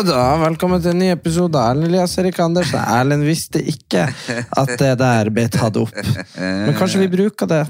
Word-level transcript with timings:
Da, 0.00 0.20
velkommen 0.40 0.80
til 0.80 0.94
en 0.94 1.00
ny 1.02 1.08
episode 1.12 1.58
av 1.58 1.74
Erlend 1.74 1.90
Elias 1.90 2.14
Erik 2.20 2.38
Andersen. 2.40 2.80
Erlend 2.80 3.26
visste 3.26 3.60
ikke 3.60 4.06
at 4.08 4.72
det 4.80 4.94
der 5.00 5.30
ble 5.34 5.44
tatt 5.52 5.76
opp. 5.76 5.92
Men 6.38 6.72
kanskje 6.78 7.02
vi 7.02 7.10
bruker 7.12 7.50
det 7.50 7.62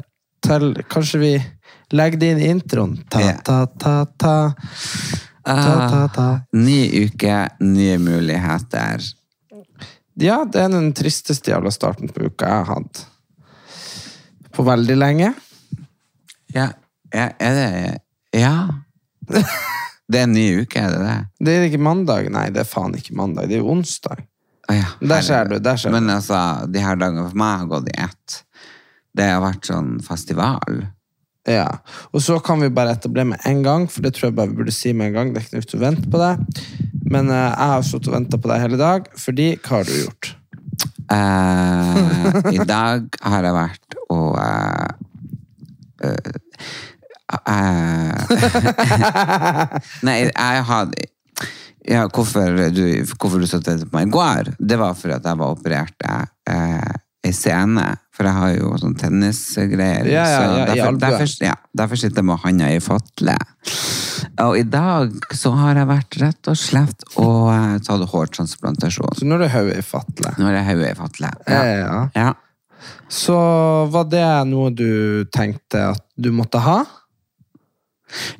til 0.42 0.72
Kanskje 0.90 1.20
vi 1.22 1.32
legger 1.94 2.18
det 2.20 2.30
inn 2.32 2.42
i 2.42 2.50
introen. 2.50 2.94
Ta, 3.10 3.20
Ja. 3.20 3.34
ta, 3.44 3.66
ta, 3.66 3.94
ta. 4.18 4.36
Ta, 5.42 5.88
ta, 5.90 6.00
ta. 6.14 6.28
Ny 6.54 7.06
uke, 7.06 7.36
nye 7.60 7.98
muligheter. 7.98 9.02
Ja, 10.22 10.44
det 10.44 10.60
er 10.62 10.68
den 10.70 10.92
tristeste 10.94 11.50
jævla 11.50 11.72
starten 11.74 12.10
på 12.12 12.26
uka 12.28 12.46
jeg 12.46 12.64
har 12.66 12.74
hatt. 12.76 13.04
På 14.52 14.62
veldig 14.66 14.96
lenge. 14.98 15.34
Ja, 16.54 16.70
ja 17.14 17.30
er 17.38 17.54
det 17.58 18.00
Ja. 18.40 18.68
Det 20.12 20.20
er 20.20 20.28
en 20.28 20.36
ny 20.36 20.46
uke, 20.62 20.76
er 20.76 20.92
det 20.92 21.00
det? 21.00 21.16
Det 21.40 21.56
er 21.56 21.66
ikke 21.70 21.82
mandag. 21.82 22.28
Nei, 22.34 22.46
det 22.52 22.64
er 22.64 22.68
faen 22.68 22.96
ikke 22.98 23.16
mandag. 23.16 23.48
Det 23.48 23.56
er 23.56 23.62
jo 23.62 23.72
onsdag. 23.72 24.24
Ah, 24.68 24.76
ja, 24.78 24.88
Der 25.00 25.24
ser 25.24 25.48
du, 25.50 25.58
der 25.58 25.78
ser 25.80 25.90
du. 25.90 25.96
Men 25.96 26.10
altså, 26.12 26.38
de 26.70 26.82
her 26.84 26.98
dagene 27.00 27.24
for 27.30 27.38
meg 27.40 27.62
har 27.62 27.70
gått 27.70 27.88
i 27.90 27.96
ett. 28.04 28.42
Det 29.16 29.28
har 29.28 29.40
vært 29.44 29.68
sånn 29.68 29.96
festival. 30.04 30.84
Ja, 31.48 31.66
og 32.14 32.22
så 32.22 32.36
kan 32.44 32.60
vi 32.62 32.70
bare 32.70 32.94
etablere 32.94 33.32
med 33.32 33.48
en 33.48 33.64
gang, 33.64 33.88
for 33.90 34.04
det 34.04 34.14
tror 34.14 34.28
jeg 34.28 34.36
bare 34.36 34.52
vi 34.52 34.60
burde 34.60 34.74
si 34.74 34.92
med 34.94 35.10
en 35.10 35.16
gang. 35.16 35.32
Det 35.32 35.42
er 35.42 35.64
ikke 35.64 35.74
noe 35.74 35.80
å 35.80 35.86
vente 35.88 36.12
på 36.12 36.20
det. 36.20 36.34
Men 37.12 37.32
uh, 37.32 37.48
jeg 37.50 37.72
har 37.72 37.88
sittet 37.88 38.12
og 38.12 38.16
venta 38.16 38.38
på 38.38 38.52
deg 38.52 38.62
hele 38.62 38.78
dag, 38.80 39.10
fordi 39.18 39.48
hva 39.58 39.80
har 39.80 39.88
du 39.88 39.96
gjort? 39.96 40.30
Uh, 41.12 42.52
I 42.56 42.62
dag 42.68 43.18
har 43.26 43.48
jeg 43.48 43.58
vært 43.58 43.98
og 44.12 44.38
uh, 44.38 44.92
Nei, 50.06 50.18
jeg 50.28 50.64
hadde 50.68 51.08
ja, 51.88 52.04
hvorfor 52.06 52.60
du, 52.70 52.84
hvorfor 53.18 53.42
du 53.42 53.48
satt 53.50 53.66
og 53.72 53.88
på 53.88 53.96
meg 53.96 54.10
i 54.10 54.14
går, 54.14 54.52
det 54.58 54.78
var 54.78 54.94
fordi 54.98 55.16
at 55.16 55.26
jeg 55.26 55.40
var 55.40 55.56
operert 55.56 56.04
eh, 56.06 56.92
i 57.26 57.32
scene. 57.34 57.88
For 58.12 58.28
jeg 58.28 58.36
har 58.36 58.52
jo 58.54 58.76
sånn 58.78 58.94
tennisgreier. 59.00 60.06
Ja, 60.10 60.26
ja, 60.28 60.42
ja, 60.44 60.52
i 60.52 60.66
derfor, 60.68 60.98
derfor, 61.00 61.32
ja, 61.42 61.54
derfor 61.80 61.98
sitter 61.98 62.20
jeg 62.20 62.28
med 62.28 62.42
handa 62.44 62.68
i 62.70 62.78
fatle. 62.84 63.36
Og 64.44 64.58
i 64.60 64.64
dag 64.68 65.16
så 65.34 65.54
har 65.56 65.80
jeg 65.80 65.90
vært 65.90 66.18
rett 66.20 66.52
og 66.52 66.60
slett 66.60 67.06
og 67.16 67.48
eh, 67.54 67.76
tatt 67.82 68.06
hårtransplantasjon. 68.12 69.18
Så 69.18 69.26
nå 69.26 69.38
er 69.38 69.46
det 69.46 69.52
hodet 69.56 69.80
i 69.80 69.86
fatle 69.86 70.34
Nå 70.38 70.50
er 70.50 70.58
det 70.58 70.64
hodet 70.68 70.92
i 70.92 70.98
fatle, 71.00 71.32
ja. 71.48 71.62
ja. 71.82 72.00
Ja. 72.14 72.30
Så 73.12 73.36
var 73.92 74.08
det 74.10 74.26
noe 74.50 74.70
du 74.74 75.24
tenkte 75.34 75.90
at 75.92 76.04
du 76.14 76.30
måtte 76.34 76.62
ha? 76.62 76.82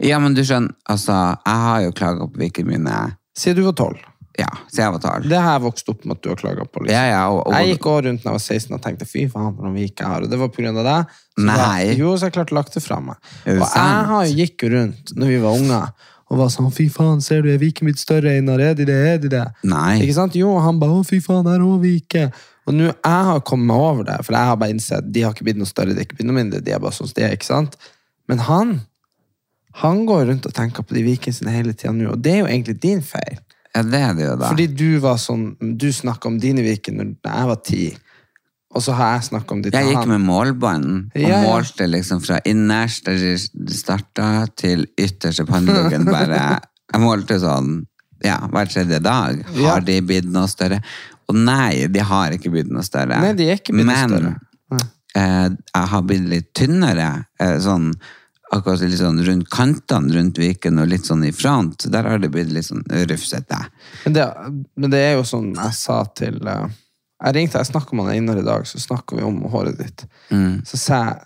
Ja, 0.02 0.20
men 0.22 0.36
du 0.36 0.42
skjønner, 0.44 0.74
altså, 0.90 1.18
jeg 1.46 1.66
har 1.66 1.84
jo 1.86 1.92
klaga 1.96 2.28
på 2.28 2.42
hvilke 2.44 2.64
mine 2.68 3.02
Siden 3.38 3.62
du 3.62 3.64
var 3.64 3.72
tolv. 3.72 4.00
Ja, 4.36 4.48
siden 4.68 4.82
jeg 4.82 4.92
var 4.92 5.00
tolv. 5.00 5.28
Det 5.28 5.38
har 5.40 5.54
jeg 5.56 5.62
vokst 5.64 5.88
opp 5.88 6.02
med 6.04 6.18
at 6.18 6.24
du 6.24 6.28
har 6.28 6.38
klaga 6.40 6.64
på. 6.68 6.82
Liksom. 6.84 6.92
Ja, 6.92 7.04
ja, 7.08 7.22
og, 7.32 7.46
og, 7.46 7.54
Jeg 7.56 7.74
gikk 7.74 7.88
også 7.88 8.04
rundt 8.06 8.22
da 8.22 8.28
jeg 8.28 8.36
var 8.36 8.44
16 8.44 8.76
og 8.76 8.82
tenkte 8.84 9.08
fy 9.08 9.24
faen 9.32 9.50
hvordan 9.56 9.74
vik 9.76 10.02
jeg 10.02 10.08
har. 10.08 10.24
Og 10.24 10.32
det 10.32 10.40
var 10.40 10.50
av 10.52 10.86
deg. 10.88 11.18
Så 11.32 11.46
Nei. 11.48 11.56
Da, 11.62 11.96
jo, 11.96 12.12
så 12.12 12.28
jeg 12.28 12.36
klarte 12.36 12.52
å 12.52 12.58
lagt 12.60 12.76
det 12.76 12.84
fra 12.84 13.00
meg. 13.00 13.32
Og 13.48 13.62
jeg 13.62 14.06
har 14.12 14.28
jo 14.28 14.38
gikk 14.42 14.66
jo 14.66 14.72
rundt 14.76 15.14
når 15.16 15.32
vi 15.32 15.42
var 15.46 15.60
unger 15.60 16.08
og 16.32 16.38
var 16.40 16.48
sånn 16.48 16.70
fy 16.72 16.86
faen, 16.88 17.20
ser 17.20 17.42
du, 17.44 17.50
er 17.52 17.60
Viken 17.60 17.84
mitt 17.84 18.00
større, 18.00 18.32
Einar? 18.32 18.60
Er 18.64 18.76
de 18.76 18.86
det? 18.88 19.00
Er 19.10 19.18
de 19.20 19.28
det? 19.34 19.42
Nei. 19.68 19.98
Ikke 20.00 20.16
sant? 20.16 20.36
Jo, 20.38 20.54
han 20.64 20.78
bare 20.80 21.02
å 21.02 21.04
fy 21.04 21.18
faen, 21.20 21.44
der 21.44 21.60
òg 21.60 21.82
Vike. 21.82 22.30
Og 22.64 22.76
nå 22.76 22.86
jeg 22.88 23.26
har 23.28 23.42
kommet 23.44 23.68
meg 23.68 23.82
over 23.84 24.06
det, 24.06 24.16
for 24.24 24.38
jeg 24.38 24.48
har 24.48 24.56
bare 24.60 24.72
innsett 24.72 25.10
de 25.12 25.26
har 25.26 25.34
ikke 25.34 25.44
blitt 25.48 25.60
noe 25.60 25.68
større, 25.68 25.92
de 25.92 26.00
har 26.00 26.08
ikke 26.08 26.20
blitt 26.20 26.30
noe 26.30 26.38
mindre, 26.38 26.62
de 26.64 26.72
er 26.72 26.80
bare 26.80 26.96
sånn 26.96 27.10
de 27.12 27.26
er, 27.26 27.36
ikke 27.36 27.50
sant? 27.50 27.76
Men 28.30 28.40
han, 28.46 28.72
han 29.80 30.04
går 30.06 30.26
rundt 30.28 30.46
og 30.46 30.54
tenker 30.56 30.84
på 30.84 30.94
de 30.96 31.02
vikene 31.06 31.34
sine 31.36 31.54
hele 31.54 31.72
tida 31.72 31.92
nå, 31.96 32.10
og 32.12 32.20
det 32.22 32.34
er 32.36 32.40
jo 32.42 32.48
egentlig 32.50 32.78
din 32.82 33.02
feil. 33.04 33.38
Ja, 33.72 33.82
det 33.88 34.00
er 34.04 34.16
det 34.16 34.24
jo, 34.26 34.32
da. 34.36 34.50
Fordi 34.52 34.66
du 34.76 34.88
var 35.00 35.20
sånn, 35.20 35.52
du 35.80 35.88
snakka 35.92 36.28
om 36.28 36.36
dine 36.42 36.64
viker 36.66 36.92
når 36.92 37.14
jeg 37.24 37.46
var 37.48 37.60
ti, 37.64 37.84
og 38.72 38.80
så 38.84 38.94
har 38.96 39.14
jeg 39.16 39.26
snakka 39.30 39.52
om 39.52 39.62
ditt 39.64 39.74
jeg 39.76 39.88
gikk 39.90 40.06
med 40.08 40.22
målbånd 40.24 40.86
og 41.12 41.16
Ja, 41.20 41.28
ja. 41.28 41.40
målte 41.44 41.84
liksom 41.88 42.22
fra 42.24 42.38
innerst 42.48 43.04
der 43.08 43.18
de 43.20 43.74
starta, 43.76 44.46
til 44.56 44.86
ytterste 44.96 45.44
panneluggen. 45.48 46.06
Bare 46.08 46.38
Jeg 46.92 47.00
målte 47.02 47.36
sånn 47.40 47.82
ja, 48.24 48.38
hver 48.52 48.70
tredje 48.70 49.00
dag. 49.02 49.42
Ja. 49.56 49.74
Har 49.74 49.84
de 49.84 49.98
blitt 50.06 50.28
noe 50.30 50.48
større? 50.48 50.78
Og 51.28 51.36
nei, 51.36 51.86
de 51.90 52.00
har 52.06 52.32
ikke 52.36 52.52
blitt 52.52 52.70
noe 52.72 52.84
større. 52.86 53.18
Nei, 53.20 53.32
de 53.36 53.48
er 53.50 53.60
ikke 53.60 53.74
blitt 53.74 53.88
noe 53.88 53.96
Men 53.96 54.12
større. 54.12 54.32
Men 54.72 54.82
eh, 55.20 55.46
jeg 55.74 55.90
har 55.92 56.04
blitt 56.08 56.28
litt 56.30 56.50
tynnere. 56.56 57.08
Eh, 57.42 57.56
sånn 57.64 57.90
akkurat 58.52 58.82
litt 58.84 59.00
sånn 59.00 59.20
rundt 59.24 59.48
kantene 59.52 60.12
rundt 60.16 60.38
viken 60.40 60.80
og 60.82 60.90
litt 60.90 61.08
sånn 61.08 61.24
i 61.24 61.32
front. 61.34 61.86
Der 61.92 62.08
har 62.08 62.20
det 62.22 62.30
blitt 62.32 62.52
litt 62.52 62.68
sånn 62.68 62.84
rufsete. 63.10 63.58
Men 64.04 64.16
det, 64.16 64.28
men 64.76 64.92
det 64.92 65.02
er 65.06 65.14
jo 65.16 65.26
sånn 65.28 65.52
jeg 65.56 65.76
sa 65.78 66.02
til 66.18 66.40
eh, 66.46 66.66
Jeg 67.22 67.36
ringte, 67.36 67.60
jeg 67.62 67.70
snakka 67.70 67.96
med 67.96 68.10
han 68.10 68.18
innere 68.18 68.42
i 68.42 68.48
dag, 68.48 68.66
så 68.66 68.80
snakka 68.82 69.16
vi 69.16 69.24
om 69.26 69.44
håret 69.52 69.78
ditt. 69.78 70.06
Mm. 70.34 70.62
Så 70.68 70.80
sa 70.80 71.04
jeg 71.06 71.22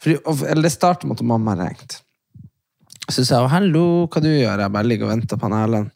fordi, 0.00 0.16
Eller 0.48 0.64
det 0.64 0.72
startet 0.72 1.08
med 1.08 1.18
at 1.18 1.26
mamma 1.26 1.58
ringte. 1.58 2.00
Så 3.10 3.24
sa 3.26 3.40
jeg 3.40 3.50
'hallo, 3.50 4.06
hva 4.06 4.20
du 4.22 4.28
gjør?' 4.28 4.60
Jeg 4.60 4.72
bare 4.72 4.86
ligger 4.86 5.04
og 5.08 5.10
venter 5.10 5.36
på 5.36 5.48
han 5.48 5.58
Erlend. 5.60 5.90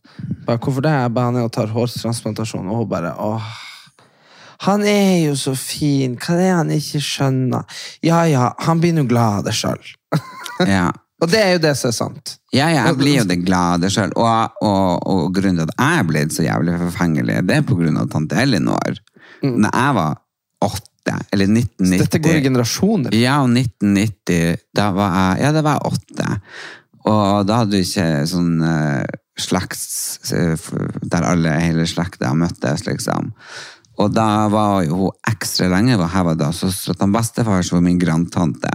'Hvorfor 0.46 0.82
det?' 0.82 0.90
Jeg 0.90 1.14
bare, 1.14 1.38
er 1.38 1.44
og 1.44 1.52
tar 1.52 1.66
hårtransplantasjon, 1.66 2.68
og 2.68 2.76
hun 2.76 2.88
bare 2.88 3.14
'åh'. 3.14 3.42
Han 4.64 4.82
er 4.82 5.26
jo 5.26 5.34
så 5.36 5.54
fin, 5.56 6.16
hva 6.16 6.34
er 6.34 6.38
det 6.38 6.52
han 6.56 6.70
ikke 6.70 7.00
skjønner? 7.00 7.64
Ja 8.02 8.24
ja, 8.24 8.52
han 8.58 8.80
blir 8.80 8.94
nå 8.96 9.04
glad 9.08 9.40
av 9.40 9.44
det 9.44 9.54
sjøl. 9.54 9.80
Ja. 10.62 10.90
Og 11.22 11.30
det 11.30 11.40
er 11.40 11.52
jo 11.54 11.60
det 11.62 11.72
som 11.78 11.88
er 11.88 11.94
sant. 11.96 12.32
Ja, 12.52 12.66
jeg 12.74 12.96
blir 12.98 13.20
jo 13.20 13.26
det 13.28 13.38
glade 13.46 13.88
sjøl. 13.92 14.10
Og, 14.18 14.58
og, 14.66 15.04
og 15.08 15.20
grunnen 15.32 15.62
til 15.62 15.70
at 15.70 15.76
jeg 15.78 16.00
er 16.00 16.08
blitt 16.08 16.34
så 16.34 16.44
jævlig 16.44 16.74
forfengelig, 16.82 17.38
det 17.48 17.54
er 17.56 17.64
på 17.64 17.78
grunn 17.78 18.00
av 18.00 18.10
tante 18.12 18.36
Elinor. 18.42 18.98
Når 19.44 19.70
jeg 19.70 19.96
var 19.96 20.18
åtte, 20.66 21.16
eller 21.32 21.50
1990 21.52 21.94
Så 21.94 22.04
Dette 22.04 22.20
går 22.24 22.38
i 22.40 22.44
generasjoner. 22.44 23.16
Ja, 23.16 23.38
og 23.44 23.54
1990, 23.54 24.64
da 24.76 24.88
var 24.96 25.14
jeg 25.16 25.44
Ja, 25.44 25.52
da 25.54 25.62
var 25.64 25.78
jeg 25.78 25.94
åtte. 25.94 26.28
Og 27.14 27.46
da 27.48 27.60
hadde 27.62 27.76
vi 27.76 27.84
ikke 27.86 28.08
sånn 28.28 28.52
uh, 28.64 29.04
slekts... 29.40 30.32
eh, 30.32 30.68
Der 31.04 31.28
alle, 31.28 31.54
hele 31.60 31.86
slekta 31.88 32.32
møttes, 32.36 32.86
liksom. 32.88 33.32
Og 34.02 34.10
da 34.10 34.48
var 34.50 34.82
jo 34.88 35.04
hun 35.04 35.30
ekstra 35.30 35.68
lenge 35.70 35.98
var 36.00 36.10
her 36.10 36.26
var 36.32 36.38
da 36.40 36.50
søstera 36.56 36.96
til 36.98 37.12
bestefar, 37.14 37.62
som 37.62 37.78
var 37.78 37.86
min 37.86 38.00
grandtante. 38.00 38.72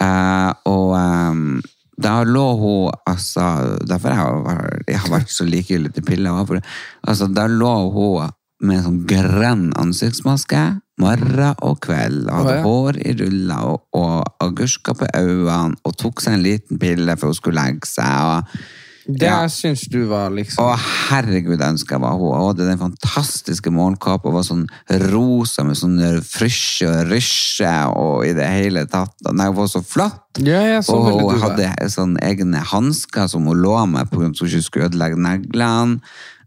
Eh, 0.00 0.52
og 0.68 0.94
um, 0.96 1.60
da 1.96 2.18
lå 2.28 2.44
hun 2.60 2.96
altså 3.08 3.44
Derfor 3.88 4.12
jeg 4.12 4.18
har, 4.20 4.80
jeg 4.84 4.98
har 5.00 5.12
vært 5.14 5.30
så 5.32 5.46
likegyldig 5.48 5.94
til 5.96 6.04
piller. 6.04 6.42
For, 6.48 6.60
altså, 7.08 7.30
da 7.32 7.46
lå 7.48 7.76
hun 7.94 8.34
med 8.64 8.78
en 8.78 8.86
sånn 8.86 9.00
grønn 9.08 9.70
ansiktsmaske 9.76 10.64
morgen 11.00 11.58
og 11.64 11.80
kveld. 11.84 12.24
Og 12.28 12.40
hadde 12.40 12.52
oh, 12.52 12.56
ja. 12.56 12.64
hår 12.64 13.00
i 13.02 13.14
ruller 13.20 13.68
og, 13.72 13.86
og 13.96 14.44
agurker 14.44 14.96
på 14.96 15.08
øynene 15.12 15.76
og 15.84 15.96
tok 16.00 16.24
seg 16.24 16.38
en 16.38 16.46
liten 16.46 16.80
pille 16.80 17.18
for 17.20 17.32
hun 17.32 17.38
skulle 17.38 17.60
legge 17.60 17.88
seg. 17.90 18.32
og 18.32 18.85
Det 19.08 19.22
Ja. 19.28 19.46
syns 19.48 19.84
du 19.88 20.04
var 20.10 20.30
liksom 20.30 20.64
å, 20.64 20.76
herregud, 21.10 21.60
jeg 21.60 21.68
ønsker 21.76 21.94
jeg 21.94 22.00
var 22.00 22.12
hun. 22.18 22.32
Hun 22.34 22.46
hadde 22.48 22.66
den 22.66 22.78
fantastiske 22.78 23.70
morgenkåpa 23.70 24.26
og 24.26 24.34
var 24.34 24.42
sånn 24.42 24.66
rosa 25.12 25.62
med 25.64 25.76
sånn 25.78 25.98
frysje 26.26 26.88
og 26.90 27.10
rysje 27.12 27.70
og 27.94 28.24
i 28.26 28.32
det 28.34 28.46
hele 28.50 28.86
tatt. 28.86 29.14
Nei, 29.32 29.46
hun 29.46 29.54
var 29.60 29.66
så 29.70 29.82
flott. 29.84 30.40
Ja, 30.42 30.60
ja, 30.66 30.80
så 30.82 30.96
og 30.96 31.06
ville 31.06 31.30
hun 31.30 31.40
hadde 31.40 31.90
sånn 31.92 32.16
egne 32.20 32.58
hansker 32.72 33.28
som 33.28 33.46
hun 33.46 33.56
lå 33.62 33.86
med 33.88 34.10
på 34.10 34.18
grunn 34.18 34.32
av 34.34 34.34
at 34.34 34.40
hun 34.40 34.48
ikke 34.48 34.62
skulle 34.66 34.88
ødelegge 34.90 35.16
neglene. 35.22 36.00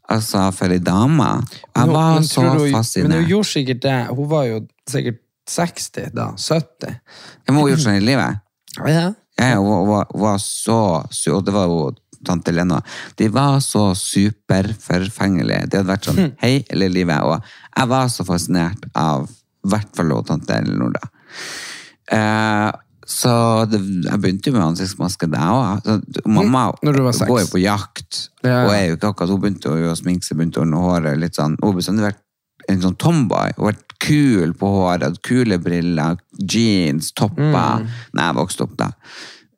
Altså, 0.10 0.52
for 0.54 0.66
ei 0.74 0.80
dame. 0.80 1.46
Jeg 1.76 1.86
hun- 1.86 1.94
var 1.94 2.14
men 2.16 2.24
så 2.24 2.42
du 2.58 2.72
fascinert. 2.74 3.08
Men 3.10 3.22
hun 3.24 3.30
gjorde 3.30 3.46
sikkert 3.54 3.82
det. 3.82 4.08
Hun 4.08 4.28
var 4.28 4.44
jo 4.46 4.68
sikkert 4.90 5.20
60 5.48 6.10
da. 6.14 6.32
70. 6.36 7.00
Men 7.48 7.56
hun 7.56 7.70
gjort 7.70 7.86
sånn 7.86 7.98
i 8.02 8.06
livet. 8.06 8.40
Ja. 8.86 9.14
Hun 9.40 9.64
var, 9.70 9.86
var, 9.86 10.06
var 10.14 10.38
så 10.38 11.06
sur. 11.12 11.38
Og 11.38 11.46
det 11.46 11.54
var 11.54 11.66
jo 11.68 11.92
tante 12.26 12.52
Lena. 12.52 12.82
De 13.20 13.30
var 13.34 13.60
så 13.64 13.90
superforfengelige. 13.98 15.70
De 15.70 15.80
hadde 15.80 15.92
vært 15.92 16.10
sånn 16.10 16.34
hei 16.44 16.60
eller 16.70 16.92
livet. 16.94 17.24
Og 17.24 17.40
jeg 17.76 17.92
var 17.94 18.12
så 18.14 18.26
fascinert 18.28 18.90
av 18.98 19.30
i 19.30 19.72
hvert 19.74 19.90
fall 19.96 20.14
tante 20.28 20.56
Elinor, 20.56 20.94
da. 20.96 21.10
Eh, 22.16 22.70
så 23.10 23.32
det, 23.66 23.80
jeg 24.06 24.22
begynte 24.22 24.52
jo 24.52 24.56
med 24.56 24.68
ansiktsmaske 24.68 25.28
der 25.34 25.50
òg. 25.50 25.88
Mamma 26.30 26.68
var 26.78 27.16
seks. 27.18 27.28
går 27.30 27.42
jo 27.42 27.52
på 27.56 27.62
jakt, 27.64 28.20
Ja, 28.46 28.68
og 28.68 28.74
er 28.76 28.84
jo 28.92 28.98
ikke 29.00 29.10
akkurat 29.10 29.34
Hun 29.34 29.42
begynte 29.42 29.74
jo 29.82 29.90
å 29.90 29.98
sminke 29.98 30.28
seg, 30.28 30.38
begynte 30.38 30.62
å 30.62 30.66
ordne 30.68 30.84
håret 30.84 31.18
litt 31.20 31.40
sånn. 31.40 31.58
Hun 31.58 31.72
har 31.72 31.80
bestandig 31.80 32.06
vært 32.06 32.22
en 32.70 32.84
sånn 32.84 33.00
tomboy. 33.02 33.56
Hun 33.58 33.72
vært 33.72 33.98
kul 34.00 34.54
på 34.58 34.70
håret, 34.76 35.18
kule 35.26 35.58
briller, 35.64 36.22
jeans, 36.38 37.12
topper. 37.18 37.82
Mm. 37.82 37.90
Når 38.14 38.24
jeg 38.28 38.38
vokste 38.40 38.68
opp, 38.68 38.78
da. 38.80 38.92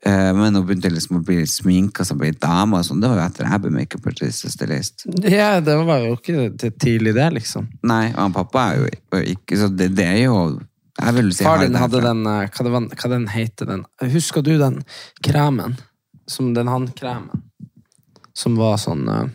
Eh, 0.05 0.33
Men 0.33 0.55
hun 0.55 0.65
begynte 0.65 0.89
liksom 0.89 1.19
å 1.19 1.23
bli 1.25 1.43
sminka 1.45 2.05
som 2.07 2.21
ei 2.25 2.31
dame. 2.31 2.79
og 2.79 2.85
sånn. 2.87 3.01
Det 3.01 3.09
var 3.11 3.19
jo 3.19 3.25
etter 3.27 3.45
jeg 3.45 3.61
ble 3.61 3.71
makeupartist 3.75 4.45
og 4.47 4.51
stylist. 4.55 5.05
ja, 5.29 5.59
det 5.61 5.75
var 5.85 5.99
jo 6.07 6.15
ikke 6.17 6.71
tidlig, 6.81 7.13
det, 7.15 7.27
liksom. 7.37 7.67
Nei, 7.83 8.07
og 8.15 8.19
han 8.23 8.33
pappa 8.33 8.63
er 8.71 8.81
jo 8.81 9.21
ikke 9.35 9.57
Så 9.61 9.69
det, 9.75 9.91
det 9.95 10.07
er 10.07 10.23
jo 10.25 10.39
Jeg 11.01 11.13
vil 11.15 11.29
si 11.33 11.43
Far 11.45 11.61
din 11.61 11.75
hadde 11.77 12.01
den 12.01 12.25
eh, 12.25 12.47
hva, 12.49 12.65
det 12.65 12.71
var, 12.73 12.87
hva 12.97 13.09
den 13.13 13.27
heter 13.29 13.69
den? 13.69 13.85
Husker 14.01 14.41
du 14.41 14.57
den 14.57 14.81
kremen? 15.23 15.77
Som 16.27 16.53
den 16.57 16.67
hannkremen 16.67 17.45
Som 18.33 18.57
var 18.57 18.77
sånn 18.81 19.05
eh, 19.09 19.29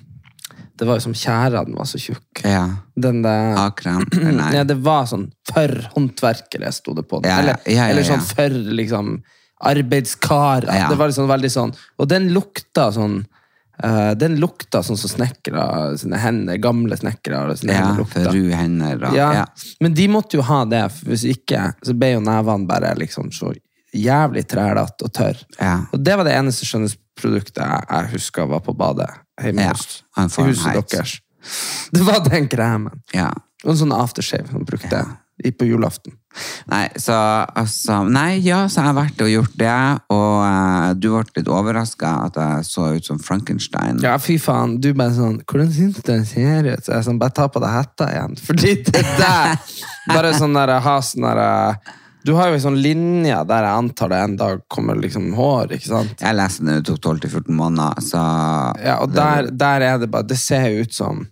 Det 0.76 0.84
var 0.88 0.98
jo 0.98 1.06
som 1.06 1.14
tjæra, 1.16 1.62
den 1.64 1.78
var 1.78 1.86
så 1.88 1.96
tjukk. 2.02 2.42
Ja. 2.44 2.66
Den 2.96 3.22
der 3.24 3.54
A-krem. 3.62 4.02
Nei. 4.40 4.50
Ja, 4.58 4.64
det 4.68 4.76
var 4.84 5.06
sånn 5.08 5.30
for 5.48 5.72
håndverkere, 5.94 6.68
sto 6.74 6.92
det 6.98 7.06
på 7.08 7.22
den. 7.24 7.30
Ja, 7.32 7.54
ja, 7.64 7.86
Eller, 7.86 7.94
eller 7.94 8.04
sånn 8.10 8.20
for 8.28 8.52
liksom 8.76 9.14
arbeidskarer. 9.60 10.68
Ja. 10.76 10.88
Det 10.90 10.96
var 11.00 11.08
liksom 11.08 11.28
veldig 11.30 11.50
sånn 11.52 11.72
Og 11.98 12.08
den 12.10 12.28
lukta 12.34 12.90
sånn 12.92 13.22
uh, 13.84 14.12
Den 14.18 14.36
lukta 14.40 14.82
sånn 14.84 14.98
som 15.00 15.10
snekkere 15.14 15.96
sine 16.00 16.20
hender, 16.20 16.58
gamle 16.60 16.96
snekkere 16.96 17.56
sine 17.56 17.72
Ja, 17.76 17.86
hender 17.94 18.32
ru 18.32 18.50
hender 18.52 19.06
Ja. 19.16 19.30
ja. 19.40 19.44
Men 19.80 19.94
de 19.94 20.08
måtte 20.12 20.36
jo 20.36 20.42
ha 20.48 20.64
det, 20.68 20.82
for 20.92 21.12
hvis 21.12 21.24
ikke 21.32 21.70
så 21.84 21.94
ble 21.96 22.12
jo 22.16 22.20
nevene 22.24 22.68
bare 22.68 22.94
liksom 23.00 23.32
så 23.32 23.52
jævlig 23.96 24.42
trælete 24.50 25.06
og 25.06 25.12
tørr. 25.16 25.38
Ja. 25.60 25.86
Og 25.92 26.02
det 26.04 26.16
var 26.18 26.26
det 26.28 26.34
eneste 26.36 26.66
skjønnhetsproduktet 26.68 27.62
jeg, 27.62 27.86
jeg 27.88 28.10
husker 28.12 28.48
var 28.50 28.60
på 28.60 28.74
badet 28.76 29.08
hjemme 29.40 29.62
Ja, 29.64 29.72
hos 29.72 30.36
huset 30.36 30.90
deres. 30.92 31.14
Det 31.94 32.02
var 32.04 32.20
den 32.26 32.48
kremen. 32.52 33.00
ja. 33.14 33.30
Og 33.64 33.72
en 33.72 33.78
sånn 33.80 33.94
aftershave 33.96 34.50
som 34.52 34.64
brukte 34.68 34.98
i- 35.00 35.14
på 35.36 35.68
julaften. 35.68 36.14
Nei, 36.68 36.86
så 37.00 37.14
altså 37.56 38.02
Nei, 38.08 38.38
ja, 38.44 38.64
så 38.68 38.82
jeg 38.82 38.90
har 38.90 38.96
vært 38.96 39.22
og 39.24 39.30
gjort 39.30 39.54
det, 39.60 39.74
og 40.12 40.32
uh, 40.44 40.88
du 40.96 41.10
ble 41.12 41.24
litt 41.38 41.50
overraska 41.52 42.12
at 42.26 42.40
jeg 42.40 42.66
så 42.68 42.88
ut 42.96 43.08
som 43.08 43.20
Frankenstein. 43.22 44.00
Ja, 44.04 44.16
fy 44.20 44.38
faen. 44.42 44.76
Du 44.82 44.90
bare 44.96 45.14
sånn 45.16 45.38
Hvordan 45.44 45.70
syns 45.72 46.00
du 46.00 46.02
den 46.06 46.26
ser 46.28 46.66
ut? 46.68 46.84
Så 46.84 46.96
jeg 46.96 47.06
sånn, 47.06 47.20
Bare 47.20 47.34
ta 47.36 47.46
på 47.52 47.62
deg 47.62 47.72
hetta 47.72 48.08
igjen. 48.12 48.34
Fordi 48.46 48.74
det 48.88 49.04
der 49.16 49.54
Bare 50.12 50.34
sånn 50.36 50.56
der 50.56 50.74
ha 50.84 50.96
sånn 51.04 51.26
der 51.26 51.78
Du 52.26 52.34
har 52.36 52.50
jo 52.50 52.58
en 52.58 52.64
sånn 52.66 52.80
linje 52.82 53.38
der 53.48 53.68
jeg 53.68 53.84
antar 53.84 54.12
det 54.12 54.20
en 54.24 54.36
dag 54.40 54.66
kommer 54.72 54.98
liksom 55.00 55.30
hår, 55.38 55.76
ikke 55.78 55.92
sant? 55.92 56.20
Jeg 56.20 56.36
leste 56.36 56.66
den, 56.66 56.82
det 56.82 56.90
tok 56.90 57.00
12-14 57.14 57.48
måneder, 57.56 58.04
så 58.04 58.26
Ja, 58.82 58.98
og 59.00 59.14
der, 59.14 59.50
der 59.52 59.88
er 59.92 60.02
det 60.02 60.10
bare 60.12 60.28
Det 60.28 60.38
ser 60.40 60.68
jo 60.72 60.84
ut 60.86 60.96
som 60.96 61.24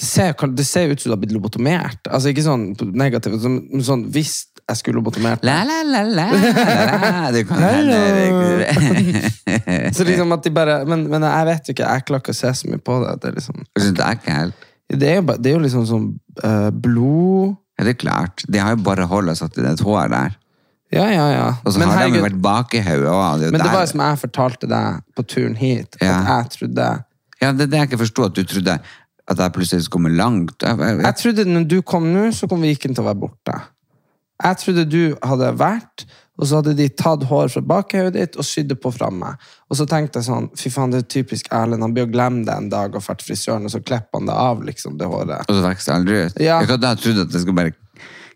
det 0.00 0.06
ser, 0.06 0.32
det 0.58 0.64
ser 0.66 0.90
ut 0.90 1.00
som 1.00 1.10
du 1.10 1.14
har 1.14 1.20
blitt 1.22 1.34
lobotomert. 1.36 2.08
Altså 2.10 2.28
Ikke 2.32 2.42
sånn 2.42 2.64
negativt, 2.98 3.42
men 3.46 3.82
sånn 3.86 4.02
hvis 4.14 4.32
jeg 4.64 4.76
skulle 4.80 4.96
lobotomert 4.98 5.42
La, 5.44 5.58
la, 5.68 5.82
la, 5.84 6.00
la, 6.08 6.24
la. 6.32 7.30
Du 7.34 7.40
kan 7.46 7.60
Så 9.96 10.06
liksom 10.08 10.32
at 10.32 10.44
de 10.46 10.50
bare 10.54 10.78
Men, 10.88 11.02
men 11.12 11.22
jeg 11.26 11.46
vet 11.50 11.68
jo 11.68 11.74
ikke, 11.76 11.88
jeg 11.90 12.04
klarer 12.08 12.22
ikke 12.24 12.34
å 12.34 12.38
se 12.38 12.52
så 12.60 12.70
mye 12.70 12.80
på 12.80 12.96
det. 13.02 13.12
Det 13.20 13.30
er, 13.30 13.34
liksom, 13.40 13.58
det 13.76 14.06
er 14.06 14.16
ikke 14.18 14.38
helt 14.38 14.70
det 14.94 15.08
er, 15.08 15.14
jo, 15.18 15.24
det 15.40 15.50
er 15.50 15.54
jo 15.56 15.62
liksom 15.64 15.84
sånn 15.88 16.08
uh, 16.44 16.70
blod 16.70 17.54
Ja, 17.78 17.84
det 17.86 17.94
er 17.94 17.98
klart. 17.98 18.44
De 18.52 18.60
har 18.60 18.74
jo 18.76 18.82
bare 18.86 19.06
hold 19.10 19.30
og 19.32 19.36
satt 19.38 19.56
inn 19.58 19.66
et 19.66 19.80
hår 19.82 20.10
der. 20.12 20.34
Ja, 20.94 21.06
ja, 21.10 21.24
ja. 21.32 21.46
Og 21.64 21.72
så 21.74 21.80
Men 21.80 21.88
har 21.90 22.04
herregud, 22.04 22.20
de 22.20 22.26
vært 22.28 22.42
bak 22.44 22.74
i 22.78 22.82
hodet. 22.84 23.48
Men 23.50 23.64
det 23.64 23.70
var 23.72 23.82
jo 23.82 23.88
som 23.90 24.02
jeg 24.04 24.20
fortalte 24.20 24.68
deg 24.70 25.00
på 25.16 25.24
turen 25.26 25.56
hit, 25.58 25.96
Ja. 26.04 26.20
at 26.20 26.28
jeg 26.28 26.52
trodde 26.58 26.86
Ja, 27.40 27.50
det 27.50 27.66
er 27.66 27.70
det 27.72 27.80
jeg 27.80 27.88
ikke 27.90 28.02
forsto, 28.04 28.28
at 28.28 28.36
du 28.36 28.44
trodde 28.46 28.76
at 29.30 29.40
jeg 29.40 29.54
plutselig 29.56 29.86
kommer 29.88 30.10
komme 30.10 30.18
langt. 30.18 30.58
Jeg, 30.62 30.78
jeg, 30.78 30.98
Jeg 31.04 31.16
trodde 31.20 31.44
når 31.48 31.64
du 31.70 31.78
kom 31.82 32.10
nå, 32.12 32.26
så 32.36 32.48
kom 32.50 32.64
Viken 32.64 32.94
til 32.96 33.04
å 33.04 33.08
være 33.08 33.22
borte. 33.22 33.56
Jeg 34.44 34.60
trodde 34.60 34.84
du 34.90 35.02
hadde 35.24 35.52
vært, 35.56 36.04
og 36.34 36.48
så 36.50 36.58
hadde 36.58 36.74
de 36.76 36.88
tatt 36.98 37.22
hår 37.30 37.52
fra 37.52 37.62
bakhodet 37.62 38.16
ditt 38.16 38.36
og 38.40 38.46
sydd 38.46 38.72
det 38.72 38.80
på 38.82 38.90
framme. 38.92 39.36
Og 39.70 39.78
så 39.78 39.86
tenkte 39.88 40.18
jeg 40.20 40.26
sånn, 40.26 40.48
fy 40.58 40.72
faen, 40.74 40.90
det 40.92 41.04
er 41.04 41.06
typisk 41.14 41.48
Erlend, 41.54 41.84
han 41.86 41.94
blir 41.94 42.08
å 42.08 42.10
glemme 42.10 42.42
det 42.46 42.56
en 42.58 42.68
dag 42.72 42.96
og 42.98 43.04
fært 43.04 43.22
frisøren, 43.24 43.64
og 43.68 43.72
så 43.72 43.80
klipper 43.80 44.18
han 44.18 44.28
det 44.28 44.34
av, 44.34 44.64
liksom, 44.66 44.98
det 44.98 45.08
håret. 45.08 45.46
og 45.46 45.54
så 45.54 45.62
vokser 45.62 45.92
det 45.92 45.96
aldri 46.00 46.18
ut. 46.24 46.42
Ja. 46.42 46.58
Jeg 46.64 46.72
hadde 46.74 46.92
trodd 47.04 47.22
at 47.24 47.32
det 47.32 47.44
skulle 47.44 47.60
bare 47.62 47.78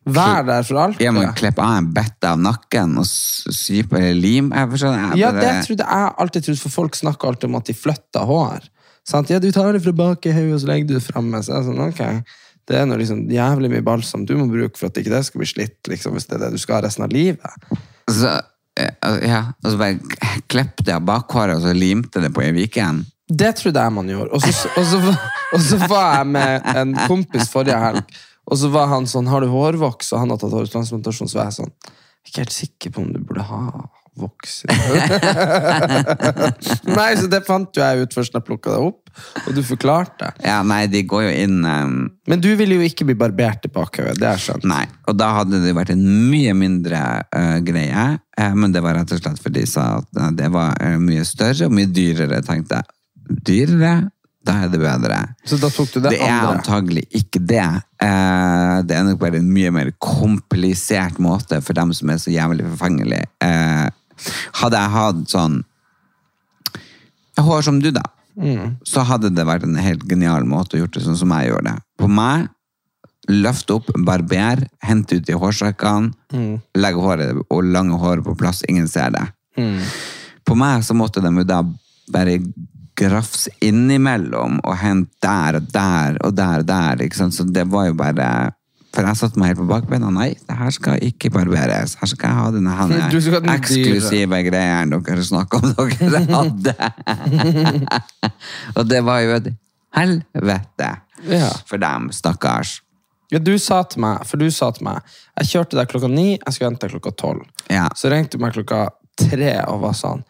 Vær 0.09 0.47
der 0.47 0.63
for 0.65 0.79
alltid. 0.81 1.03
ja, 1.05 1.11
men 1.13 1.35
klippe 1.37 1.61
av 1.61 1.75
en 1.83 1.89
bette 1.93 2.29
av 2.31 2.39
nakken 2.41 2.95
og 3.03 3.05
sy 3.05 3.83
på 3.85 3.99
lim. 4.17 4.53
Jeg 4.57 4.71
forstår, 4.71 4.95
jeg 4.97 5.19
Ja, 5.19 5.33
bare- 5.33 5.41
det 5.43 5.67
trodde 5.67 5.85
jeg 5.85 6.13
alltid 6.19 6.45
trodde, 6.45 6.61
for 6.63 6.69
folk 6.71 6.95
snakker 6.97 7.29
alltid 7.29 7.51
om 7.51 7.57
at 7.57 7.67
de 7.67 7.75
flytter 7.75 8.25
hår. 8.25 8.61
Sant? 9.09 9.31
Ja, 9.33 9.41
du 9.41 9.49
tar 9.55 9.73
det 9.73 9.81
fra 9.85 9.95
bakhodet, 9.97 10.53
og 10.53 10.61
så 10.61 10.69
legger 10.69 10.91
du 10.91 10.95
det 10.99 11.07
framme. 11.07 11.41
Så 11.45 11.63
sånn, 11.65 11.81
okay. 11.87 12.21
Det 12.69 12.77
er 12.77 12.89
noe 12.89 13.01
liksom 13.01 13.25
jævlig 13.33 13.71
mye 13.73 13.85
balsam 13.85 14.27
du 14.29 14.35
må 14.37 14.45
bruke 14.51 14.77
for 14.77 14.91
at 14.91 14.99
ikke 15.01 15.15
det 15.15 15.23
skal 15.25 15.41
bli 15.41 15.49
slitt, 15.49 15.79
liksom, 15.89 16.17
hvis 16.17 16.29
det 16.29 16.37
er 16.37 16.43
det 16.45 16.51
du 16.59 16.61
skal 16.61 16.79
ha 16.79 16.85
resten 16.85 17.07
av 17.07 17.15
livet. 17.15 17.69
Så, 18.13 18.35
eh, 18.77 19.23
ja, 19.25 19.47
og 19.65 19.71
så 19.73 19.81
bare 19.81 20.43
klippte 20.53 20.93
jeg 20.93 21.07
bakhåret 21.09 21.57
og 21.57 21.65
så 21.65 21.73
limte 21.77 22.21
det 22.21 22.33
på 22.37 22.45
i 22.45 22.53
Viken. 22.57 23.07
Det 23.29 23.55
trodde 23.57 23.81
jeg 23.85 23.97
man 23.97 24.13
gjorde. 24.13 24.37
Og 24.37 24.45
så, 24.45 24.69
og, 24.77 24.85
så, 24.89 25.15
og 25.57 25.65
så 25.65 25.81
var 25.89 26.19
jeg 26.19 26.29
med 26.37 26.69
en 26.75 26.93
kompis 27.09 27.49
forrige 27.53 27.81
helg, 27.81 28.19
og 28.49 28.61
så 28.61 28.73
var 28.73 28.93
han 28.93 29.09
sånn, 29.09 29.29
har 29.33 29.45
du 29.45 29.49
hårvoks? 29.53 30.13
Og 30.13 30.23
han 30.25 30.33
har 30.33 30.41
tatt 30.41 30.57
hårtransplantasjon, 30.57 31.33
så 31.33 31.41
var 31.41 31.49
jeg 31.49 31.63
sånn, 31.63 31.73
jeg 31.79 32.29
er 32.29 32.33
ikke 32.33 32.45
helt 32.45 32.57
sikker 32.59 32.93
på 32.93 33.05
om 33.07 33.13
du 33.15 33.21
burde 33.25 33.49
ha 33.49 33.63
voks. 34.21 34.61
Nei, 36.99 37.11
så 37.19 37.27
det 37.31 37.43
fant 37.47 37.77
jo 37.77 37.83
jeg 37.85 38.05
ut 38.05 38.15
først 38.17 38.35
når 38.35 38.43
jeg 38.43 38.47
plukket 38.49 38.73
det 38.73 38.81
opp, 38.89 39.01
og 39.47 39.51
du 39.57 39.61
forklarte. 39.67 40.31
Ja, 40.45 40.59
nei, 40.67 40.83
de 40.91 41.03
går 41.09 41.23
jo 41.27 41.33
inn 41.45 41.57
um, 41.65 41.97
Men 42.29 42.43
du 42.45 42.51
ville 42.59 42.79
jo 42.79 42.85
ikke 42.87 43.07
bli 43.09 43.17
barbert 43.19 43.67
i 43.67 43.71
bakhodet, 43.73 44.19
det 44.21 44.29
er 44.31 44.43
skjønt. 44.43 44.67
Nei, 44.69 44.85
og 45.09 45.19
da 45.19 45.29
hadde 45.41 45.63
det 45.65 45.75
vært 45.77 45.93
en 45.95 46.05
mye 46.31 46.53
mindre 46.59 47.01
uh, 47.35 47.59
greie, 47.67 48.05
uh, 48.19 48.55
men 48.59 48.75
det 48.75 48.83
var 48.85 48.99
rett 48.99 49.15
og 49.15 49.23
slett 49.23 49.43
fordi 49.43 49.65
de 49.65 49.71
sa 49.71 49.85
at 49.99 50.21
eh, 50.21 50.31
det 50.39 50.49
var 50.55 50.77
eh, 50.85 50.95
mye 51.03 51.25
større 51.27 51.67
og 51.67 51.73
mye 51.75 51.89
dyrere, 51.91 52.39
tenkte 52.47 52.79
jeg. 52.79 52.87
Dyrere? 53.49 53.95
Da 54.47 54.55
er 54.65 54.69
det 54.73 54.79
bedre. 54.81 55.17
Så 55.45 55.59
da 55.61 55.69
tok 55.73 55.91
du 55.93 55.99
det, 55.99 56.11
Det 56.15 56.21
er 56.23 56.31
andre. 56.31 56.53
antagelig 56.57 57.03
ikke 57.19 57.41
det. 57.43 57.67
Det 57.99 58.95
er 58.97 59.03
nok 59.05 59.19
bare 59.21 59.41
en 59.43 59.51
mye 59.53 59.73
mer 59.75 59.91
komplisert 60.01 61.19
måte 61.21 61.59
for 61.65 61.77
dem 61.77 61.91
som 61.97 62.09
er 62.15 62.21
så 62.23 62.31
jævlig 62.33 62.65
forfengelige. 62.71 63.27
Hadde 64.61 64.83
jeg 64.83 64.95
hatt 64.95 65.25
sånn 65.33 65.59
hår 67.39 67.63
som 67.63 67.77
du, 67.79 67.91
da, 67.95 68.03
så 68.87 69.05
hadde 69.07 69.31
det 69.31 69.45
vært 69.47 69.63
en 69.67 69.77
helt 69.79 70.03
genial 70.11 70.47
måte 70.47 70.77
å 70.77 70.81
gjøre 70.81 70.97
det 70.97 71.05
sånn 71.05 71.19
som 71.21 71.35
jeg 71.37 71.53
gjør 71.53 71.63
det. 71.69 71.75
På 71.99 72.09
meg, 72.11 72.49
løft 73.31 73.71
opp, 73.71 73.93
barber, 74.07 74.65
hente 74.83 75.19
ut 75.21 75.31
i 75.31 75.37
hårsekkene, 75.39 76.11
legge 76.75 77.05
håret 77.05 77.45
og 77.47 77.63
lange 77.65 77.99
håret 78.01 78.27
på 78.27 78.35
plass, 78.39 78.65
ingen 78.69 78.89
ser 78.91 79.15
det. 79.15 79.23
På 80.47 80.57
meg 80.59 80.83
så 80.87 80.97
måtte 80.99 81.23
de 81.23 81.31
jo 81.31 81.47
da 81.47 81.63
bare 82.11 82.41
grafse 82.99 83.53
innimellom 83.63 84.59
og 84.65 84.77
hente 84.81 85.15
der 85.23 85.61
og 85.61 85.69
der 85.71 86.19
og 86.25 86.35
der 86.35 86.63
og 86.65 86.67
der? 86.67 87.31
Så 87.31 87.45
det 87.47 87.67
var 87.71 87.87
jo 87.87 87.95
bare 87.95 88.53
For 88.95 89.05
jeg 89.05 89.19
satte 89.21 89.39
meg 89.39 89.53
helt 89.53 89.61
på 89.61 89.67
bakbeina. 89.69 90.09
Nei, 90.15 90.31
det 90.49 90.57
her 90.59 90.73
skal 90.75 91.03
ikke 91.05 91.31
barberes. 91.35 91.95
Her 92.01 92.09
skal 92.11 92.31
jeg 92.33 92.39
ha 92.39 92.47
denne 92.55 92.75
her 92.75 92.93
ha 93.05 93.55
eksklusive 93.55 94.41
greien 94.49 94.95
dere 94.95 95.25
snakker 95.29 95.61
om 95.63 95.75
dere 95.77 96.23
hadde. 96.33 96.75
og 98.77 98.89
det 98.89 99.01
var 99.07 99.23
jo 99.25 99.35
et 99.39 99.51
helvete 99.99 100.91
Ja. 101.29 101.51
for 101.67 101.81
dem, 101.83 102.11
stakkars. 102.15 102.79
Ja, 103.31 103.39
du 103.43 103.53
sa 103.61 103.83
til 103.85 104.01
meg, 104.01 104.23
for 104.25 104.41
du 104.41 104.47
sa 104.55 104.71
til 104.73 104.87
meg, 104.89 105.03
jeg 105.37 105.51
kjørte 105.51 105.77
deg 105.77 105.91
klokka 105.91 106.09
ni, 106.09 106.29
jeg 106.39 106.55
skulle 106.55 106.71
hente 106.71 106.87
deg 106.87 106.95
klokka 106.95 107.13
tolv. 107.21 107.43
Ja. 107.69 107.89
Så 107.99 108.09
ringte 108.13 108.39
du 108.39 108.45
meg 108.45 108.55
klokka 108.57 108.87
tre 109.21 109.51
og 109.69 109.83
var 109.85 109.97
sånn, 109.99 110.23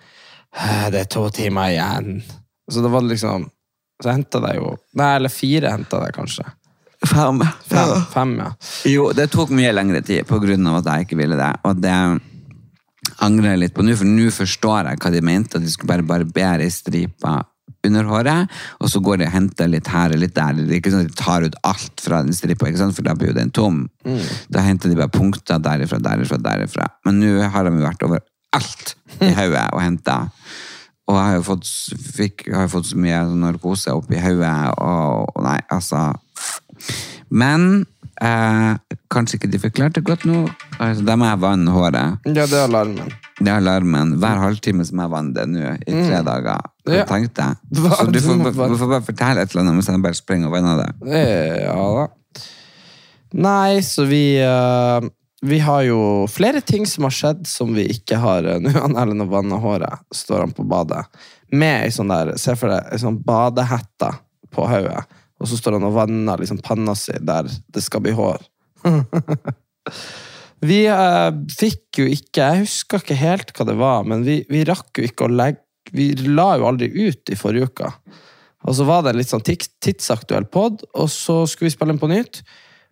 «Øh, 0.59 0.88
det 0.91 1.05
er 1.05 1.11
to 1.12 1.27
timer 1.31 1.71
igjen. 1.71 2.23
Så 2.71 2.83
det 2.83 2.91
var 2.91 3.05
liksom, 3.07 3.45
så 4.03 4.09
jeg 4.11 4.17
deg 4.43 4.57
jo, 4.59 4.73
nei, 4.99 5.11
eller 5.21 5.31
fire 5.33 5.71
hentet 5.77 6.00
deg 6.03 6.17
kanskje. 6.17 6.47
Fem. 7.07 7.43
Fem, 7.71 7.93
fem 8.11 8.33
ja. 8.40 8.49
Jo, 8.90 9.11
det 9.14 9.28
tok 9.31 9.52
mye 9.55 9.71
lengre 9.75 10.02
tid 10.02 10.26
av 10.26 10.81
at 10.81 10.88
jeg 10.90 11.07
ikke 11.07 11.21
ville 11.21 11.38
det. 11.38 11.52
Og 11.69 11.78
det 11.78 11.95
angrer 13.25 13.52
jeg 13.52 13.62
litt 13.62 13.76
på 13.76 13.85
nå, 13.87 13.95
for 13.99 14.09
nå 14.09 14.33
forstår 14.35 14.90
jeg 14.90 15.00
hva 15.02 15.12
de 15.14 15.23
mente. 15.23 15.59
At 15.59 15.64
de 15.64 15.71
skulle 15.71 15.93
bare 15.93 16.07
barbere 16.07 16.67
i 16.67 16.75
stripa 16.75 17.38
under 17.87 18.09
håret, 18.11 18.55
og 18.83 18.90
så 18.90 18.99
går 19.05 19.21
de 19.21 19.26
og 19.28 19.35
henter 19.37 19.69
litt 19.71 19.88
her 19.93 20.11
og 20.11 20.19
litt 20.19 20.35
der. 20.35 20.57
Det 20.59 20.67
er 20.67 20.81
ikke 20.81 20.90
sånn 20.93 21.07
at 21.07 21.12
de 21.12 21.21
tar 21.21 21.47
ut 21.47 21.59
alt 21.69 22.02
fra 22.02 22.23
den 22.26 22.35
stripa, 22.35 22.67
for 22.67 23.07
da 23.07 23.14
blir 23.14 23.31
jo 23.31 23.38
den 23.38 23.52
tom. 23.55 23.85
Da 24.50 24.64
henter 24.67 24.90
de 24.90 24.99
bare 24.99 25.14
punkter 25.14 25.62
derifra, 25.62 26.00
derifra, 26.02 26.40
derifra. 26.43 26.88
Men 27.07 27.21
nå 27.23 27.37
har 27.45 27.69
de 27.69 27.76
jo 27.76 27.87
vært 27.87 28.02
over 28.09 28.25
alt 28.57 28.97
i 29.23 29.31
hodet 29.31 29.69
og 29.76 29.85
henta. 29.85 30.19
Og 31.09 31.17
jeg 31.17 31.25
har 31.25 31.37
jo 31.38 31.45
fått, 31.47 31.69
fikk, 32.19 32.49
har 32.52 32.69
fått 32.73 32.90
så 32.90 32.99
mye 33.00 33.23
narkose 33.38 33.95
oppi 33.97 34.19
hodet, 34.21 34.57
og, 34.76 35.31
og 35.33 35.47
nei, 35.47 35.61
altså 35.73 36.11
Men 37.28 37.87
eh, 38.25 38.75
kanskje 39.12 39.38
ikke 39.38 39.50
de 39.52 39.61
forklarte 39.62 40.02
godt 40.04 40.26
nå. 40.28 40.44
Altså, 40.78 41.04
da 41.06 41.16
må 41.18 41.28
jeg 41.28 41.40
vanne 41.42 41.75
håret. 41.75 42.28
Ja, 42.28 42.47
det 42.47 42.56
er 42.56 42.66
alarmen. 42.66 43.12
Det 43.38 43.50
er 43.52 43.61
alarmen. 43.61 44.16
Hver 44.23 44.42
halvtime 44.42 44.87
som 44.88 45.02
jeg 45.02 45.12
vanner 45.12 45.37
det 45.37 45.47
nå 45.52 45.75
i 45.85 45.97
tre 46.08 46.23
dager. 46.26 46.62
Mm. 46.87 46.94
Ja. 46.94 47.04
du 47.04 47.12
tenkt? 47.12 47.42
Hva? 47.82 47.99
Så 48.00 48.08
du 48.12 48.20
får, 48.25 48.47
du 48.49 48.78
får 48.80 48.92
bare 48.94 49.04
fortelle 49.06 49.44
et 49.44 49.52
eller 49.52 49.66
annet 49.66 49.78
mens 49.78 49.90
jeg 49.90 50.04
bare 50.04 50.18
springer 50.18 50.50
og 50.50 50.56
vanner 50.56 50.85
det. 50.85 51.20
Ja 51.66 51.76
da. 51.99 52.08
Nei, 53.37 53.82
så 53.85 54.06
vi 54.08 54.40
uh, 54.40 55.04
Vi 55.44 55.58
har 55.61 55.82
jo 55.85 56.25
flere 56.32 56.62
ting 56.64 56.87
som 56.88 57.04
har 57.04 57.12
skjedd 57.12 57.42
som 57.47 57.75
vi 57.76 57.85
ikke 57.92 58.16
har 58.23 58.47
uh, 58.49 58.56
Nå 58.62 58.73
har 58.73 58.94
Erlend 59.02 59.26
og 59.26 59.35
vannet 59.35 59.62
håret, 59.62 60.06
står 60.14 60.47
han 60.47 60.54
på 60.56 60.64
badet. 60.68 61.04
Med 61.52 61.85
ei 61.87 61.92
sånn 61.92 62.12
der, 62.12 62.35
se 62.40 62.56
for 62.58 62.73
deg, 62.73 62.88
ei 62.92 63.00
sånn 63.00 63.20
badehette 63.25 64.12
på 64.52 64.64
hodet. 64.68 65.04
Og 65.38 65.50
så 65.50 65.59
står 65.59 65.78
han 65.78 65.87
og 65.87 65.97
vanner 65.97 66.40
liksom 66.40 66.61
panna 66.64 66.95
si 66.99 67.14
der 67.23 67.47
det 67.47 67.83
skal 67.85 68.02
bli 68.04 68.14
hår. 68.16 68.42
vi 70.68 70.83
eh, 70.90 71.30
fikk 71.59 71.99
jo 71.99 72.04
ikke 72.07 72.45
Jeg 72.45 72.61
husker 72.61 73.02
ikke 73.02 73.16
helt 73.18 73.50
hva 73.57 73.66
det 73.66 73.75
var, 73.80 74.07
men 74.07 74.23
vi, 74.26 74.40
vi 74.50 74.62
rakk 74.68 75.00
jo 75.00 75.09
ikke 75.09 75.26
å 75.26 75.33
legge 75.33 75.64
Vi 75.97 76.12
la 76.28 76.52
jo 76.61 76.68
aldri 76.68 76.90
ut 77.09 77.33
i 77.33 77.38
forrige 77.38 77.71
uke. 77.71 77.92
Og 78.68 78.75
så 78.76 78.85
var 78.85 79.02
det 79.02 79.14
en 79.14 79.21
litt 79.21 79.30
sånn 79.30 79.45
tidsaktuell 79.47 80.45
pod, 80.52 80.83
og 80.92 81.07
så 81.09 81.45
skulle 81.49 81.71
vi 81.71 81.76
spille 81.76 81.95
den 81.95 82.02
på 82.02 82.11
nytt. 82.11 82.42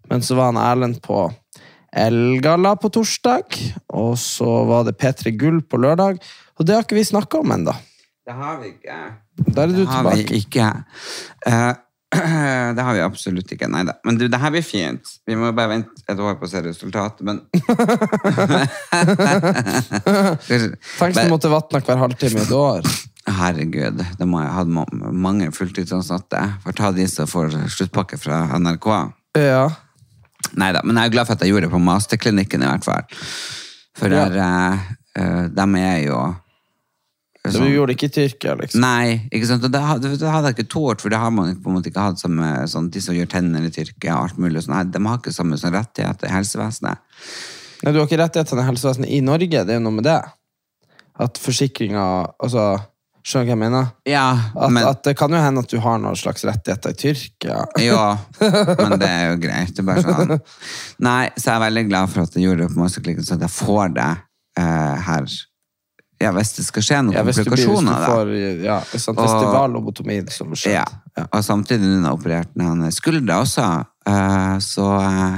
Men 0.08 0.22
så 0.24 0.38
var 0.38 0.52
han 0.52 0.60
Erlend 0.62 1.02
på 1.04 1.26
Elgala 1.96 2.74
på 2.80 2.90
torsdag, 2.94 3.58
og 3.98 4.14
så 4.20 4.48
var 4.68 4.86
det 4.86 4.96
P3 5.00 5.34
Gull 5.36 5.60
på 5.66 5.80
lørdag. 5.82 6.22
Og 6.56 6.66
det 6.66 6.76
har 6.76 6.86
ikke 6.86 6.98
vi 6.98 7.04
snakka 7.08 7.42
om 7.42 7.54
ennå. 7.56 7.74
Det 8.26 8.34
har 8.34 8.56
vi 8.62 8.72
ikke. 8.74 8.96
Der 9.46 9.62
er 9.62 9.74
du 9.74 9.84
har 9.84 10.08
vi 10.08 10.22
tilbake. 10.22 10.40
ikke. 10.40 10.70
Eh, 11.46 11.72
det 12.76 12.82
har 12.82 12.94
vi 12.94 13.00
absolutt 13.02 13.50
ikke. 13.52 13.68
Nei 13.70 13.82
da. 13.88 13.96
Men 14.06 14.18
du, 14.20 14.26
det 14.30 14.38
her 14.40 14.52
blir 14.54 14.64
fint. 14.64 15.16
Vi 15.26 15.34
må 15.38 15.50
bare 15.56 15.72
vente 15.74 15.90
et 16.06 16.20
år 16.22 16.36
på 16.38 16.46
å 16.46 16.50
se 16.50 16.62
resultatet, 16.64 17.22
men 17.26 17.42
Tenk 20.46 21.18
du 21.18 21.32
måtte 21.32 21.50
vatne 21.52 21.82
hver 21.82 21.98
halvtime 22.04 22.38
i 22.38 22.44
et 22.44 22.54
år. 22.54 22.86
Herregud, 23.26 24.04
det 24.20 24.26
må 24.30 24.38
jeg 24.44 24.54
ha 24.54 24.62
mange 25.10 25.50
fulltidsansatte. 25.54 26.40
For 26.62 26.78
ta 26.78 26.92
de 26.94 27.08
som 27.10 27.26
får 27.30 27.58
sluttpakke 27.74 28.20
fra 28.22 28.44
NRK. 28.54 28.88
Ja. 29.42 29.66
Nei 30.54 30.70
da, 30.76 30.84
men 30.86 30.96
jeg 31.00 31.10
er 31.10 31.14
glad 31.16 31.26
for 31.26 31.34
at 31.34 31.42
jeg 31.42 31.50
gjorde 31.50 31.66
det 31.66 31.74
på 31.74 31.82
masterklinikken 31.82 32.62
i 32.62 32.70
hvert 32.70 32.86
fall. 32.86 33.04
For 33.96 34.12
der, 34.12 34.38
eh, 35.18 35.44
dem 35.56 35.74
er 35.80 35.98
jo 36.04 36.20
Så 37.52 37.60
Du 37.62 37.68
gjorde 37.70 37.92
det 37.92 37.96
ikke 37.98 38.08
i 38.10 38.14
Tyrkia, 38.16 38.54
liksom. 38.60 38.80
Nei, 38.84 39.28
ikke 39.32 39.46
sant? 39.50 39.64
Og 39.64 39.72
det, 39.74 39.80
hadde- 39.82 40.12
det 40.18 40.30
hadde 40.32 40.50
jeg 40.52 40.56
ikke 40.58 40.68
tålt, 40.74 41.00
for 41.04 41.12
det 41.12 41.18
har 41.22 41.30
man 41.34 41.54
på 41.62 41.70
en 41.70 41.76
måte 41.78 41.90
ikke 41.92 42.06
hatt 42.08 42.18
samme, 42.22 42.48
sånn, 42.72 42.90
de 42.90 43.00
som 43.04 43.14
gjør 43.16 43.28
tenner 43.36 43.66
i 43.66 43.70
Tyrkia 43.74 44.16
alt 44.22 44.36
mulig 44.40 44.62
sånn. 44.66 44.90
De 44.90 45.02
har 45.06 45.18
ikke 45.20 45.34
samme 45.36 45.58
sånn 45.60 45.74
rettigheter 45.76 46.28
i 46.30 46.34
helsevesenet. 46.34 46.98
Nei, 47.84 47.92
du 47.92 47.98
har 48.00 48.06
ikke 48.08 48.18
rettighetene 48.22 48.64
i 48.64 48.68
helsevesenet 48.70 49.10
i 49.12 49.20
Norge, 49.24 49.64
det 49.64 49.74
er 49.74 49.80
jo 49.80 49.84
noe 49.86 49.98
med 50.00 50.04
det. 50.08 50.20
At 51.20 51.38
forsikringa 51.40 52.04
Altså, 52.44 52.62
skjønner 53.26 53.46
du 53.46 53.48
hva 53.48 53.54
jeg 53.54 53.60
mener? 53.62 53.86
Ja, 54.06 54.26
At, 54.54 54.70
men, 54.70 54.84
at 54.86 55.00
det 55.06 55.14
kan 55.18 55.32
jo 55.32 55.40
hende 55.40 55.62
at 55.64 55.70
du 55.72 55.78
har 55.82 55.96
noen 55.98 56.16
slags 56.18 56.44
rettigheter 56.46 56.92
i 56.92 56.98
Tyrkia. 57.00 57.62
ja, 57.82 58.18
men 58.90 58.98
det 59.00 59.08
er 59.08 59.30
jo 59.32 59.38
greit. 59.42 59.72
Det 59.74 59.82
er 59.82 59.88
bare 59.88 60.04
sånn. 60.04 60.36
Nei, 61.04 61.30
så 61.36 61.50
jeg 61.50 61.56
er 61.56 61.64
veldig 61.66 61.84
glad 61.88 62.12
for 62.12 62.22
at 62.26 62.36
jeg 62.36 62.44
gjorde 62.46 62.66
det 62.66 62.74
på 62.74 62.82
masterklinikken, 62.84 63.26
så 63.26 63.34
at 63.38 63.46
jeg 63.48 63.54
får 63.56 63.94
det 63.96 64.10
eh, 64.60 64.96
her. 65.08 65.26
Ja, 66.22 66.30
hvis 66.32 66.54
det 66.56 66.64
skal 66.64 66.84
skje 66.84 66.98
noen 67.04 67.16
Ja, 67.18 67.22
hvis 67.26 67.36
du, 67.36 67.50
blir, 67.50 67.58
hvis 67.58 67.66
du 67.66 67.72
komplikasjoner, 67.74 68.06
får 68.08 68.64
ja, 68.64 68.76
sånn 68.88 69.18
festivallobotomi 69.18 70.16
som 70.32 70.54
skjer. 70.56 70.78
Ja, 70.78 71.26
og 71.26 71.44
samtidig 71.44 71.90
jeg 71.90 72.04
har 72.06 72.16
operert 72.16 72.54
den 72.56 72.86
skuldra 72.94 73.42
også, 73.44 73.66
eh, 74.08 74.54
så, 74.64 74.86
eh, 75.04 75.36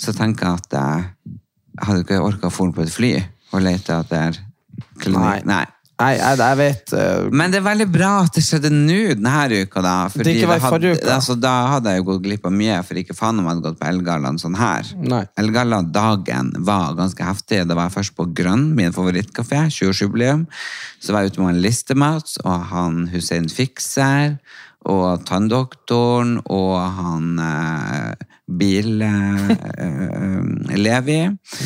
så 0.00 0.16
tenker 0.16 0.48
jeg 0.48 0.62
at 0.62 0.78
jeg 0.78 1.36
hadde 1.84 2.04
ikke 2.06 2.22
orka 2.24 2.48
å 2.48 2.54
få 2.54 2.70
på 2.72 2.84
et 2.86 2.92
fly 2.94 3.12
og 3.52 3.64
lete 3.64 4.00
etter 4.00 4.40
klinikk. 5.02 5.20
Nei. 5.20 5.38
Nei, 5.52 5.64
jeg, 5.94 6.38
jeg 6.40 6.58
vet 6.58 6.92
uh, 6.98 7.28
Men 7.30 7.52
det 7.52 7.60
er 7.60 7.66
veldig 7.68 7.86
bra 7.94 8.08
at 8.24 8.34
det 8.34 8.42
skjedde 8.42 8.70
nå 8.74 8.96
denne 9.14 9.60
uka, 9.62 9.82
da. 9.84 9.94
Fordi 10.10 10.26
Det 10.26 10.34
ikke 10.40 10.50
var 10.50 10.64
forrige 10.64 10.98
uke. 10.98 11.12
Altså, 11.14 11.36
da 11.38 11.52
hadde 11.76 11.92
jeg 11.92 12.02
jo 12.02 12.06
gått 12.08 12.24
glipp 12.24 12.48
av 12.50 12.56
mye, 12.56 12.80
for 12.86 12.98
ikke 12.98 13.16
faen 13.16 13.38
om 13.38 13.46
jeg 13.46 13.52
hadde 13.52 13.66
gått 13.68 13.78
på 13.80 13.88
Elgallaen 13.92 14.40
sånn 14.42 14.58
her. 14.58 14.90
Nei. 14.98 15.22
Elgalla-dagen 15.40 16.52
var 16.66 16.98
ganske 16.98 17.28
heftig. 17.28 17.62
Da 17.70 17.78
var 17.78 17.88
jeg 17.88 17.96
først 18.00 18.16
på 18.18 18.28
Grønn, 18.34 18.72
min 18.74 18.94
favorittkafé, 18.96 19.62
20-årsjubileum. 19.70 20.44
Så 20.98 21.14
var 21.14 21.24
jeg 21.24 21.34
ute 21.34 21.44
med 21.44 21.54
en 21.54 21.64
listemat, 21.64 22.36
og 22.42 22.68
han 22.74 23.04
Hussein 23.14 23.46
Fikser, 23.52 24.38
og 24.84 25.22
tanndoktoren, 25.28 26.40
og 26.52 26.74
han 26.98 27.38
eh, 27.40 28.33
Bil 28.44 29.02
eh, 29.02 29.50
eh, 29.50 30.76
Levi. 30.76 31.20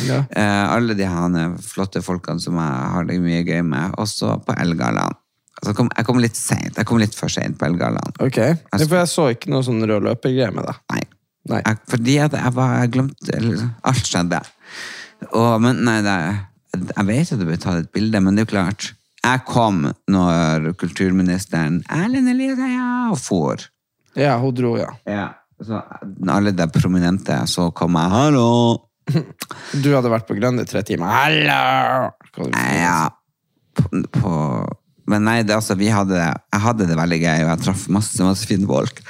Ja. 0.07 0.23
Eh, 0.31 0.65
alle 0.71 0.95
de 0.95 1.07
her 1.07 1.57
flotte 1.63 2.01
folkene 2.03 2.39
som 2.39 2.55
jeg 2.55 2.91
har 2.93 3.07
det 3.09 3.19
mye 3.23 3.41
gøy 3.43 3.61
med. 3.67 3.95
Også 3.99 4.37
på 4.45 4.55
Elgallaen. 4.55 5.17
Altså, 5.59 5.73
jeg, 5.75 6.05
kom, 6.07 6.19
litt 6.23 6.37
sent. 6.39 6.77
Jeg 6.77 6.87
kom 6.87 7.01
litt 7.01 7.15
for 7.17 7.31
sent 7.31 7.57
på 7.59 7.67
Elgallaen. 7.67 8.15
Ok. 8.23 8.37
Ja, 8.39 8.79
For 8.79 9.01
jeg 9.01 9.11
så 9.11 9.25
ikke 9.33 9.51
noe 9.51 9.65
sånn 9.67 9.83
rød 9.83 10.07
løpergreie 10.07 10.53
med 10.55 10.69
deg. 10.69 10.79
Nei. 10.93 11.01
Nei. 11.49 11.59
Jeg, 11.65 11.81
fordi 11.89 12.15
at 12.23 12.37
jeg, 12.37 12.53
var, 12.55 12.77
jeg 12.83 12.93
glemte 12.93 13.41
Alt 13.89 14.07
skjedde. 14.07 14.39
Og, 15.33 15.51
men 15.63 15.81
nei, 15.83 15.97
det, 16.05 16.15
jeg 16.77 17.07
vet 17.09 17.33
at 17.33 17.41
det 17.41 17.49
ble 17.49 17.59
tatt 17.59 17.81
et 17.81 17.91
bilde, 17.95 18.21
men 18.23 18.37
det 18.37 18.45
er 18.45 18.47
jo 18.47 18.53
klart. 18.53 18.91
Jeg 19.19 19.43
kom 19.49 19.83
når 20.07 20.69
kulturministeren 20.79 21.81
Erlend 21.91 22.31
Elias 22.31 22.61
og 23.11 23.19
for. 23.19 23.67
Ja, 24.15 24.37
hun 24.39 24.55
dro, 24.55 24.77
ja. 24.79 24.93
Ja. 25.09 25.27
Så 25.59 25.79
alle 26.27 26.51
de 26.55 26.67
prominente, 26.71 27.35
så 27.51 27.69
kom 27.75 27.97
jeg. 27.99 28.13
Hallo! 28.15 28.49
Du 29.83 29.89
hadde 29.91 30.11
vært 30.11 30.27
på 30.29 30.37
Grønn 30.37 30.61
i 30.61 30.67
tre 30.69 30.83
timer. 30.85 31.09
Hallo! 31.11 32.11
Ja, 32.53 33.09
på, 33.75 34.03
på 34.13 34.33
Men 35.09 35.25
nei, 35.25 35.39
det, 35.41 35.55
altså, 35.57 35.75
vi 35.79 35.89
hadde 35.89 36.13
det, 36.13 36.29
jeg 36.53 36.63
hadde 36.63 36.87
det 36.87 36.97
veldig 36.99 37.19
gøy, 37.23 37.43
og 37.43 37.49
jeg 37.49 37.63
traff 37.65 37.87
masse, 37.91 38.21
masse 38.23 38.45
fine 38.47 38.69
folk. 38.69 39.01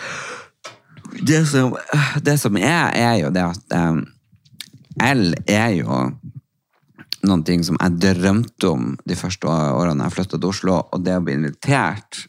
Det 1.28 1.44
som, 1.50 1.76
det 2.24 2.38
som 2.40 2.58
er, 2.58 2.94
er 2.96 3.16
jo 3.20 3.32
det 3.36 3.44
at 3.44 3.76
um, 3.76 4.06
L 5.04 5.34
er 5.50 5.74
jo 5.76 6.00
noen 7.28 7.44
ting 7.44 7.66
som 7.68 7.76
jeg 7.82 8.00
drømte 8.00 8.72
om 8.72 8.94
de 9.04 9.18
første 9.20 9.50
årene 9.52 10.08
jeg 10.08 10.16
flyttet 10.16 10.40
til 10.40 10.52
Oslo, 10.54 10.78
og 10.88 11.04
det 11.04 11.18
å 11.20 11.24
bli 11.26 11.36
invitert 11.36 12.24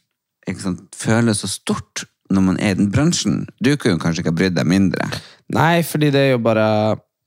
ikke 0.49 0.65
sant, 0.65 0.87
føles 0.99 1.45
så 1.45 1.51
stort 1.51 2.05
når 2.31 2.43
man 2.47 2.59
er 2.61 2.71
i 2.71 2.79
den 2.79 2.91
bransjen. 2.95 3.47
Du 3.63 3.73
kunne 3.77 3.99
kanskje 3.99 4.23
ikke 4.23 4.31
ha 4.33 4.39
brydd 4.39 4.55
deg 4.57 4.67
mindre. 4.71 5.09
Nei, 5.51 5.83
fordi 5.83 6.11
det 6.15 6.21
er 6.21 6.31
jo 6.37 6.39
bare 6.45 6.67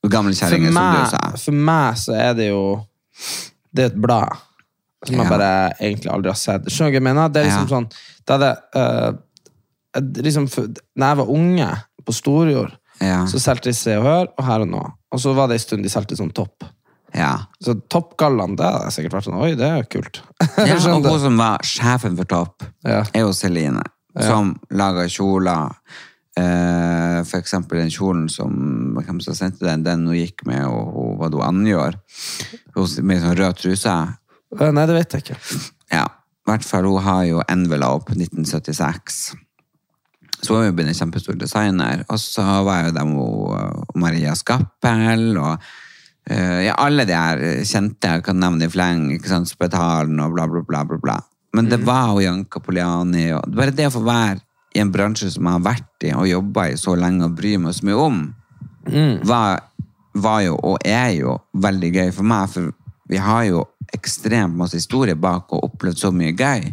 Gamle 0.07 0.33
for 0.35 0.45
kjerringer, 0.47 0.71
som 0.75 0.95
du 0.95 1.09
sa. 1.11 1.21
for 1.39 1.51
meg 1.55 1.95
så 1.99 2.15
er 2.19 2.33
det 2.35 2.49
jo 2.49 2.63
Det 3.73 3.83
er 3.83 3.91
et 3.93 4.01
blad 4.01 4.33
som 5.05 5.15
jeg 5.19 5.27
bare 5.27 5.51
egentlig 5.81 6.11
aldri 6.11 6.29
har 6.31 6.37
sett. 6.39 6.67
Skjønner 6.71 6.91
du 6.91 6.95
hva 6.95 6.99
jeg 7.01 7.03
mener? 7.03 7.29
Det 7.29 7.41
er 7.41 7.47
liksom 7.49 7.67
Ja. 7.67 7.75
sånn 7.75 7.87
det 8.25 8.33
er 8.33 8.39
det, 8.39 8.57
eh, 8.75 9.11
liksom, 10.23 10.45
Når 10.95 11.07
jeg 11.07 11.17
var 11.17 11.29
unge 11.29 11.69
på 12.05 12.13
Storjord, 12.13 12.71
Ja. 13.01 13.25
så 13.25 13.39
solgte 13.39 13.63
de 13.69 13.73
Se 13.73 13.97
og 13.97 14.03
Hør 14.03 14.27
og 14.37 14.45
Her 14.45 14.61
og 14.61 14.67
Nå. 14.69 14.83
Og 15.11 15.19
så 15.19 15.33
var 15.35 15.47
det 15.47 15.55
en 15.55 15.59
stund 15.59 15.83
de 15.83 15.89
solgte 15.89 16.15
sånn 16.17 16.31
Topp. 16.33 16.63
Ja. 17.13 17.45
Så 17.61 17.75
Toppgallaen, 17.89 18.55
det 18.55 18.65
hadde 18.65 18.83
jeg 18.89 18.91
sikkert 19.05 19.17
vært 19.19 19.27
sånn 19.27 19.41
Oi, 19.41 19.53
det 19.55 19.61
er 19.67 19.83
jo 19.83 19.99
kult. 19.99 20.21
Ja, 20.57 20.75
og 20.95 21.03
hun 21.05 21.19
som 21.19 21.37
var 21.37 21.57
sjefen 21.59 22.15
for 22.17 22.23
Topp, 22.25 22.63
Ja. 22.85 23.03
er 23.13 23.19
jo 23.21 23.33
Celine, 23.33 23.83
som 24.19 24.53
lager 24.69 25.09
kjoler. 25.09 25.73
Eh, 26.33 27.19
for 27.29 27.37
eksempel 27.37 27.77
den 27.77 27.91
kjolen 27.93 28.25
som 28.31 28.53
hvem 28.97 29.19
som 29.21 29.35
sendte 29.37 29.67
den, 29.67 29.83
den 29.85 30.07
hun 30.09 30.17
gikk 30.17 30.41
med, 30.49 30.65
og 30.65 31.19
var 31.19 31.29
det 31.29 31.45
hun 31.45 31.67
Hun 32.73 33.05
med 33.05 33.21
sånn 33.21 33.37
rød 33.37 33.61
truse. 33.61 33.93
Eh, 34.59 34.71
Nei, 34.73 34.85
det 34.89 34.97
vet 34.97 35.13
jeg 35.13 35.25
ikke. 35.25 35.39
Ja, 35.93 36.05
i 36.07 36.49
hvert 36.49 36.65
fall 36.65 36.89
hun 36.89 37.05
har 37.05 37.23
jo 37.29 37.43
Envelope 37.47 38.15
1976. 38.17 39.33
Så 40.41 40.55
hun 40.55 40.65
har 40.65 40.73
blitt 40.75 40.89
en 40.91 40.97
kjempestor 40.97 41.37
designer. 41.39 42.03
Og 42.09 42.19
så 42.19 42.43
var 42.65 42.87
jo 42.87 42.95
de 42.97 43.05
hun, 43.07 43.53
uh, 43.53 43.83
Maria 43.95 44.33
Skappel 44.35 45.37
og 45.37 45.53
uh, 45.61 46.59
ja, 46.65 46.73
alle 46.75 47.05
de 47.07 47.15
her 47.15 47.63
kjente, 47.63 48.09
jeg 48.09 48.25
kan 48.25 48.41
nevne 48.41 48.67
i 48.67 48.73
fleng, 48.73 49.05
ikke 49.13 49.31
sant, 49.31 49.53
Spetalen 49.53 50.19
og 50.19 50.33
bla, 50.33 50.49
bla, 50.49 50.65
bla, 50.67 50.83
bla, 50.89 50.99
bla. 50.99 51.19
Men 51.53 51.69
det 51.69 51.83
var 51.85 52.15
jo 52.15 52.23
Janka 52.23 52.59
Poliani, 52.59 53.27
og 53.37 53.49
bare 53.53 53.73
det 53.75 53.87
å 53.89 53.93
få 53.93 54.01
være 54.05 54.39
i 54.73 54.81
en 54.81 54.91
bransje 54.93 55.29
som 55.35 55.45
jeg 55.45 55.59
har 55.59 55.65
vært 55.67 56.07
i 56.07 56.13
og 56.17 56.29
jobba 56.29 56.69
i 56.71 56.79
så 56.81 56.95
lenge 56.97 57.27
og 57.27 57.35
bryr 57.37 57.59
meg 57.61 57.75
så 57.77 57.85
mye 57.85 57.99
om, 58.01 58.23
var, 59.29 59.61
var 60.17 60.41
jo, 60.47 60.55
og 60.57 60.87
er 60.87 61.11
jo, 61.19 61.37
veldig 61.53 61.91
gøy 61.93 62.09
for 62.15 62.27
meg, 62.27 62.49
for 62.49 62.73
vi 63.09 63.21
har 63.21 63.45
jo 63.45 63.61
ekstremt 63.93 64.57
masse 64.57 64.79
historie 64.79 65.15
bak 65.15 65.53
og 65.53 65.67
opplevd 65.69 66.01
så 66.01 66.11
mye 66.15 66.33
gøy. 66.33 66.65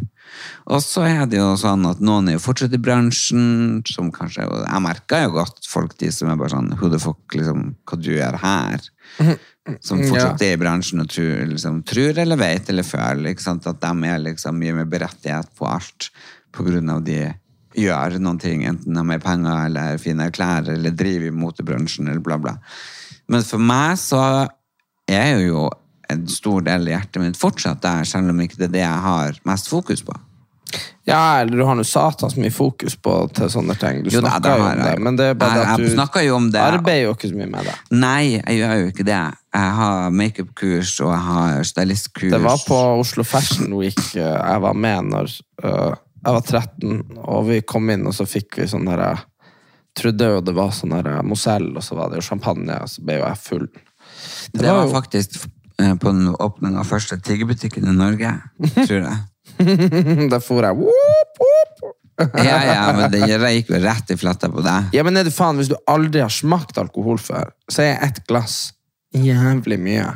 Og 0.71 0.81
så 0.83 1.03
er 1.07 1.25
det 1.29 1.39
jo 1.39 1.51
sånn 1.59 1.85
at 1.89 2.01
noen 2.03 2.29
er 2.29 2.37
jo 2.37 2.43
fortsatt 2.43 2.73
i 2.75 2.81
bransjen, 2.81 3.81
som 3.89 4.11
kanskje 4.13 4.45
Jeg 4.45 4.83
merker 4.83 5.25
jo 5.25 5.35
godt 5.39 5.67
folk 5.67 5.97
de 5.99 6.11
som 6.13 6.31
er 6.31 6.39
bare 6.39 6.53
sånn 6.53 6.71
Who 6.77 6.91
the 6.91 6.99
fuck, 7.01 7.23
liksom, 7.35 7.73
hva 7.87 7.99
du 7.99 8.11
gjør 8.13 8.39
her? 8.41 8.87
Som 9.85 10.01
fortsatt 10.01 10.41
er 10.45 10.55
i 10.55 10.61
bransjen 10.61 11.03
og 11.03 11.11
tror, 11.11 11.43
liksom, 11.51 11.81
tror 11.87 12.21
eller 12.23 12.39
vet 12.39 12.71
eller 12.71 12.87
føler 12.87 13.33
ikke 13.33 13.45
sant? 13.45 13.67
at 13.69 13.81
de 13.83 14.09
er 14.09 14.23
liksom 14.23 14.57
mye 14.57 14.79
mer 14.79 14.89
berettiget 14.89 15.51
på 15.57 15.67
alt 15.69 16.09
på 16.51 16.65
grunn 16.67 16.89
av 16.91 17.03
de 17.05 17.19
gjør 17.77 18.17
noen 18.19 18.39
ting, 18.41 18.65
enten 18.67 18.97
de 18.97 19.03
har 19.07 19.21
penger 19.23 19.67
eller 19.69 19.99
fine 20.01 20.27
klær 20.35 20.67
eller 20.73 20.95
driver 20.95 21.29
i 21.29 21.35
motebransjen 21.35 22.09
eller 22.09 22.23
bla, 22.23 22.39
bla. 22.41 22.57
Men 23.31 23.45
for 23.47 23.63
meg 23.63 23.95
så 24.01 24.21
er 25.07 25.39
jo 25.45 25.69
en 26.11 26.27
stor 26.27 26.61
del 26.67 26.87
i 26.89 26.95
hjertet 26.95 27.21
mitt 27.23 27.37
fortsatt 27.39 27.81
der, 27.83 28.03
selv 28.07 28.29
om 28.33 28.39
ikke 28.43 28.57
det 28.59 28.69
er 28.69 28.75
det 28.75 28.83
jeg 28.85 29.01
har 29.07 29.39
mest 29.49 29.69
fokus 29.71 30.03
på. 30.07 30.13
Ja, 31.03 31.41
eller 31.41 31.57
du 31.57 31.63
har 31.67 31.75
nå 31.75 31.83
satans 31.83 32.35
mye 32.39 32.51
fokus 32.53 32.93
på 32.95 33.13
til 33.35 33.49
sånne 33.51 33.73
ting. 33.81 34.03
Du 34.05 34.09
Jo, 34.13 34.21
snakker 34.21 34.43
da, 34.45 34.51
jo 34.55 34.63
om 34.69 34.83
det, 34.85 34.93
men 35.03 35.15
det 35.19 35.25
er 35.25 35.33
bare 35.33 35.57
Jeg- 35.57 35.67
at 35.67 35.77
du 35.77 36.23
jo 36.27 36.35
om 36.35 36.51
det. 36.51 36.61
arbeider 36.61 37.03
jo 37.09 37.13
ikke 37.15 37.29
så 37.31 37.35
mye 37.35 37.49
med 37.51 37.65
det. 37.65 37.73
Nei, 37.91 38.23
jeg 38.37 38.59
gjør 38.61 38.75
jo 38.79 38.91
ikke 38.93 39.05
det. 39.05 39.17
Jeg 39.53 39.71
har 39.79 40.11
makeup-kurs, 40.11 40.93
og 41.01 41.11
jeg 41.11 41.23
har 41.25 41.63
stylistkurs. 41.63 42.31
Det 42.31 42.41
var 42.41 42.57
på 42.67 42.77
Oslo 43.01 43.23
Fashion 43.23 43.73
Week 43.75 43.99
eh, 44.15 44.21
jeg 44.21 44.61
var 44.61 44.73
med 44.73 45.03
når 45.11 45.33
eh, 45.63 45.95
jeg 46.23 46.33
var 46.37 46.41
13, 46.41 47.01
og 47.17 47.47
vi 47.49 47.61
kom 47.61 47.89
inn, 47.89 48.05
og 48.07 48.13
så 48.13 48.23
fikk 48.29 48.55
vi 48.61 48.67
sånn 48.71 48.85
derre 48.85 49.17
trodde 49.97 50.21
jo 50.23 50.39
det 50.39 50.53
var 50.55 50.69
sånn 50.71 50.93
eh, 51.05 51.21
Mozell, 51.27 51.75
og 51.75 51.83
så 51.83 51.97
var 51.97 52.09
det 52.13 52.21
jo 52.21 52.29
champagne, 52.29 52.77
og 52.79 52.87
så 52.87 53.03
ble 53.03 53.17
jo 53.19 53.25
jeg 53.25 53.37
full. 53.43 53.67
Det 54.53 54.69
var 54.69 54.85
jo- 54.85 54.93
faktisk 54.93 55.35
eh, 55.35 55.49
på 56.01 56.13
den 56.13 56.31
åpning 56.35 56.77
av 56.79 56.89
første 56.89 57.17
tiggerbutikken 57.23 57.87
i 57.89 57.95
Norge, 57.95 58.35
tror 58.83 59.01
jeg. 59.01 59.19
da 60.31 60.39
for 60.43 60.65
jeg 60.65 60.77
whoop, 60.77 61.41
whoop. 61.41 61.97
Ja, 62.45 62.57
ja, 62.65 62.81
men 62.93 63.09
det 63.09 63.23
gikk 63.55 63.71
jo 63.73 63.79
rett 63.81 64.11
i 64.13 64.17
fletta 64.19 64.51
på 64.51 64.61
deg. 64.65 64.91
Ja, 64.95 65.05
men 65.07 65.17
er 65.17 65.25
det 65.27 65.33
faen, 65.33 65.57
hvis 65.57 65.71
du 65.71 65.77
aldri 65.89 66.21
har 66.23 66.33
smakt 66.33 66.77
alkohol 66.81 67.17
før, 67.21 67.53
så 67.71 67.87
er 67.87 68.05
ett 68.05 68.21
glass 68.29 68.75
jævlig 69.17 69.79
mye. 69.81 70.07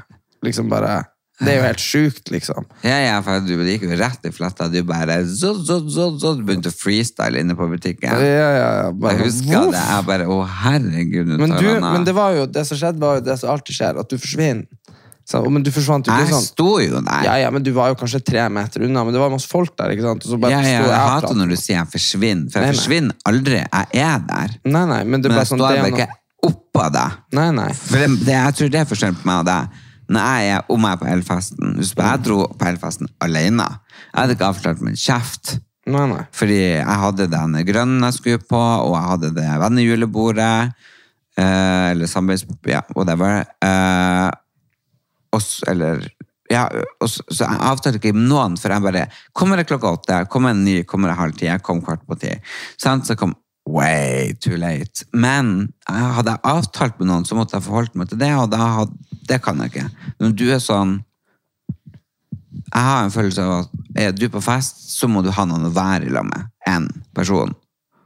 Liksom 0.45 0.69
bare 0.69 1.03
Det 1.35 1.51
er 1.51 1.57
jo 1.57 1.63
helt 1.65 1.81
sjukt, 1.83 2.29
liksom. 2.31 2.63
Ja, 2.85 2.95
ja, 3.03 3.15
for 3.19 3.41
du 3.43 3.57
det 3.57 3.73
gikk 3.73 3.89
jo 3.89 3.97
rett 3.99 4.23
i 4.23 4.31
fletta. 4.31 4.69
Du 4.71 4.77
bare 4.87 5.17
så, 5.27 5.49
så, 5.59 5.81
så, 5.91 6.05
så, 6.21 6.31
begynte 6.39 6.71
å 6.71 6.75
freestyle 6.75 7.41
inne 7.41 7.57
på 7.59 7.67
butikken. 7.67 8.21
ja, 8.23 8.51
ja, 8.55 8.69
bare, 8.95 9.17
Jeg 9.17 9.33
husker 9.33 9.65
voff. 9.65 9.73
det. 9.73 9.81
Jeg 9.89 10.05
bare 10.07 10.29
Å, 10.31 10.37
herregud, 10.61 11.33
Men, 11.33 11.57
du, 11.59 11.67
men 11.83 12.07
det 12.07 12.15
var 12.15 12.37
jo 12.37 12.45
det 12.47 12.63
som 12.69 12.79
skjedde, 12.79 13.03
var 13.03 13.19
jo 13.19 13.25
det 13.27 13.35
som 13.41 13.51
alltid 13.51 13.79
skjer, 13.81 13.99
at 13.99 14.13
du 14.13 14.15
forsvinner. 14.15 14.63
Så, 15.25 15.39
men 15.49 15.63
du 15.65 15.71
forsvant 15.73 16.05
jo 16.05 16.13
ikke 16.13 16.21
Jeg 16.27 16.33
sånn. 16.35 16.43
sto 16.45 16.67
jo 16.83 16.99
der. 17.01 17.23
Ja, 17.25 17.37
ja, 17.41 17.47
men 17.53 17.63
du 17.65 17.71
var 17.73 17.89
jo 17.89 17.95
kanskje 17.97 18.19
tre 18.21 18.43
meter 18.53 18.83
unna, 18.85 19.01
men 19.07 19.15
det 19.15 19.21
var 19.23 19.31
masse 19.33 19.49
folk 19.49 19.73
der, 19.73 19.95
ikke 19.95 20.05
sant? 20.05 20.27
Ja, 20.29 20.51
ja, 20.53 20.59
jeg, 20.61 20.83
jeg 20.85 20.91
hater 20.91 21.25
pratet. 21.25 21.39
når 21.39 21.55
du 21.55 21.57
sier 21.57 21.79
jeg 21.79 21.89
forsvinner, 21.95 22.51
for 22.53 22.61
jeg 22.61 22.69
nei. 22.69 22.75
forsvinner 22.77 23.31
aldri. 23.31 23.63
Jeg 23.65 24.05
er 24.05 24.21
der. 24.29 24.53
Nei, 24.69 24.83
nei, 24.91 25.01
men 25.09 25.25
det 25.25 25.31
ble 25.31 25.39
Men 25.39 25.41
jeg 25.41 25.49
sånn 25.49 25.63
står 25.63 25.81
bare 25.81 25.89
ikke 25.95 26.07
oppå 26.45 26.85
deg. 26.93 27.17
Nei, 27.39 27.47
nei. 27.57 27.71
For 27.73 28.05
det, 28.05 28.11
det, 28.21 28.37
jeg 28.37 28.57
tror 28.59 28.71
det 28.75 28.81
er 28.83 28.87
forskjellen 28.93 29.17
på 29.17 29.29
meg 29.31 29.41
og 29.41 29.49
deg. 29.49 29.81
Når 30.05 30.29
jeg 30.29 30.53
er 30.53 30.67
om 30.75 30.85
jeg 30.85 30.93
er 30.93 31.01
på 31.01 31.05
Elfesten 31.09 31.77
Husk 31.79 32.01
jeg 32.05 32.21
dro 32.27 32.39
på 32.53 32.65
Elfesten 32.69 33.09
alene. 33.25 33.65
Jeg 34.11 34.19
hadde 34.19 34.35
ikke 34.37 34.49
avklart 34.51 34.83
min 34.85 34.99
kjeft. 34.99 35.55
Nei, 35.89 36.05
nei. 36.09 36.21
Fordi 36.33 36.59
jeg 36.61 36.99
hadde 37.01 37.31
den 37.33 37.57
grønne 37.65 38.11
jeg 38.11 38.19
skulle 38.19 38.45
på, 38.45 38.61
og 38.61 38.93
jeg 38.93 39.07
hadde 39.09 39.33
det 39.41 39.49
vennejulebordet. 39.65 40.53
Eh, 41.37 41.91
eller 41.91 42.09
samarbeids... 42.09 42.45
Ja, 42.69 42.85
whatever. 42.93 43.41
Eh, 43.65 44.29
og 45.35 45.69
eller 45.71 46.07
ja, 46.51 46.67
så, 47.01 47.23
så 47.25 47.47
jeg 47.47 47.61
avtalte 47.65 47.97
ikke 47.97 48.13
noen, 48.13 48.53
for 48.61 48.69
jeg 48.69 48.83
bare 48.85 49.07
Kommer 49.33 49.57
det 49.57 49.65
klokka 49.69 49.95
åtte? 49.97 50.19
Kommer 50.29 50.53
det 50.53 50.61
ny? 50.61 50.75
Kommer 50.85 51.09
det 51.09 51.17
halv 51.17 51.39
ti? 51.39 51.47
Jeg 51.49 51.63
kom 51.65 51.81
kvart 51.81 52.05
på 52.05 52.17
ti. 52.21 52.35
Så 52.77 53.17
kom 53.17 53.33
way 53.65 54.35
too 54.41 54.57
late. 54.61 55.07
Men 55.13 55.71
hadde 55.89 56.35
jeg 56.35 56.45
avtalt 56.45 56.99
med 56.99 57.09
noen, 57.09 57.25
så 57.25 57.37
måtte 57.37 57.57
jeg 57.57 57.65
forholdt 57.65 57.97
meg 57.97 58.11
til 58.11 58.21
det, 58.21 58.31
og 58.37 58.51
da 58.53 58.85
det 59.25 59.41
kan 59.41 59.61
jeg 59.63 59.73
ikke. 59.73 59.87
Når 60.21 60.37
du 60.37 60.47
er 60.53 60.63
sånn 60.63 60.99
Jeg 62.65 62.81
har 62.81 63.03
en 63.03 63.13
følelse 63.13 63.43
av 63.43 63.51
at 63.63 63.99
er 64.01 64.13
du 64.15 64.25
på 64.31 64.41
fest, 64.43 64.79
så 64.97 65.07
må 65.07 65.21
du 65.23 65.29
ha 65.31 65.43
noen 65.47 65.67
å 65.67 65.73
være 65.73 66.07
i 66.07 66.13
lag 66.13 66.25
med. 66.27 66.47
En 66.67 66.87
person. 67.15 67.53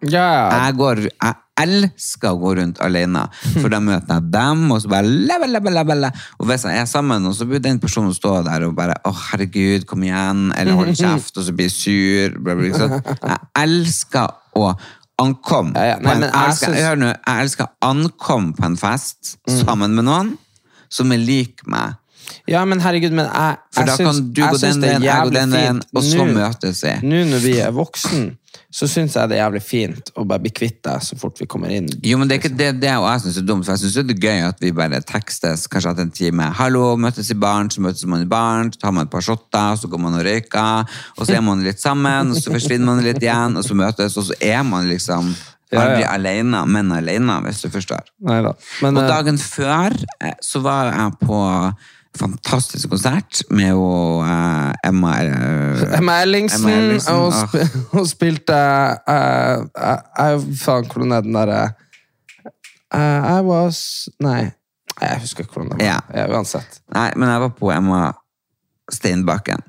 Ja. 0.04 0.50
Jeg, 0.52 0.76
går, 0.80 1.02
jeg 1.10 1.36
elsker 1.64 2.32
å 2.34 2.40
gå 2.42 2.54
rundt 2.60 2.80
alene, 2.86 3.26
for 3.60 3.70
da 3.74 3.80
møter 3.84 4.16
jeg 4.20 4.30
dem, 4.34 4.66
og 4.72 4.82
så 4.84 4.92
bare 4.92 5.08
lebbe, 5.10 5.50
lebbe, 5.52 5.74
lebbe. 5.76 6.12
Og 6.40 6.48
hvis 6.50 6.66
jeg 6.68 6.80
er 6.82 6.88
sammen, 6.90 7.26
og 7.30 7.36
så 7.38 7.48
blir 7.50 7.62
den 7.64 7.80
personen 7.84 8.14
stå 8.16 8.38
der 8.48 8.68
og 8.70 8.76
bare 8.78 8.96
å 9.08 9.14
herregud, 9.30 9.86
kom 9.90 10.04
igjen, 10.08 10.50
eller 10.56 10.78
holde 10.80 10.96
kjeft, 11.00 11.38
og 11.38 11.48
så 11.50 11.56
blir 11.58 11.70
sur. 11.74 12.38
Bla, 12.40 12.56
bla, 12.60 12.72
sånn. 12.80 12.98
Jeg 13.04 13.40
elsker 13.66 14.36
å 14.60 14.72
ankomme 15.20 15.76
Ja, 15.76 15.86
ja. 15.94 15.96
Nei, 16.00 16.14
en, 16.14 16.20
men 16.22 16.28
jeg, 16.30 16.34
jeg 16.34 16.50
elsker, 16.54 16.76
jeg, 16.80 17.00
nå, 17.02 17.08
jeg 17.14 17.44
elsker 17.44 17.66
å 17.68 17.90
ankomme 17.90 18.54
på 18.56 18.66
en 18.70 18.78
fest 18.80 19.36
Mm. 19.50 19.58
sammen 19.66 19.96
med 19.98 20.06
noen 20.08 20.30
som 20.90 21.12
er 21.12 21.20
lik 21.22 21.64
meg. 21.70 21.98
Ja, 22.50 22.66
men 22.66 22.82
herregud, 22.82 23.14
men 23.16 23.28
jeg, 23.30 23.58
For 23.76 23.86
jeg 23.86 23.88
da 23.92 23.96
syns, 24.00 24.20
kan 24.20 24.34
du 24.34 24.42
gå 24.42 24.58
den 24.64 24.84
det 24.84 24.90
er 24.90 25.00
veien, 25.00 25.08
jeg 25.08 25.24
går 25.30 25.34
den 25.40 25.52
veien, 25.56 25.82
og 25.96 26.04
så 26.06 26.18
nå- 26.26 26.36
møtes 26.38 26.84
vi. 26.86 26.94
Nå 27.08 27.24
når 27.30 27.44
vi 27.46 27.58
er 27.64 27.74
voksen, 27.76 28.30
så 28.74 28.86
syns 28.90 29.16
jeg 29.18 29.30
det 29.30 29.38
er 29.38 29.42
jævlig 29.44 29.62
fint 29.66 30.10
å 30.18 30.24
bare 30.30 30.42
bli 30.44 30.52
kvitt 30.54 30.80
deg 30.86 31.02
så 31.06 31.16
fort 31.18 31.38
vi 31.42 31.46
kommer 31.50 31.72
inn. 31.74 31.88
Jo, 32.06 32.18
men 32.22 32.30
det 32.30 32.36
er 32.36 32.42
ikke 32.44 32.52
det, 32.58 32.70
det 32.82 32.92
og 32.98 33.06
jeg 33.10 33.22
synes 33.24 33.38
er 33.42 33.46
dumt, 33.50 33.66
for 33.66 33.74
jeg 33.74 33.82
synes 33.84 34.10
det 34.10 34.16
er 34.18 34.26
gøy 34.28 34.42
at 34.48 34.60
vi 34.62 34.72
bare 34.78 35.00
tekstes 35.10 35.68
kanskje 35.70 35.94
etter 35.96 36.06
en 36.08 36.12
time. 36.20 36.50
Hallo, 36.60 36.84
møtes 37.02 37.30
i 37.34 37.38
baren, 37.38 37.70
så 37.74 37.82
møtes 37.86 38.06
man 38.10 38.26
i 38.26 38.30
baren, 38.30 38.70
så 38.74 38.82
tar 38.86 38.94
man 38.98 39.06
et 39.10 39.14
par 39.14 39.26
shotter, 39.26 39.78
så 39.82 39.90
går 39.90 40.04
man 40.06 40.18
og 40.20 40.26
røyker, 40.26 40.98
og 41.18 41.26
så 41.30 41.38
er 41.40 41.46
man 41.46 41.64
litt 41.66 41.82
sammen, 41.82 42.34
og 42.34 42.42
så 42.42 42.54
forsvinner 42.54 42.86
man 42.92 43.04
litt 43.06 43.22
igjen, 43.26 43.58
og 43.58 43.66
så 43.66 43.78
møtes, 43.78 44.18
og 44.22 44.28
så 44.30 44.38
er 44.42 44.62
man 44.66 44.90
liksom 44.90 45.34
Ja, 45.70 45.84
aldri 45.84 46.02
ja. 46.02 46.14
alene, 46.18 46.64
men 46.66 46.88
alene, 46.92 47.34
hvis 47.46 47.60
du 47.62 47.68
forstår. 47.70 48.08
Neida. 48.26 48.56
Men, 48.82 48.98
Og 48.98 49.04
eh, 49.04 49.10
dagen 49.12 49.38
før 49.38 49.94
eh, 50.26 50.32
så 50.42 50.64
var 50.66 50.90
jeg 50.90 51.12
på 51.28 51.42
fantastisk 52.18 52.90
konsert 52.90 53.42
med 53.54 53.70
jo 53.72 53.84
uh, 54.24 54.72
Emma 54.86 55.12
uh, 55.24 55.84
Emma 55.98 56.22
Ellingsen, 56.24 56.66
Emma 56.66 56.78
Ellingsen, 56.78 57.16
og, 57.16 57.34
ah. 57.34 57.44
sp 57.46 57.56
og 58.00 58.08
spilte 58.10 58.60
uh, 59.06 59.66
uh, 59.78 60.48
Faen, 60.58 60.90
hvordan 60.90 61.18
er 61.18 61.28
den 61.28 61.38
derre 61.38 61.62
I 62.90 63.40
was 63.46 64.10
Nei, 64.24 64.50
jeg 65.00 65.22
husker 65.24 65.46
ikke 65.46 65.54
hvordan 65.60 65.72
det 65.72 65.80
var. 65.80 65.86
Ja. 65.86 66.00
Ja, 66.22 66.28
uansett. 66.34 66.82
Nei, 66.98 67.10
men 67.16 67.30
jeg 67.30 67.44
var 67.46 67.52
på 67.60 67.72
Emma 67.72 68.02
Steinbakken. 68.92 69.62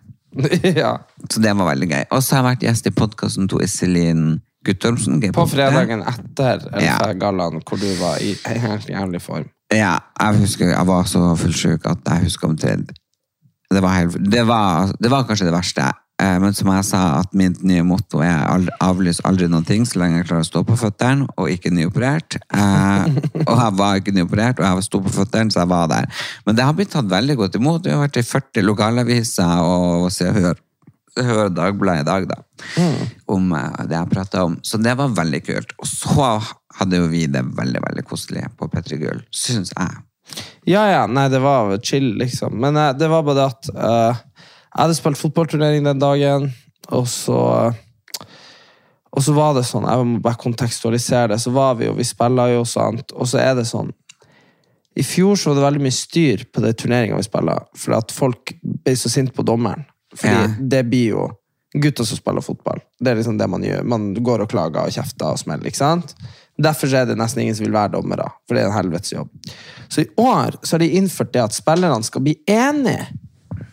ja. 0.82 0.96
Så 1.30 1.42
det 1.42 1.52
var 1.58 1.68
veldig 1.70 1.88
gøy. 1.90 2.04
Og 2.10 2.22
så 2.22 2.36
har 2.36 2.42
jeg 2.42 2.48
vært 2.48 2.64
gjest 2.68 2.88
i 2.88 2.94
podkasten 2.96 3.50
til 3.50 3.62
Iselin 3.64 4.24
Guttormsen. 4.66 5.20
På 5.32 5.46
fredagen 5.48 6.02
etter 6.04 6.66
Ja. 6.80 6.98
LFA-gallaen, 6.98 7.62
hvor 7.64 7.80
du 7.80 7.88
var 8.00 8.18
i 8.20 8.34
helt 8.44 8.88
jævlig 8.88 9.22
form. 9.24 9.48
Ja, 9.72 9.98
jeg 10.20 10.40
husker 10.42 10.72
jeg 10.74 10.86
var 10.86 11.04
så 11.06 11.36
fullsjuk 11.38 11.86
at 11.86 11.98
jeg 12.06 12.24
husker 12.26 12.48
omtrent 12.48 12.90
det 13.70 13.80
var, 13.84 13.92
helt, 13.94 14.16
det, 14.30 14.42
var, 14.48 14.90
det 14.98 15.10
var 15.12 15.22
kanskje 15.28 15.46
det 15.46 15.52
verste. 15.54 15.84
Eh, 16.20 16.38
Men 16.42 16.54
som 16.58 16.66
jeg 16.74 16.84
sa, 16.88 17.20
at 17.20 17.30
mitt 17.38 17.60
nye 17.62 17.84
motto 17.86 18.18
er 18.18 18.40
aldri, 18.50 18.72
avlys 18.82 19.20
aldri 19.24 19.46
noen 19.46 19.64
ting 19.68 19.84
så 19.86 20.00
lenge 20.02 20.18
jeg 20.18 20.26
klarer 20.26 20.42
å 20.42 20.48
stå 20.48 20.62
på 20.66 20.76
føttene 20.80 21.28
og 21.38 21.52
ikke 21.52 21.70
nyoperert. 21.70 22.34
Eh, 22.50 23.20
og 23.46 23.54
jeg 23.54 23.76
var 23.78 24.00
ikke 24.00 24.16
nyoperert, 24.16 24.58
og 24.58 24.66
jeg 24.66 24.88
sto 24.88 25.00
på 25.04 25.12
føttene, 25.14 25.54
så 25.54 25.62
jeg 25.62 25.70
var 25.70 25.86
der. 25.92 26.10
Men 26.46 26.58
det 26.58 26.66
har 26.66 26.74
blitt 26.74 26.90
tatt 26.96 27.06
veldig 27.12 27.36
godt 27.44 27.60
imot. 27.60 27.86
Vi 27.86 27.94
har 27.94 28.02
vært 28.02 28.18
i 28.18 28.26
40 28.26 28.66
lokalaviser 28.66 29.62
og 29.62 30.10
Se 30.10 30.26
og 30.32 30.40
Hør. 30.42 30.60
Og 31.18 31.54
Dagbladet 31.56 32.04
i 32.04 32.06
dag, 32.06 32.28
da. 32.30 32.38
Om 33.30 33.50
eh, 33.56 33.80
det 33.90 33.96
jeg 33.96 34.12
prata 34.12 34.44
om. 34.46 34.58
Så 34.62 34.78
det 34.78 34.94
var 34.98 35.16
veldig 35.16 35.42
kult. 35.46 35.74
Og 35.82 35.88
så 35.90 36.28
hadde 36.78 37.00
jo 37.00 37.10
vi 37.10 37.26
det 37.30 37.42
veldig, 37.58 37.82
veldig 37.88 38.06
koselig 38.06 38.46
på 38.58 38.70
P3 38.70 39.00
Gull, 39.00 39.24
syns 39.34 39.74
jeg. 39.74 39.98
Ja, 40.68 40.84
ja, 40.90 41.04
nei, 41.10 41.26
det 41.32 41.40
var 41.42 41.72
chill, 41.82 42.12
liksom. 42.20 42.58
Men 42.62 42.76
eh, 42.76 42.92
det 42.98 43.10
var 43.10 43.24
bare 43.26 43.38
det 43.40 43.46
at 43.48 43.70
uh, 43.74 44.20
jeg 44.70 44.84
hadde 44.84 44.98
spilt 44.98 45.18
fotballturnering 45.18 45.86
den 45.86 46.02
dagen, 46.02 46.50
og 46.90 47.08
så 47.10 47.38
Og 49.10 49.24
så 49.26 49.32
var 49.34 49.56
det 49.56 49.64
sånn, 49.66 49.88
jeg 49.90 50.06
må 50.06 50.20
bare 50.22 50.38
kontekstualisere 50.38 51.32
det, 51.32 51.40
så 51.42 51.50
var 51.50 51.74
vi 51.80 51.88
jo, 51.88 51.96
vi 51.98 52.06
spiller 52.06 52.52
jo 52.52 52.60
sant, 52.62 53.10
og 53.10 53.26
så 53.26 53.40
er 53.42 53.56
det 53.58 53.64
sånn 53.66 53.90
I 54.94 55.02
fjor 55.02 55.34
så 55.34 55.50
var 55.50 55.58
det 55.58 55.64
veldig 55.64 55.82
mye 55.82 55.96
styr 55.96 56.44
på 56.54 56.62
de 56.62 56.70
turneringene 56.78 57.18
vi 57.18 57.26
spiller, 57.26 57.64
for 57.74 57.96
at 57.98 58.14
folk 58.14 58.54
ble 58.62 58.94
så 58.94 59.10
sinte 59.10 59.34
på 59.34 59.42
dommeren. 59.42 59.82
Fordi 60.14 60.34
Ja. 60.34 60.46
det 60.58 60.82
blir 60.90 61.08
jo 61.14 61.28
gutter 61.74 62.04
som 62.04 62.16
spiller 62.18 62.42
fotball. 62.42 62.80
Det 62.98 63.10
er 63.12 63.16
liksom 63.20 63.38
det 63.38 63.46
man 63.48 63.62
gjør. 63.62 63.84
Man 63.84 64.14
går 64.14 64.40
og 64.42 64.48
klager 64.50 64.82
og 64.88 64.90
kjefter 64.90 65.30
og 65.30 65.38
smeller, 65.38 65.66
ikke 65.70 65.76
sant? 65.76 66.14
Derfor 66.60 66.92
er 66.94 67.06
det 67.06 67.16
nesten 67.16 67.42
ingen 67.42 67.54
som 67.54 67.64
vil 67.64 67.72
være 67.72 67.92
dommere, 67.92 68.26
for 68.48 68.54
det 68.54 68.64
er 68.64 68.66
en 68.66 68.74
helvetes 68.76 69.12
jobb. 69.12 69.28
Så 69.88 70.02
i 70.02 70.08
år 70.18 70.58
så 70.62 70.74
har 70.74 70.78
de 70.82 70.90
innført 70.98 71.32
det 71.32 71.42
at 71.44 71.52
spillerne 71.56 72.02
skal 72.04 72.20
bli 72.26 72.34
enige. 72.46 73.06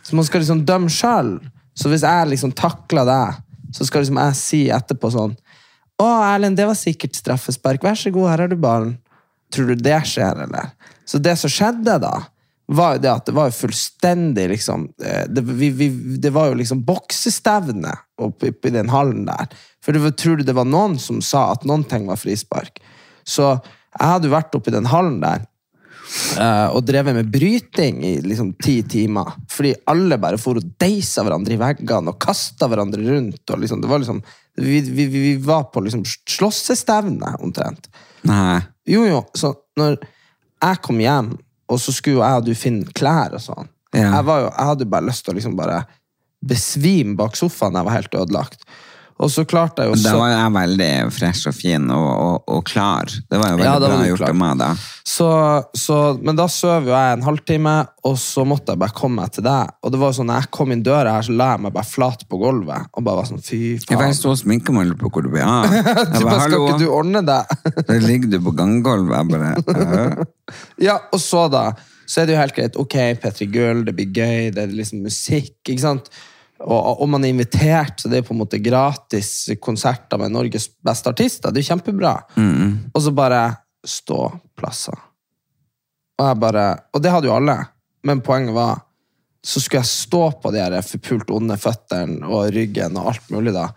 Så 0.04 0.16
man 0.16 0.26
skal 0.26 0.42
liksom 0.42 0.62
dømme 0.66 0.90
sjøl. 0.94 1.40
Så 1.76 1.90
hvis 1.90 2.02
jeg 2.06 2.28
liksom 2.30 2.54
takler 2.56 3.06
deg, 3.06 3.42
så 3.74 3.86
skal 3.86 4.02
liksom 4.06 4.22
jeg 4.22 4.36
si 4.40 4.62
etterpå 4.70 5.12
sånn 5.12 5.36
Å, 6.00 6.06
Erlend, 6.36 6.56
det 6.56 6.68
var 6.70 6.76
sikkert 6.78 7.16
straffespark. 7.18 7.82
Vær 7.82 7.96
så 7.98 8.12
god, 8.14 8.30
her 8.30 8.38
har 8.44 8.48
du 8.52 8.56
ballen. 8.56 9.00
Tror 9.52 9.66
du 9.72 9.76
det 9.82 9.98
skjer, 10.06 10.44
eller? 10.44 10.70
Så 11.10 11.18
det 11.20 11.34
som 11.42 11.50
skjedde 11.50 11.96
da, 12.04 12.12
var 12.68 12.98
jo 12.98 13.04
det 13.04 13.12
at 13.14 13.28
det 13.30 13.36
var 13.36 13.48
jo 13.48 13.56
fullstendig 13.56 14.50
liksom 14.52 14.90
eh, 15.00 15.24
Det, 15.32 15.42
vi, 15.48 15.70
vi, 15.72 15.88
det 16.20 16.34
var 16.36 16.50
jo 16.50 16.58
liksom 16.60 16.84
boksestevne 16.88 17.94
oppe 18.20 18.52
i 18.52 18.74
den 18.74 18.90
hallen 18.92 19.28
der. 19.30 19.48
For 19.84 19.96
det 19.96 20.04
var, 20.04 20.16
tror 20.20 20.38
du 20.38 20.44
det 20.48 20.56
var 20.58 20.68
noen 20.68 20.98
som 21.00 21.22
sa 21.24 21.52
at 21.54 21.64
noen 21.68 21.86
ting 21.88 22.10
var 22.10 22.20
frispark? 22.20 22.82
Så 23.28 23.54
jeg 23.54 24.04
hadde 24.04 24.28
jo 24.28 24.36
vært 24.36 24.58
oppe 24.58 24.72
i 24.72 24.76
den 24.76 24.90
hallen 24.92 25.22
der 25.24 25.46
uh, 26.40 26.76
og 26.76 26.84
drevet 26.88 27.16
med 27.16 27.32
bryting 27.32 28.02
i 28.06 28.14
liksom 28.26 28.54
ti 28.64 28.82
timer. 28.90 29.32
Fordi 29.52 29.74
alle 29.92 30.20
bare 30.22 30.40
for 30.42 30.60
og 30.60 30.76
deisa 30.82 31.24
hverandre 31.26 31.56
i 31.56 31.62
veggene 31.62 32.14
og 32.14 32.20
kasta 32.24 32.70
hverandre 32.72 33.06
rundt. 33.08 33.44
Og 33.48 33.64
liksom, 33.64 33.84
det 33.84 33.92
var 33.92 34.04
liksom, 34.04 34.22
vi, 34.60 34.82
vi, 34.82 35.08
vi 35.14 35.34
var 35.44 35.70
på 35.72 35.84
liksom 35.86 36.04
slåssestevne, 36.08 37.38
omtrent. 37.44 37.90
Nei. 38.28 38.60
Jo, 38.88 39.04
jo, 39.08 39.24
så 39.36 39.54
når 39.80 40.00
jeg 40.64 40.84
kom 40.84 41.02
hjem, 41.04 41.36
og 41.68 41.80
så 41.84 41.94
skulle 41.96 42.20
jo 42.20 42.24
jeg 42.24 42.42
og 42.42 42.46
du 42.48 42.54
finne 42.56 42.94
klær 42.96 43.36
og 43.38 43.44
sånn 43.44 43.68
Ja. 43.96 44.12
jeg, 44.18 44.26
var 44.28 44.40
jo, 44.44 44.50
jeg 44.52 44.68
hadde 44.72 44.86
bare 44.92 45.08
lyst 45.08 45.26
til 45.26 45.34
å 45.34 45.38
liksom 45.38 45.56
bare 45.58 45.82
besvime 46.48 47.16
bak 47.18 47.36
sofaen. 47.40 47.74
Jeg 47.80 47.88
var 47.88 47.96
helt 47.96 48.14
ødelagt. 48.16 48.66
Og 49.18 49.32
så 49.34 49.42
klarte 49.50 49.82
jeg 49.82 49.90
jo 49.90 49.96
Da 50.04 50.12
var 50.14 50.30
jeg 50.30 50.52
veldig 50.54 50.90
fresh 51.16 51.48
og 51.50 51.56
fin 51.58 51.88
og, 51.90 52.06
og, 52.06 52.36
og 52.54 52.60
klar. 52.70 53.10
Det 53.10 53.40
var 53.42 53.50
jo 53.56 53.58
veldig 53.58 53.66
Ja, 53.66 53.80
var 53.82 53.94
bra 53.96 54.06
gjort 54.12 54.26
av 54.28 54.36
meg, 54.38 54.60
da. 54.62 54.68
så, 55.10 55.30
så 55.74 55.98
Men 56.22 56.38
da 56.38 56.46
sov 56.54 56.86
jo 56.86 56.94
jeg 56.94 57.16
en 57.16 57.26
halvtime, 57.26 57.74
og 58.06 58.20
så 58.22 58.46
måtte 58.46 58.76
jeg 58.76 58.82
bare 58.84 58.94
komme 59.00 59.24
meg 59.24 59.34
til 59.34 59.48
deg. 59.48 59.74
Og 59.82 59.92
det 59.96 60.02
var 60.04 60.14
jo 60.14 60.18
sånn, 60.20 60.30
når 60.30 60.44
jeg 60.46 60.52
kom 60.60 60.76
inn 60.76 60.84
døra 60.86 61.16
her, 61.18 61.26
så 61.26 61.34
la 61.40 61.50
jeg 61.56 61.64
meg 61.66 61.74
bare 61.80 61.90
flat 61.90 62.28
på 62.30 62.42
gulvet. 62.44 62.88
Og 62.94 63.08
bare 63.10 63.22
var 63.24 63.30
sånn, 63.32 63.42
fy 63.44 63.60
Jeg 63.74 63.90
faen. 63.90 64.14
sto 64.22 64.32
og 64.36 64.38
sminka 64.44 64.76
meg 64.78 64.94
på 65.02 65.10
hvor 65.10 65.26
du 65.26 65.32
ble 65.34 65.42
av. 65.42 65.66
Jeg 65.74 65.84
Du 65.88 66.22
bare, 66.22 66.24
bare, 66.30 66.46
skal 66.46 66.68
ikke 66.68 66.80
du 66.86 66.88
ordne 66.94 67.26
deg? 67.26 67.58
der 67.90 68.06
ligger 68.06 68.36
du 68.36 68.40
på 68.46 68.54
ganggulvet. 68.62 69.18
Jeg 69.18 69.66
bare. 69.74 70.28
Ja, 70.88 71.00
og 71.12 71.20
så 71.20 71.48
da, 71.52 71.66
så 72.08 72.22
er 72.22 72.30
det 72.30 72.38
jo 72.38 72.40
helt 72.46 72.56
greit. 72.56 72.78
Ok, 72.80 72.96
Petri 73.22 73.50
Gull, 73.52 73.82
det 73.90 73.98
blir 73.98 74.14
gøy, 74.16 74.52
det 74.56 74.68
er 74.68 74.78
liksom 74.78 75.02
musikk, 75.10 75.58
ikke 75.66 75.82
sant? 75.84 76.14
Og, 76.66 77.02
og 77.02 77.10
man 77.12 77.26
er 77.26 77.34
invitert, 77.34 78.00
så 78.02 78.10
det 78.10 78.22
er 78.22 78.26
på 78.26 78.34
en 78.34 78.42
måte 78.42 78.60
gratis 78.64 79.50
konserter 79.62 80.20
med 80.22 80.34
Norges 80.34 80.70
beste 80.84 81.12
artister. 81.14 81.54
Det 81.54 81.62
er 81.62 81.70
kjempebra. 81.70 82.14
Og 82.94 83.04
så 83.04 83.14
bare 83.16 83.42
ståplasser. 83.88 84.98
Og 86.18 86.26
jeg 86.26 86.40
bare, 86.42 86.66
og 86.94 87.04
det 87.04 87.14
hadde 87.14 87.30
jo 87.30 87.36
alle, 87.36 87.58
men 88.08 88.24
poenget 88.26 88.56
var, 88.56 88.82
så 89.46 89.62
skulle 89.62 89.84
jeg 89.84 89.92
stå 89.92 90.24
på 90.42 90.52
de 90.52 90.64
her 90.64 90.80
forpult 90.84 91.30
onde 91.36 91.60
føttene 91.62 92.26
og 92.26 92.50
ryggen 92.56 92.98
og 92.98 93.14
alt 93.14 93.30
mulig 93.32 93.54
da. 93.56 93.68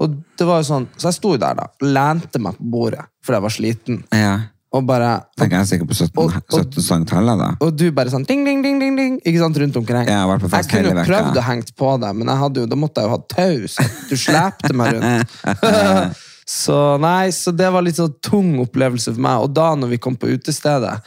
Og 0.00 0.14
det 0.38 0.46
var 0.48 0.62
jo 0.62 0.68
sånn, 0.70 0.86
så 0.96 1.10
jeg 1.10 1.18
sto 1.18 1.34
der 1.36 1.58
da, 1.58 1.66
lente 1.82 2.40
meg 2.40 2.56
på 2.56 2.70
bordet, 2.72 3.02
fordi 3.24 3.36
jeg 3.36 3.46
var 3.46 3.54
sliten. 3.56 4.00
Ja. 4.14 4.34
Og 4.70 4.84
bare, 4.86 5.24
Tenker 5.34 5.58
jeg 5.58 5.66
sikkert 5.66 5.88
på 5.90 5.96
17, 5.96 6.18
Og- 6.22 6.30
og- 6.30 6.74
1700-tallet, 6.76 7.38
da. 7.38 7.48
og 7.60 7.76
du 7.76 7.90
bare 7.90 8.10
sånn 8.12 8.24
ding, 8.26 8.44
ding, 8.44 8.62
ding, 8.62 8.78
ding, 8.78 8.96
ding, 8.96 9.20
ikke 9.26 9.38
sant, 9.40 9.56
rundt 9.56 9.76
omkring. 9.76 10.06
Jeg 10.06 10.28
jeg 10.30 10.68
kunne 10.70 10.92
jo 10.94 11.06
prøvd 11.10 11.36
å 11.36 11.42
hengt 11.42 11.74
på 11.74 12.00
deg, 12.00 12.14
men 12.14 12.28
hadde 12.28 12.68
da 12.68 12.76
måtte 12.76 13.02
jeg 13.02 13.08
jo 13.08 13.10
ha 13.10 13.18
taus. 13.28 13.74
du 14.08 14.14
slepte 14.16 14.72
meg 14.72 14.94
rundt. 14.94 16.16
så 16.46 17.00
nei, 17.00 17.30
så 17.30 17.50
det 17.50 17.72
var 17.72 17.82
litt 17.82 17.96
sånn 17.98 18.14
tung 18.22 18.60
opplevelse 18.62 19.12
for 19.12 19.20
meg. 19.20 19.42
Og 19.42 19.52
da 19.52 19.74
når 19.74 19.88
vi 19.88 19.98
kom 19.98 20.14
på 20.16 20.30
utestedet, 20.30 21.00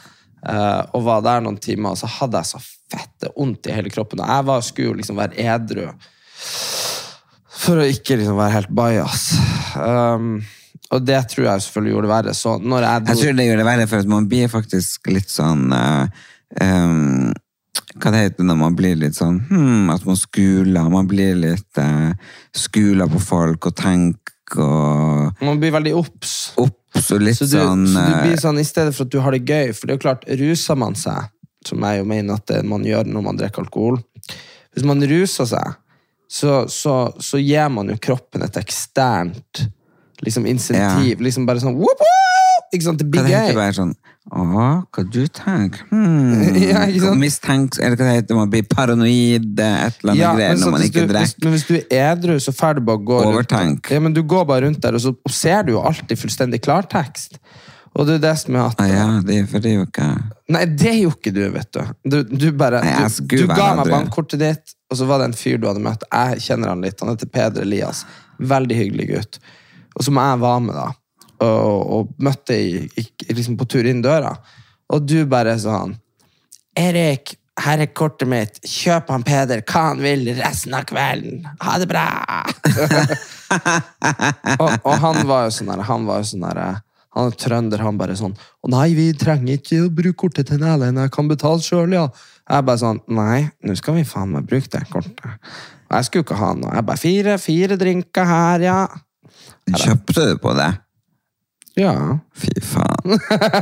uh, 0.46 0.82
og 0.92 1.02
var 1.08 1.22
der 1.22 1.40
noen 1.40 1.56
timer, 1.58 1.96
så 1.96 2.06
hadde 2.20 2.42
jeg 2.42 2.52
så 2.52 2.60
fette 2.92 3.32
vondt 3.34 3.70
i 3.70 3.72
hele 3.72 3.88
kroppen. 3.88 4.20
Og 4.20 4.28
jeg 4.28 4.44
var, 4.44 4.60
skulle 4.60 4.90
jo 4.92 4.98
liksom 5.00 5.16
være 5.16 5.40
edru. 5.40 5.88
For 7.64 7.80
å 7.80 7.88
ikke 7.88 8.18
liksom 8.20 8.36
være 8.36 8.58
helt 8.58 8.74
bajas. 8.76 9.30
Um, 9.78 10.42
og 10.94 11.06
det 11.06 11.20
tror 11.32 11.48
jeg 11.48 11.64
selvfølgelig 11.64 11.94
gjorde 11.94 12.06
det 12.06 12.12
verre. 12.14 12.34
Så 12.38 12.58
når 12.62 12.86
jeg 12.86 13.06
Jeg 13.08 13.20
tror 13.20 13.38
det 13.38 13.46
gjør 13.48 13.62
det 13.62 13.70
verre, 13.70 13.86
for 13.90 14.04
at 14.04 14.10
man 14.10 14.28
blir 14.30 14.52
faktisk 14.52 15.10
litt 15.10 15.32
sånn 15.32 15.64
uh, 15.72 16.04
um, 16.62 17.32
Hva 17.94 18.12
det 18.14 18.22
heter 18.24 18.46
når 18.46 18.58
man 18.58 18.76
blir 18.78 18.98
litt 18.98 19.16
sånn 19.18 19.40
hmm, 19.48 19.90
At 19.94 20.06
man 20.06 20.18
skuler. 20.18 20.90
Man 20.92 21.10
blir 21.10 21.34
litt 21.38 21.80
uh, 21.80 22.14
skuler 22.54 23.10
på 23.10 23.22
folk 23.22 23.70
og 23.70 23.76
tenker 23.78 24.20
og 24.60 25.40
Man 25.40 25.60
blir 25.60 25.72
veldig 25.72 25.94
obs. 25.96 26.34
obs 26.60 27.10
og 27.10 27.22
litt 27.24 27.38
Så 27.38 27.48
du, 27.48 27.56
sånn 27.56 27.86
så 27.88 28.02
du 28.04 28.16
blir 28.26 28.40
sånn, 28.40 28.60
I 28.60 28.66
stedet 28.68 28.92
for 28.94 29.08
at 29.08 29.14
du 29.14 29.22
har 29.24 29.34
det 29.34 29.44
gøy 29.48 29.72
For 29.72 29.86
det 29.86 29.94
er 29.94 29.96
jo 29.96 30.02
klart, 30.04 30.26
ruser 30.28 30.78
man 30.78 30.98
seg 30.98 31.30
Som 31.66 31.86
jeg 31.86 32.02
jo 32.02 32.08
mener 32.10 32.36
at 32.36 32.52
man 32.68 32.84
gjør 32.86 33.08
når 33.08 33.24
man 33.24 33.40
drikker 33.40 33.64
alkohol 33.64 33.98
Hvis 34.74 34.86
man 34.86 35.02
ruser 35.08 35.48
seg 35.48 35.78
Så, 36.28 36.66
så, 36.68 36.98
så 37.18 37.40
gir 37.40 37.72
man 37.72 37.90
jo 37.90 37.96
kroppen 38.04 38.44
et 38.44 38.60
eksternt 38.60 39.64
liksom 40.24 40.46
insentiv. 40.50 41.20
Liksom 41.24 41.46
bare 41.48 41.60
sånn 41.62 41.76
whoop, 41.78 42.00
whoop! 42.02 42.68
Ikke 42.74 42.88
sant? 42.88 43.02
Hva 43.04 43.10
blir 43.12 43.26
det 43.28 43.34
heter 43.36 43.52
gøy. 43.54 43.58
bare 43.60 43.74
sånn 43.76 43.94
Å, 44.34 44.44
hva 44.88 45.02
du 45.12 45.20
tenker? 45.36 45.82
Hmm. 45.90 46.54
Ja, 46.64 46.86
ikke 46.88 47.02
sant? 47.04 47.20
Mistenks, 47.20 47.78
eller 47.78 47.98
hva 48.00 48.06
det 48.08 48.14
heter, 48.22 48.38
man 48.38 48.50
blir 48.50 48.64
paranoid, 48.66 49.50
et 49.60 50.00
eller 50.00 50.14
annet 50.14 50.22
Ja, 50.22 50.30
greier 50.34 50.56
når 50.58 50.72
man 50.74 50.86
ikke 50.86 51.04
drikker. 51.10 51.44
men 51.44 51.54
hvis 51.54 51.66
du 51.68 51.74
er 51.76 52.08
edru, 52.14 52.34
så 52.40 52.54
får 52.56 52.78
du 52.80 52.86
bare 52.88 53.02
gå 53.04 53.18
Overtank. 53.28 53.68
rundt. 53.84 53.92
Ja, 53.94 54.00
men 54.00 54.16
du 54.16 54.22
går 54.24 54.46
bare 54.48 54.64
rundt 54.66 54.80
der, 54.82 54.96
og 54.96 55.04
så 55.04 55.12
og 55.14 55.30
ser 55.34 55.62
du 55.68 55.74
jo 55.76 55.82
alltid 55.84 56.18
fullstendig 56.18 56.62
klartekst. 56.64 57.36
Og 57.94 58.08
det 58.08 58.16
er 58.16 58.22
det 58.24 58.32
som 58.40 58.56
er 58.58 58.64
at 58.72 58.80
Ah, 58.82 58.88
ja, 58.90 59.04
det, 59.22 59.36
for 59.52 59.62
det 59.62 59.70
er 59.70 59.76
jo 59.76 59.84
ikke 59.86 60.06
Nei, 60.50 60.64
det 60.66 60.94
gjorde 60.98 61.20
ikke 61.20 61.32
du, 61.36 61.42
vet 61.54 61.68
du. 61.76 61.82
Du, 62.10 62.16
du 62.24 62.46
bare 62.58 62.80
Nei, 62.82 62.94
jeg 63.04 63.28
Du, 63.28 63.36
du 63.44 63.52
ga 63.52 63.68
meg 63.78 63.92
bankkortet 63.92 64.40
ditt, 64.42 64.72
og 64.90 64.98
så 64.98 65.06
var 65.06 65.20
det 65.22 65.28
en 65.30 65.36
fyr 65.38 65.60
du 65.62 65.68
hadde 65.70 65.84
møtt. 65.84 66.02
Jeg 66.10 66.40
kjenner 66.48 66.72
han 66.72 66.82
litt. 66.82 66.98
Han 67.04 67.12
heter 67.14 67.30
Peder 67.30 67.62
Elias. 67.62 68.02
Veldig 68.42 68.80
hyggelig 68.80 69.06
gutt. 69.12 69.38
Og 69.94 70.06
som 70.06 70.18
jeg 70.20 70.42
var 70.42 70.60
med, 70.64 70.74
da. 70.74 70.90
Og, 71.44 71.94
og 71.96 72.12
møtte 72.22 72.56
i, 72.56 72.84
i, 73.00 73.06
liksom 73.34 73.56
på 73.60 73.66
tur 73.70 73.86
inn 73.90 74.02
døra. 74.04 74.34
Og 74.94 75.06
du 75.06 75.18
bare 75.28 75.56
sånn 75.60 75.96
Erik, 76.78 77.36
her 77.62 77.82
er 77.84 77.90
kortet 77.94 78.26
mitt. 78.30 78.58
Kjøp 78.66 79.12
han 79.14 79.24
Peder 79.26 79.62
hva 79.62 79.82
han 79.90 80.00
vil 80.02 80.26
resten 80.38 80.74
av 80.74 80.86
kvelden. 80.88 81.44
Ha 81.62 81.76
det 81.78 81.86
bra! 81.90 82.06
og, 84.62 84.70
og 84.72 84.94
han 85.04 85.20
var 85.28 85.46
jo 85.46 85.54
sånn 85.54 85.70
der, 85.70 85.84
han 85.86 86.08
var 86.08 86.22
jo 86.22 86.30
sånn 86.32 86.46
der, 86.48 86.62
han 87.14 87.30
er 87.30 87.38
trønder, 87.38 87.84
han 87.86 87.98
bare 88.00 88.16
sånn 88.18 88.34
Å 88.34 88.70
nei, 88.72 88.88
vi 88.96 89.06
trenger 89.18 89.60
ikke 89.60 89.84
å 89.84 89.92
bruke 89.94 90.18
kortet 90.24 90.50
til 90.50 90.64
Erlend, 90.66 90.98
jeg 90.98 91.14
kan 91.14 91.30
betale 91.30 91.62
sjøl, 91.62 91.94
ja. 91.94 92.08
Jeg 92.50 92.66
bare 92.66 92.82
sånn 92.82 93.00
Nei, 93.14 93.44
nå 93.62 93.76
skal 93.78 94.00
vi 94.00 94.06
faen 94.08 94.34
meg 94.34 94.48
bruke 94.50 94.72
det 94.72 94.82
kortet. 94.90 95.54
Og 95.86 95.94
jeg 95.94 96.08
skulle 96.08 96.26
ikke 96.26 96.40
ha 96.40 96.50
noe. 96.58 96.72
Jeg 96.74 96.86
bare 96.88 97.00
Fire, 97.00 97.36
fire 97.38 97.78
drinker 97.78 98.26
her, 98.26 98.66
ja. 98.66 98.78
Kjøpte 99.72 100.32
du 100.32 100.40
på 100.42 100.52
det? 100.58 100.72
Ja. 101.74 102.18
Fy 102.38 102.52
faen. 102.62 103.16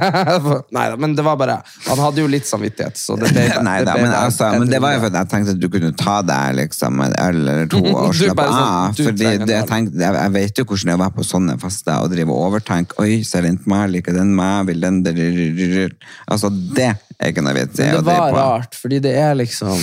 nei 0.77 0.83
da, 0.93 0.97
men 1.01 1.15
det 1.17 1.23
var 1.25 1.38
bare 1.41 1.55
Han 1.87 2.01
hadde 2.03 2.21
jo 2.21 2.29
litt 2.29 2.45
samvittighet, 2.45 2.99
så 3.01 3.15
det 3.17 3.31
ble 3.33 3.45
Nei 3.65 3.79
det 3.81 3.87
da, 3.88 3.95
ble 3.97 4.05
men, 4.05 4.17
altså, 4.17 4.51
men 4.61 4.69
det 4.69 4.81
var 4.85 4.99
jo 4.99 5.01
fordi 5.07 5.21
jeg 5.23 5.31
tenkte 5.33 5.55
at 5.57 5.62
du 5.62 5.69
kunne 5.73 5.93
ta 5.97 6.19
deg 6.29 6.59
liksom, 6.59 7.01
en 7.07 7.15
øl 7.25 7.38
eller 7.41 7.71
to 7.73 7.81
og 8.03 8.12
slappe 8.19 8.45
sånn, 8.51 8.59
av. 8.67 8.99
Fordi 8.99 9.31
det, 9.31 9.55
jeg, 9.55 9.69
tenkte, 9.71 10.03
jeg, 10.03 10.17
jeg 10.19 10.35
vet 10.35 10.61
jo 10.61 10.67
hvordan 10.69 10.91
det 10.93 10.97
å 10.99 11.03
være 11.05 11.17
på 11.17 11.27
sånne 11.31 11.57
fester 11.62 12.05
og 12.05 12.12
drive 12.12 12.35
og 12.35 12.49
overtenke. 12.51 12.99
Oi, 13.01 13.23
ser 13.29 13.49
den 13.49 13.57
på 13.62 13.73
meg, 13.73 13.87
liker 13.95 14.19
den 14.19 14.35
meg, 14.37 14.69
vil 14.69 14.85
den 14.85 15.01
Altså, 16.29 16.51
det 16.77 16.91
er 17.17 17.33
ikke 17.33 17.47
noe 17.47 17.57
vits 17.57 17.81
i 17.81 17.88
å 17.95 18.03
drive 18.03 18.03
på. 18.03 18.11
det 18.11 18.19
var 18.19 18.37
rart, 18.37 18.77
fordi 18.77 19.01
det 19.07 19.15
er 19.23 19.33
liksom 19.41 19.81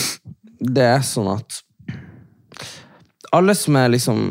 Det 0.60 0.86
er 0.86 1.02
sånn 1.06 1.32
at 1.34 1.64
Alle 3.34 3.58
som 3.58 3.78
er 3.80 3.90
liksom 3.96 4.22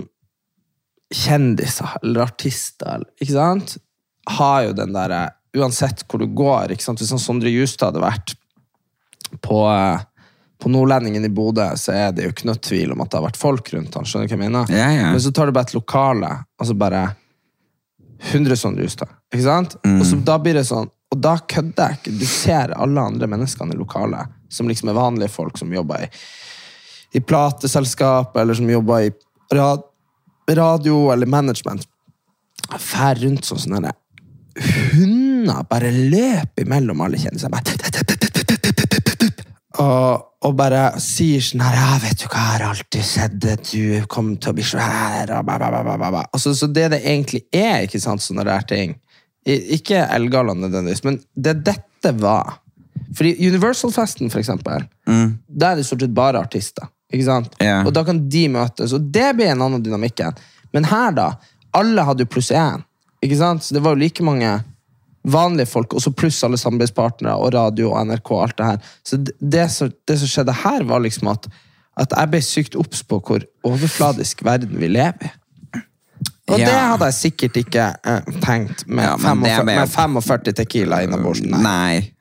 kjendiser 1.14 1.98
eller 2.02 2.26
artister, 2.26 3.04
ikke 3.20 3.34
sant, 3.34 3.76
har 4.28 4.68
jo 4.68 4.76
den 4.76 4.94
derre 4.96 5.26
Uansett 5.56 6.02
hvor 6.04 6.20
du 6.20 6.26
går, 6.36 6.74
ikke 6.74 6.84
sant. 6.84 7.00
Hvis 7.00 7.10
han 7.14 7.20
Sondre 7.22 7.48
Justad 7.48 7.88
hadde 7.88 8.02
vært 8.02 8.34
på, 9.40 9.62
eh, 9.72 10.02
på 10.60 10.68
Nordlendingen 10.68 11.24
i 11.24 11.30
Bodø, 11.32 11.70
så 11.80 11.94
er 11.96 12.12
det 12.12 12.26
jo 12.26 12.34
ikke 12.34 12.50
noe 12.50 12.60
tvil 12.60 12.92
om 12.92 13.00
at 13.00 13.10
det 13.10 13.16
har 13.16 13.24
vært 13.24 13.40
folk 13.40 13.72
rundt 13.72 13.96
han. 13.96 14.04
Skjønner 14.06 14.28
du 14.28 14.34
hva 14.34 14.36
jeg 14.36 14.42
mener? 14.44 14.74
Ja, 14.76 14.90
ja. 14.92 15.08
Men 15.14 15.22
så 15.24 15.32
tar 15.32 15.48
du 15.48 15.56
bare 15.56 15.70
et 15.70 15.74
lokale, 15.74 16.30
og 16.60 16.68
så 16.68 16.76
bare 16.78 17.02
100 18.28 18.60
Sondre 18.60 18.84
Justad. 18.84 19.16
Ikke 19.32 19.46
sant? 19.46 19.78
Mm. 19.84 19.98
Og 20.00 20.06
så 20.10 20.20
da 20.28 20.38
blir 20.42 20.58
det 20.58 20.66
sånn 20.68 20.88
Og 21.08 21.20
da 21.24 21.38
kødder 21.40 21.92
jeg 21.92 21.98
ikke. 21.98 22.12
Du 22.20 22.24
ser 22.28 22.72
alle 22.76 23.00
andre 23.00 23.24
menneskene 23.32 23.72
i 23.72 23.78
lokalet, 23.80 24.28
som 24.52 24.68
liksom 24.68 24.90
er 24.92 24.96
vanlige 24.98 25.32
folk 25.32 25.56
som 25.56 25.70
jobber 25.72 26.02
i, 26.04 26.08
i 27.16 27.22
plateselskap, 27.24 28.36
eller 28.36 28.58
som 28.58 28.68
jobber 28.68 29.06
i 29.06 29.12
rad, 29.56 29.87
radio 30.56 31.10
eller 31.12 31.26
management. 31.26 31.86
drar 32.68 33.16
rundt 33.22 33.44
som 33.44 33.58
sånne 33.58 33.92
hunder 34.58 35.66
bare 35.70 35.90
løper 35.92 36.64
imellom 36.64 37.00
alle 37.04 37.20
kjendisene. 37.20 37.52
Bare 37.52 37.76
og, 39.78 40.24
og 40.42 40.54
bare 40.58 40.82
sier 41.02 41.42
sånn 41.44 41.62
her 41.62 41.76
ja, 41.78 41.90
'Vet 42.02 42.22
du 42.22 42.26
hva, 42.26 42.40
jeg 42.40 42.50
har 42.50 42.64
alltid 42.68 43.04
sett 43.04 43.36
det. 43.42 43.56
du 43.70 44.06
kom 44.10 44.36
til 44.36 44.50
å 44.50 44.56
bli 44.56 44.64
svær' 44.66 45.30
og 45.38 45.44
bla, 45.46 45.58
bla, 45.58 45.96
bla. 45.96 46.24
Altså, 46.32 46.54
Så 46.54 46.66
det 46.66 46.90
det 46.90 47.02
egentlig 47.04 47.44
er, 47.52 47.86
ikke 47.86 48.00
sant, 48.00 48.22
sånne 48.22 48.44
der 48.44 48.66
ting 48.66 48.96
Ikke 49.46 50.06
Elgala 50.12 50.52
nødvendigvis, 50.54 51.04
men 51.04 51.20
det 51.34 51.64
dette 51.64 52.12
var 52.20 52.60
Fordi 53.16 53.48
Universal-festen, 53.48 54.30
for 54.30 54.38
eksempel, 54.38 54.84
der 55.06 55.70
er 55.70 55.76
det 55.76 55.86
stort 55.86 56.00
sett 56.00 56.14
bare 56.14 56.38
artister. 56.38 56.86
Ikke 57.12 57.24
sant? 57.24 57.54
Ja. 57.62 57.80
Og 57.88 57.92
da 57.96 58.02
kan 58.04 58.18
de 58.28 58.42
møtes, 58.52 58.92
og 58.92 59.06
det 59.14 59.30
blir 59.38 59.48
en 59.54 59.62
annen 59.64 59.82
dynamikk. 59.84 60.20
Men 60.76 60.84
her, 60.90 61.12
da, 61.16 61.28
alle 61.78 62.04
hadde 62.04 62.26
jo 62.26 62.32
pluss 62.34 62.50
én. 62.52 62.82
Ikke 63.24 63.38
sant? 63.40 63.64
Så 63.64 63.74
det 63.74 63.82
var 63.82 63.96
jo 63.96 64.02
like 64.02 64.22
mange 64.26 64.50
vanlige 65.28 65.66
folk, 65.68 65.94
og 65.96 66.00
så 66.04 66.12
pluss 66.14 66.42
alle 66.46 66.56
samarbeidspartnere 66.60 67.34
og 67.36 67.50
radio 67.56 67.90
og 67.94 68.06
NRK 68.10 68.30
og 68.36 68.42
alt 68.44 68.56
det 68.60 68.66
her. 68.68 68.92
Så 69.04 69.16
det, 69.24 69.34
det, 69.40 69.64
som, 69.74 69.90
det 70.08 70.18
som 70.20 70.28
skjedde 70.30 70.54
her, 70.62 70.84
var 70.88 71.00
liksom 71.04 71.28
at, 71.32 71.48
at 71.98 72.12
jeg 72.16 72.30
ble 72.32 72.40
sykt 72.44 72.76
obs 72.78 73.02
på 73.08 73.18
hvor 73.26 73.44
overfladisk 73.66 74.44
verden 74.46 74.76
vi 74.80 74.88
lever 74.92 75.28
i. 75.28 75.34
Og 76.48 76.56
Ja. 76.60 76.64
det 76.64 76.76
hadde 76.80 77.04
jeg 77.10 77.14
sikkert 77.18 77.56
ikke 77.60 77.82
eh, 78.08 78.28
tenkt 78.40 78.86
med, 78.88 79.04
Ja, 79.04 79.16
45, 79.20 79.42
ble- 79.42 79.64
med 79.66 79.90
45 79.92 80.54
tequila 80.56 81.02
innabords. 81.04 81.42
Nei. 81.44 81.60
Nei. 81.60 82.12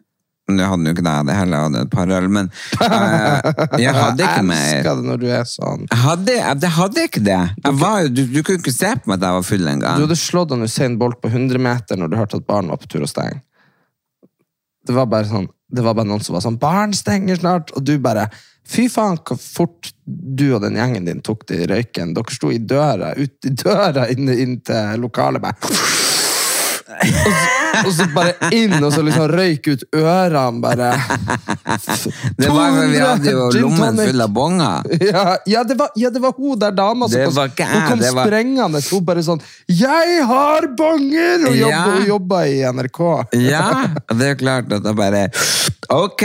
Nå 0.47 0.67
hadde 0.71 0.87
jo 0.87 0.95
ikke 0.95 1.03
det, 1.03 1.13
jeg 1.27 1.39
heller 1.41 1.63
hadde 1.65 1.79
et 1.83 1.89
par 1.91 2.11
øl, 2.17 2.27
men 2.31 2.45
eh, 2.47 3.49
jeg 3.83 3.95
hadde 3.97 4.23
ikke 4.23 4.43
Jeg 4.47 4.77
elsker 4.77 5.01
det 5.01 5.07
når 5.09 5.19
du 5.19 5.27
er 5.27 5.49
sånn. 5.51 5.83
Jeg 5.89 6.01
hadde, 6.05 6.37
jeg, 6.37 6.61
jeg 6.63 6.73
hadde 6.77 7.03
ikke 7.09 7.23
det. 7.25 7.41
Jeg 7.65 7.79
var, 7.81 8.07
du, 8.07 8.21
du 8.31 8.39
kunne 8.39 8.61
ikke 8.63 8.75
se 8.77 8.93
på 8.95 9.11
meg 9.11 9.19
at 9.19 9.27
jeg 9.27 9.39
var 9.39 9.45
full 9.49 9.67
en 9.73 9.83
Du 9.83 10.05
hadde 10.05 10.19
slått 10.21 10.55
en 10.55 10.63
Usain 10.63 10.95
Bolt 11.01 11.19
på 11.23 11.33
100 11.33 11.59
meter 11.67 11.99
når 11.99 12.13
du 12.13 12.17
hørte 12.21 12.39
at 12.39 12.47
barn 12.47 12.71
var 12.71 12.79
på 12.79 12.87
tur 12.93 13.03
å 13.03 13.11
stenge. 13.11 13.41
Det 14.87 14.95
var 14.95 15.11
bare 15.11 15.27
sånn 15.27 15.51
det 15.67 15.83
var 15.83 15.97
bare 15.97 16.07
noen 16.07 16.23
som 16.23 16.37
var 16.37 16.45
sånn 16.45 16.59
'Barn 16.59 16.93
stenger 16.95 17.41
snart!' 17.41 17.73
Og 17.75 17.83
du 17.83 17.97
bare 17.99 18.29
Fy 18.67 18.89
faen, 18.91 19.15
hvor 19.23 19.37
fort 19.39 19.93
du 20.03 20.49
og 20.51 20.59
den 20.59 20.75
gjengen 20.75 21.05
din 21.07 21.21
tok 21.23 21.45
det 21.47 21.61
i 21.63 21.67
røyken. 21.71 22.09
Dere 22.11 22.33
sto 22.35 22.49
i 22.51 22.57
døra, 22.59 23.13
ut 23.15 23.47
i 23.47 23.53
døra 23.55 24.09
inn, 24.11 24.27
inn 24.27 24.57
til 24.59 24.99
lokalet. 24.99 25.39
Bare. 25.39 25.55
Og, 27.85 27.91
så, 27.93 28.05
bare 28.15 28.49
inn, 28.55 28.73
og 28.83 28.91
så 28.95 29.01
liksom 29.05 29.27
røyk 29.31 29.67
ut 29.73 29.83
ørene, 29.97 30.61
bare. 30.63 30.91
Det 32.37 32.47
var, 32.49 32.71
jo 32.73 32.85
vi 32.91 33.01
hadde 33.01 33.33
jo 33.33 33.47
lommen 33.59 33.99
full 33.99 34.23
av 34.23 34.31
bonger. 34.33 34.87
Ja, 35.03 35.25
ja, 35.49 35.63
det 35.67 35.77
var, 35.79 35.91
ja, 35.99 36.09
det 36.13 36.21
var 36.23 36.33
hun 36.37 36.57
der 36.61 36.71
dama 36.77 37.09
som 37.11 37.19
kom, 37.27 37.35
hun 37.59 37.83
kom 37.91 37.99
det 38.01 38.13
var- 38.15 38.27
sprengende. 38.29 38.81
Hun 38.89 39.05
bare 39.05 39.23
sånn 39.25 39.41
'Jeg 39.67 40.23
har 40.31 40.67
bonger!' 40.79 41.47
Og 41.51 41.55
jobba, 41.55 41.99
Ja. 41.99 42.05
jobba 42.07 42.39
i 42.47 42.57
NRK. 42.71 42.99
Ja, 43.35 43.87
det 44.15 44.27
er 44.31 44.35
klart 44.35 44.71
at 44.71 44.83
jeg 44.83 44.95
bare 44.95 45.29
Ok! 45.89 46.23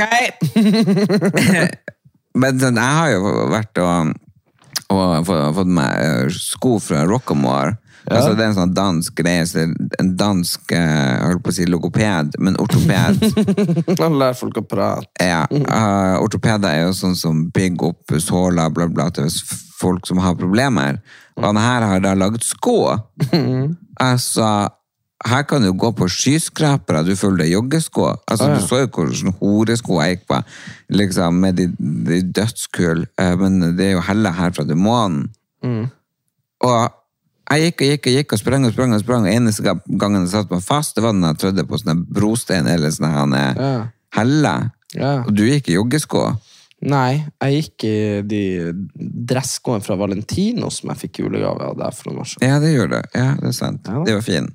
Men 2.34 2.58
sånn, 2.60 2.78
jeg 2.80 2.96
har 2.96 3.10
jo 3.12 3.32
vært 3.52 3.78
og, 3.82 4.12
og 4.94 5.26
fått 5.28 5.68
meg 5.68 5.98
eh, 6.00 6.28
sko 6.32 6.78
fra 6.80 7.02
Rockamore. 7.08 7.76
Altså, 8.10 8.34
det 8.34 8.42
er 8.42 8.50
en 8.50 8.56
sånn 8.56 8.74
dansk 8.74 9.20
greie. 9.20 9.64
En 10.00 10.12
dansk 10.18 10.74
eh, 10.74 10.82
jeg 10.82 11.28
holdt 11.28 11.44
på 11.46 11.52
å 11.52 11.56
si 11.56 11.66
logoped, 11.70 12.36
men 12.42 12.58
ortoped. 12.62 13.22
Han 14.02 14.18
lærer 14.18 14.38
folk 14.38 14.58
å 14.58 14.64
prate. 14.66 15.10
Ja, 15.22 15.44
uh, 15.46 16.18
ortopeder 16.22 16.72
er 16.72 16.86
jo 16.88 16.96
sånn 16.98 17.16
som 17.18 17.44
bygger 17.54 17.92
opp 17.92 18.16
såler, 18.22 18.72
bla 18.74 18.88
bla, 18.90 19.08
til 19.14 19.30
folk 19.78 20.06
som 20.08 20.22
har 20.22 20.38
problemer. 20.38 21.00
Og 21.38 21.46
han 21.48 21.58
her 21.60 21.86
har 21.88 22.04
da 22.04 22.14
laget 22.18 22.46
sko. 22.46 22.78
Altså, 24.02 24.46
her 25.28 25.42
kan 25.46 25.62
du 25.62 25.68
gå 25.78 25.90
på 25.94 26.06
skyskrapere, 26.10 27.02
du 27.06 27.12
føler 27.14 27.44
deg 27.44 27.52
joggesko. 27.52 28.06
Altså, 28.26 28.48
Du 28.56 28.64
så 28.64 28.80
jo 28.80 28.88
hvilke 28.88 29.34
horesko 29.38 29.98
jeg 30.00 30.16
gikk 30.16 30.24
på, 30.32 30.38
liksom, 30.96 31.38
med 31.44 31.60
de, 31.60 31.68
de 32.08 32.22
dødskull, 32.34 33.04
eh, 33.20 33.34
men 33.38 33.76
det 33.76 33.90
er 33.90 33.92
jo 33.92 34.02
heller 34.08 34.34
herfra 34.34 34.64
til 34.66 34.80
månen. 34.80 35.28
Og 36.66 36.80
jeg 37.52 37.72
gikk 37.72 37.80
og 37.82 37.88
gikk 37.92 38.06
og 38.06 38.12
gikk 38.18 38.32
og 38.32 38.38
sprang 38.42 38.64
og 38.66 38.72
sprang, 38.74 38.94
og 38.96 39.00
sprang, 39.02 39.26
og 39.26 39.32
eneste 39.34 39.62
ga- 39.66 39.96
gangen 39.98 40.24
jeg 40.26 40.32
satte 40.34 40.54
meg 40.54 40.62
fast, 40.64 40.94
det 40.96 41.02
var 41.04 41.12
når 41.16 41.34
jeg 41.34 41.38
trødde 41.44 41.66
på 41.68 41.78
sånne 41.82 42.06
brostein 42.08 42.66
eller 42.70 42.90
sånne 42.90 43.42
Ja. 43.56 43.74
heller. 44.18 44.70
Ja. 44.94 45.22
Og 45.26 45.34
du 45.34 45.44
gikk 45.48 45.68
i 45.68 45.76
joggesko. 45.78 46.38
Nei, 46.82 47.24
jeg 47.40 47.62
gikk 47.62 47.84
i 47.86 48.22
de 48.26 48.72
dresskoene 48.98 49.84
fra 49.84 49.94
Valentino 49.96 50.68
som 50.70 50.90
jeg 50.90 50.98
fikk 51.04 51.20
julegave 51.22 51.62
av 51.70 51.76
deg 51.78 51.94
for 51.94 52.10
noen 52.10 52.20
år 52.24 52.30
siden. 52.32 52.48
Ja, 52.48 52.58
det 52.58 52.72
gjorde 52.74 52.98
du. 53.02 53.08
Ja, 53.14 53.34
det 53.38 53.48
er 53.48 53.52
sant. 53.52 53.86
Ja. 53.86 54.02
Det 54.04 54.14
var 54.14 54.22
fin. 54.26 54.48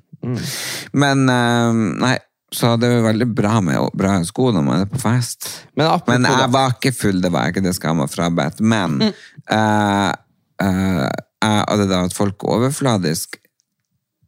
Men 0.92 1.28
eh, 1.28 1.72
nei, 2.02 2.16
så 2.52 2.74
det 2.80 2.88
er 2.88 3.02
veldig 3.04 3.28
bra 3.36 3.60
med 3.64 3.90
bra 3.98 4.18
sko 4.24 4.50
når 4.52 4.64
man 4.64 4.80
er 4.84 4.88
på 4.90 5.00
fest. 5.00 5.48
Men 5.76 5.90
Men 6.06 6.22
jeg 6.28 6.50
var 6.52 6.76
ikke 6.76 6.92
full, 6.96 7.20
det 7.20 7.30
var 7.32 7.44
jeg 7.46 7.54
ikke, 7.56 7.64
det 7.68 7.74
skal 7.76 7.90
jeg 7.94 7.96
meg 8.02 8.10
frabedt. 8.12 8.60
Men 8.60 8.98
mm. 8.98 9.12
uh, 9.52 10.12
jeg- 10.60 11.24
og 11.44 11.78
det 11.82 11.90
da 11.90 12.04
at 12.06 12.16
folk 12.16 12.42
er 12.42 12.56
overfladisk, 12.56 13.38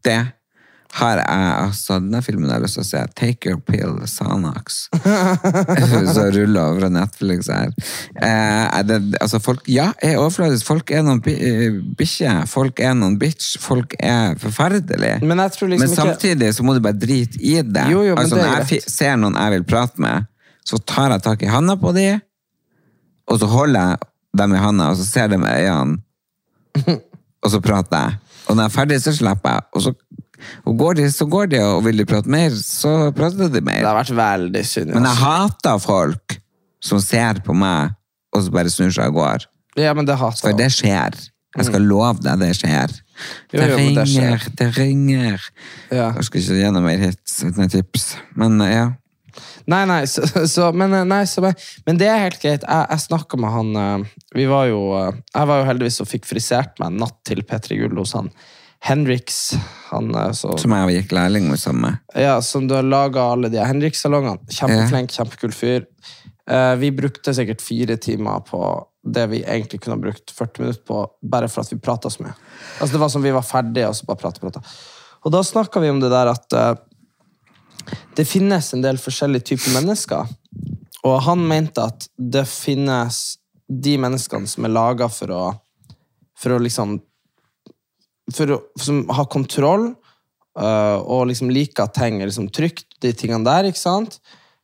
det 0.07 0.21
har 0.91 1.21
jeg 1.21 1.51
altså 1.69 1.99
Denne 2.01 2.19
filmen 2.25 2.51
har 2.51 2.63
lyst 2.63 2.75
til 2.79 2.83
å 2.83 2.89
se. 2.89 3.01
Take 3.19 3.51
Your 3.51 3.61
Pill, 3.63 4.01
Sanax. 4.11 4.89
Så 6.15 6.25
ruller 6.35 6.61
over 6.65 6.91
Netflix 6.91 7.47
her. 7.53 7.71
Eh, 8.19 8.81
det, 8.89 8.99
altså 9.21 9.39
folk, 9.43 9.69
ja, 9.71 9.91
er 10.03 10.19
overfladisk. 10.19 10.67
Folk 10.67 10.91
er 10.91 11.05
noen 11.07 11.23
eh, 11.31 11.79
bikkjer. 11.99 12.43
Folk 12.51 12.83
er 12.83 12.97
noen 12.99 13.21
bitch. 13.23 13.53
Folk 13.63 13.95
er 14.03 14.35
forferdelige. 14.43 15.21
Men 15.23 15.45
liksom 15.45 15.71
Men 15.71 15.87
ikke 15.87 15.95
samtidig 16.01 16.51
så 16.59 16.67
må 16.67 16.75
du 16.75 16.83
bare 16.85 16.99
drite 16.99 17.39
i 17.39 17.61
det. 17.63 17.87
Jo, 17.93 18.03
jo, 18.09 18.17
men 18.17 18.25
altså, 18.25 18.41
det 18.41 18.49
når 18.49 18.57
jeg 18.59 18.69
fi- 18.73 18.91
ser 18.91 19.17
noen 19.23 19.39
jeg 19.39 19.57
vil 19.59 19.69
prate 19.71 20.03
med, 20.03 20.27
så 20.67 20.79
tar 20.83 21.15
jeg 21.15 21.23
tak 21.23 21.43
i 21.47 21.51
handa 21.55 21.79
på 21.79 21.95
dem, 21.97 22.21
og 23.31 23.39
så 23.41 23.47
holder 23.47 23.93
jeg 23.93 24.09
dem 24.43 24.55
i 24.55 24.61
handa, 24.63 24.91
og 24.91 24.99
så 24.99 25.07
ser 25.07 25.31
de 25.31 25.39
øynene, 25.39 26.03
og 27.45 27.51
så 27.53 27.61
prater 27.65 28.05
jeg. 28.07 28.19
Og 28.49 28.57
når 28.57 28.63
jeg 28.67 28.71
er 28.71 28.75
ferdig, 28.77 29.01
så 29.05 29.13
slipper 29.17 29.57
jeg. 29.59 29.67
Og 29.75 29.85
så 29.89 29.95
og 30.65 30.77
går 30.81 30.95
de, 30.97 31.05
så 31.13 31.27
går 31.29 31.51
de, 31.53 31.59
og 31.61 31.83
vil 31.85 31.99
de 32.01 32.05
prate 32.09 32.31
mer, 32.33 32.55
så 32.57 33.11
prater 33.13 33.43
de 33.45 33.59
Det 33.59 33.65
mer. 33.67 33.83
har 33.85 33.99
vært 33.99 34.15
veldig 34.17 34.63
synd. 34.65 34.95
Men 34.95 35.05
jeg 35.05 35.19
hater 35.21 35.83
folk 35.85 36.37
som 36.81 37.01
ser 37.05 37.43
på 37.45 37.53
meg, 37.53 37.93
og 38.33 38.47
så 38.47 38.55
bare 38.55 38.73
snur 38.73 38.89
seg 38.95 39.13
og 39.13 39.19
går. 39.21 39.45
Ja, 39.77 39.93
men 39.95 40.09
det 40.09 40.17
hater 40.17 40.41
For 40.41 40.57
det 40.57 40.71
skjer. 40.73 41.19
Jeg 41.59 41.67
skal 41.67 41.83
love 41.85 42.23
deg, 42.25 42.39
det 42.41 42.55
skjer. 42.57 42.95
Jo, 43.53 43.59
Det 43.61 43.69
ringer, 43.77 44.01
det 44.01 44.09
skjer. 44.09 44.25
ringer, 44.25 44.49
det 44.57 44.69
ringer. 44.79 45.47
Ja. 45.93 46.09
Jeg 46.17 46.25
skal 46.25 46.41
ikke 46.41 46.59
gi 46.63 46.71
noe 46.73 46.83
mer 46.87 46.99
hits, 47.05 47.37
nei, 47.59 47.67
tips. 47.69 48.07
Men 48.39 48.57
ja. 48.65 48.87
Nei, 49.71 49.83
nei, 49.89 50.05
så, 50.11 50.25
så, 50.49 50.71
men, 50.77 50.95
eh, 50.97 51.07
nei 51.09 51.23
så, 51.29 51.43
men, 51.87 51.99
det 52.01 52.09
er 52.11 52.25
helt 52.25 52.41
greit. 52.43 52.65
Jeg, 52.65 52.87
jeg 52.91 53.05
snakka 53.07 53.41
med 53.41 53.55
han 53.55 53.77
eh, 53.81 54.17
Vi 54.37 54.47
var 54.51 54.69
jo 54.71 54.81
eh, 54.99 55.21
Jeg 55.35 55.51
var 55.51 55.63
jo 55.63 55.69
heldigvis 55.69 56.01
og 56.05 56.11
fikk 56.11 56.29
frisert 56.29 56.81
meg 56.81 56.93
en 56.93 57.01
natt 57.05 57.21
til 57.29 57.45
P3 57.47 57.81
Gull 57.83 58.01
hos 58.01 58.17
han 58.19 58.33
Henriks. 58.81 59.41
Han 59.91 60.15
så, 60.33 60.55
Som 60.61 60.73
jeg 60.73 61.03
gikk 61.03 61.11
lærling 61.13 61.51
med 61.51 61.61
sammen 61.61 61.83
med. 61.85 61.99
ja, 62.17 62.39
som 62.41 62.65
du 62.65 62.73
har 62.79 62.87
laga 62.87 63.27
alle 63.35 63.51
de 63.53 63.61
Henrik-salongene. 63.61 64.41
Kjempeflink, 64.49 65.13
kjempekul 65.13 65.53
fyr. 65.53 65.85
Vi 66.81 66.89
brukte 66.97 67.35
sikkert 67.37 67.61
fire 67.61 67.99
timer 68.01 68.41
på 68.49 68.63
det 69.05 69.27
vi 69.35 69.43
egentlig 69.43 69.83
kunne 69.83 69.99
ha 69.99 70.03
brukt 70.07 70.33
40 70.33 70.65
minutter 70.65 70.81
på, 70.89 71.03
bare 71.21 71.51
for 71.53 71.61
at 71.61 71.75
vi 71.75 71.77
prata 71.77 72.09
så 72.09 72.25
mye. 72.25 72.33
Altså, 72.81 72.95
det 72.95 73.03
var 73.05 73.13
som 73.13 73.27
vi 73.27 73.35
var 73.37 73.45
ferdige, 73.45 73.91
og 73.93 73.99
så 74.01 74.09
bare 74.09 74.23
prata 74.25 74.41
prata. 74.47 74.65
Og 75.29 75.37
da 75.37 75.45
snakka 75.45 75.85
vi 75.85 75.93
om 75.93 76.01
det 76.01 76.09
der 76.17 76.33
at 76.33 76.57
det 78.17 78.27
finnes 78.29 78.73
en 78.75 78.83
del 78.85 78.99
forskjellige 79.01 79.53
typer 79.53 79.77
mennesker. 79.79 80.31
Og 81.07 81.21
han 81.25 81.43
mente 81.49 81.85
at 81.85 82.07
det 82.17 82.45
finnes 82.49 83.21
de 83.71 83.95
menneskene 84.01 84.49
som 84.51 84.67
er 84.67 84.75
laga 84.75 85.09
for 85.13 85.35
å 85.35 85.45
For 86.41 86.57
å 86.57 86.59
liksom 86.59 87.01
for 88.35 88.53
å, 88.55 88.59
Som 88.81 89.03
har 89.11 89.27
kontroll, 89.27 89.91
uh, 90.59 90.99
og 91.03 91.27
liksom 91.29 91.51
liker 91.51 91.85
at 91.85 91.97
ting 91.99 92.21
er 92.21 92.31
liksom 92.31 92.49
trygt, 92.55 92.87
de 93.03 93.13
tingene 93.13 93.45
der, 93.45 93.69
ikke 93.69 93.81
sant? 93.81 94.21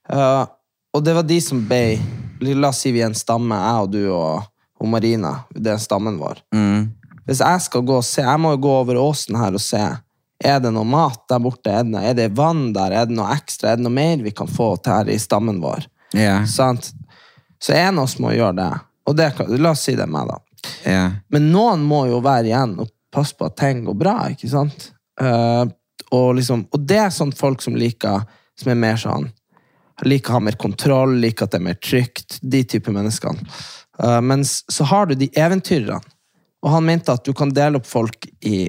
Uh, 0.08 0.46
og 0.94 1.02
det 1.04 1.16
var 1.16 1.26
de 1.26 1.40
som 1.42 1.64
ble 1.66 1.98
La 2.40 2.68
oss 2.68 2.82
si 2.84 2.92
vi 2.92 3.00
er 3.00 3.10
en 3.10 3.16
stamme, 3.16 3.56
jeg 3.56 3.82
og 3.82 3.92
du 3.94 4.02
og, 4.12 4.46
og 4.76 4.88
Marina. 4.92 5.32
Det 5.50 5.72
er 5.72 5.80
stammen 5.80 6.18
vår. 6.20 6.42
Hvis 7.26 7.40
jeg 7.40 7.62
skal 7.64 7.84
gå 7.88 7.94
og 7.96 8.04
se, 8.04 8.20
jeg 8.22 8.40
må 8.42 8.52
jo 8.52 8.60
gå 8.66 8.74
over 8.82 8.98
åsen 9.00 9.38
her 9.40 9.56
og 9.56 9.62
se. 9.64 9.80
Er 10.44 10.60
det 10.60 10.72
noe 10.74 10.84
mat 10.88 11.22
der 11.30 11.40
borte? 11.40 11.72
Er 11.72 11.84
det, 11.84 11.92
noe, 11.94 12.02
er 12.04 12.16
det 12.18 12.30
vann 12.36 12.68
der? 12.76 12.92
Er 12.92 13.08
det 13.08 13.16
noe 13.16 13.30
ekstra? 13.32 13.72
Er 13.72 13.80
det 13.80 13.86
noe 13.86 13.96
mer 13.96 14.24
vi 14.24 14.34
kan 14.36 14.50
få 14.50 14.74
til 14.76 14.92
her 14.92 15.12
i 15.12 15.18
stammen 15.20 15.62
vår? 15.62 15.86
Sant? 16.50 16.90
Så 17.62 17.72
en 17.72 17.98
av 17.98 18.04
oss 18.04 18.18
må 18.22 18.34
gjøre 18.36 18.56
det. 18.58 18.72
Og 19.06 19.16
det 19.16 19.30
kan, 19.36 19.48
la 19.62 19.72
oss 19.72 19.86
si 19.86 19.94
det 19.96 20.04
er 20.04 20.12
meg, 20.12 20.28
da. 20.28 20.42
Yeah. 20.86 21.16
Men 21.32 21.50
noen 21.54 21.84
må 21.86 22.04
jo 22.10 22.20
være 22.24 22.50
igjen 22.50 22.76
og 22.82 22.90
passe 23.14 23.36
på 23.38 23.48
at 23.48 23.56
ting 23.58 23.84
går 23.86 23.96
bra, 23.98 24.16
ikke 24.34 24.50
sant? 24.50 24.90
Uh, 25.20 25.64
og, 26.10 26.34
liksom, 26.38 26.66
og 26.74 26.86
det 26.88 26.98
er 27.06 27.14
sånn 27.14 27.32
folk 27.36 27.62
som 27.64 27.78
liker, 27.78 28.26
som 28.58 28.72
er 28.72 28.80
mer 28.80 28.98
sånn, 29.00 29.28
liker 30.04 30.34
å 30.34 30.38
ha 30.38 30.42
mer 30.48 30.58
kontroll, 30.60 31.16
liker 31.22 31.46
at 31.46 31.54
det 31.54 31.60
er 31.62 31.68
mer 31.70 31.78
trygt, 31.80 32.38
de 32.42 32.62
type 32.68 32.92
menneskene. 32.92 33.46
Uh, 34.02 34.20
mens 34.20 34.58
så 34.72 34.84
har 34.90 35.08
du 35.08 35.16
de 35.16 35.30
eventyrerne. 35.32 36.02
Og 36.64 36.72
han 36.72 36.86
mente 36.88 37.14
at 37.14 37.22
du 37.22 37.30
kan 37.36 37.52
dele 37.54 37.78
opp 37.78 37.86
folk 37.86 38.26
i 38.44 38.66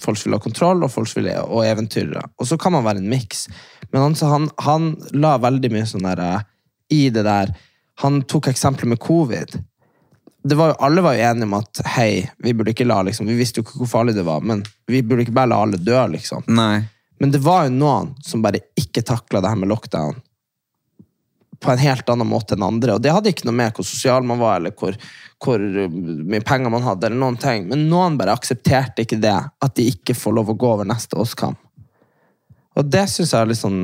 folk 0.00 0.20
vil 0.24 0.36
ha 0.36 0.40
kontroll, 0.42 0.84
og 0.84 0.92
folk 0.92 1.10
vil 1.16 1.28
og 1.42 1.66
eventyrere. 1.66 2.22
Og 2.40 2.48
så 2.48 2.58
kan 2.60 2.72
man 2.72 2.86
være 2.86 3.02
en 3.02 3.10
miks. 3.12 3.46
Men 3.92 4.06
han, 4.06 4.16
han, 4.30 4.48
han 4.64 4.88
la 5.12 5.36
veldig 5.42 5.72
mye 5.74 5.88
sånn 5.88 6.06
der 6.06 6.22
eh, 6.24 6.48
i 6.92 7.04
det 7.12 7.24
der 7.24 7.52
Han 8.00 8.22
tok 8.28 8.48
eksempler 8.48 8.88
med 8.88 9.00
covid 9.00 9.52
det 10.42 10.54
var 10.54 10.72
jo, 10.72 10.74
alle 10.78 11.02
var 11.04 11.14
jo 11.14 11.22
enige 11.22 11.46
om 11.46 11.54
at 11.54 11.80
hei, 11.94 12.24
vi 12.42 12.54
burde 12.54 12.72
ikke 12.74 12.86
la 12.88 12.98
liksom, 13.06 13.28
vi 13.30 13.38
visste 13.38 13.60
jo 13.60 13.66
ikke 13.66 13.82
hvor 13.82 13.90
farlig 13.92 14.16
det 14.16 14.24
var, 14.26 14.42
men 14.42 14.64
vi 14.90 15.02
burde 15.06 15.26
ikke 15.26 15.36
bare 15.36 15.52
la 15.52 15.60
alle 15.62 15.78
dø, 15.78 15.98
liksom. 16.10 16.42
Nei. 16.50 16.82
Men 17.22 17.34
det 17.34 17.38
var 17.44 17.68
jo 17.68 17.76
noen 17.76 18.10
som 18.26 18.42
bare 18.42 18.64
ikke 18.78 19.04
takla 19.06 19.42
det 19.42 19.52
her 19.52 19.60
med 19.60 19.70
lockdown 19.70 20.18
på 21.62 21.70
en 21.72 21.80
helt 21.80 22.08
annen 22.10 22.28
måte 22.28 22.56
enn 22.56 22.64
andre. 22.66 22.96
Og 22.96 23.02
det 23.02 23.12
hadde 23.14 23.32
ikke 23.32 23.46
noe 23.48 23.56
med 23.58 23.76
hvor 23.76 23.86
sosial 23.86 24.24
man 24.26 24.40
var, 24.42 24.58
eller 24.58 24.74
hvor, 24.78 24.96
hvor 25.42 25.62
mye 25.62 26.42
penger 26.46 26.72
man 26.74 26.86
hadde, 26.86 27.08
eller 27.08 27.20
noen 27.22 27.38
ting. 27.40 27.68
Men 27.70 27.86
noen 27.90 28.18
bare 28.20 28.34
aksepterte 28.36 29.04
ikke 29.06 29.20
det, 29.22 29.36
at 29.36 29.76
de 29.78 29.86
ikke 29.92 30.16
får 30.18 30.36
lov 30.38 30.52
å 30.52 30.58
gå 30.58 30.72
over 30.76 30.88
neste 30.88 31.18
åskam. 31.20 31.56
Og 32.78 32.88
det 32.88 33.04
syns 33.12 33.34
jeg 33.34 33.44
er 33.44 33.50
litt 33.50 33.60
sånn 33.60 33.80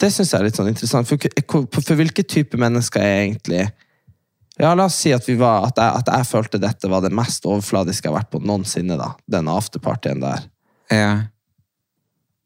Det 0.00 0.08
synes 0.08 0.30
jeg 0.32 0.38
er 0.38 0.46
litt 0.46 0.56
sånn 0.56 0.70
interessant. 0.70 1.08
For, 1.08 1.66
for, 1.76 1.96
hvilke 1.98 2.24
type 2.24 2.56
mennesker 2.56 3.02
er 3.04 3.10
jeg 3.10 3.26
egentlig 3.26 3.64
Ja, 4.60 4.70
la 4.72 4.86
oss 4.86 4.96
si 5.02 5.12
at, 5.12 5.28
vi 5.28 5.36
var, 5.40 5.66
at, 5.68 5.76
jeg, 5.76 6.00
at 6.00 6.08
jeg 6.08 6.28
følte 6.30 6.62
dette 6.62 6.88
var 6.88 7.04
det 7.04 7.12
mest 7.16 7.44
overfladiske 7.48 8.08
jeg 8.08 8.14
har 8.14 8.22
vært 8.22 8.32
på 8.32 8.40
noensinne. 8.40 8.96
da, 9.00 9.12
Den 9.28 9.52
afterpartyen 9.52 10.24
der. 10.24 10.48
Ja. 10.90 11.12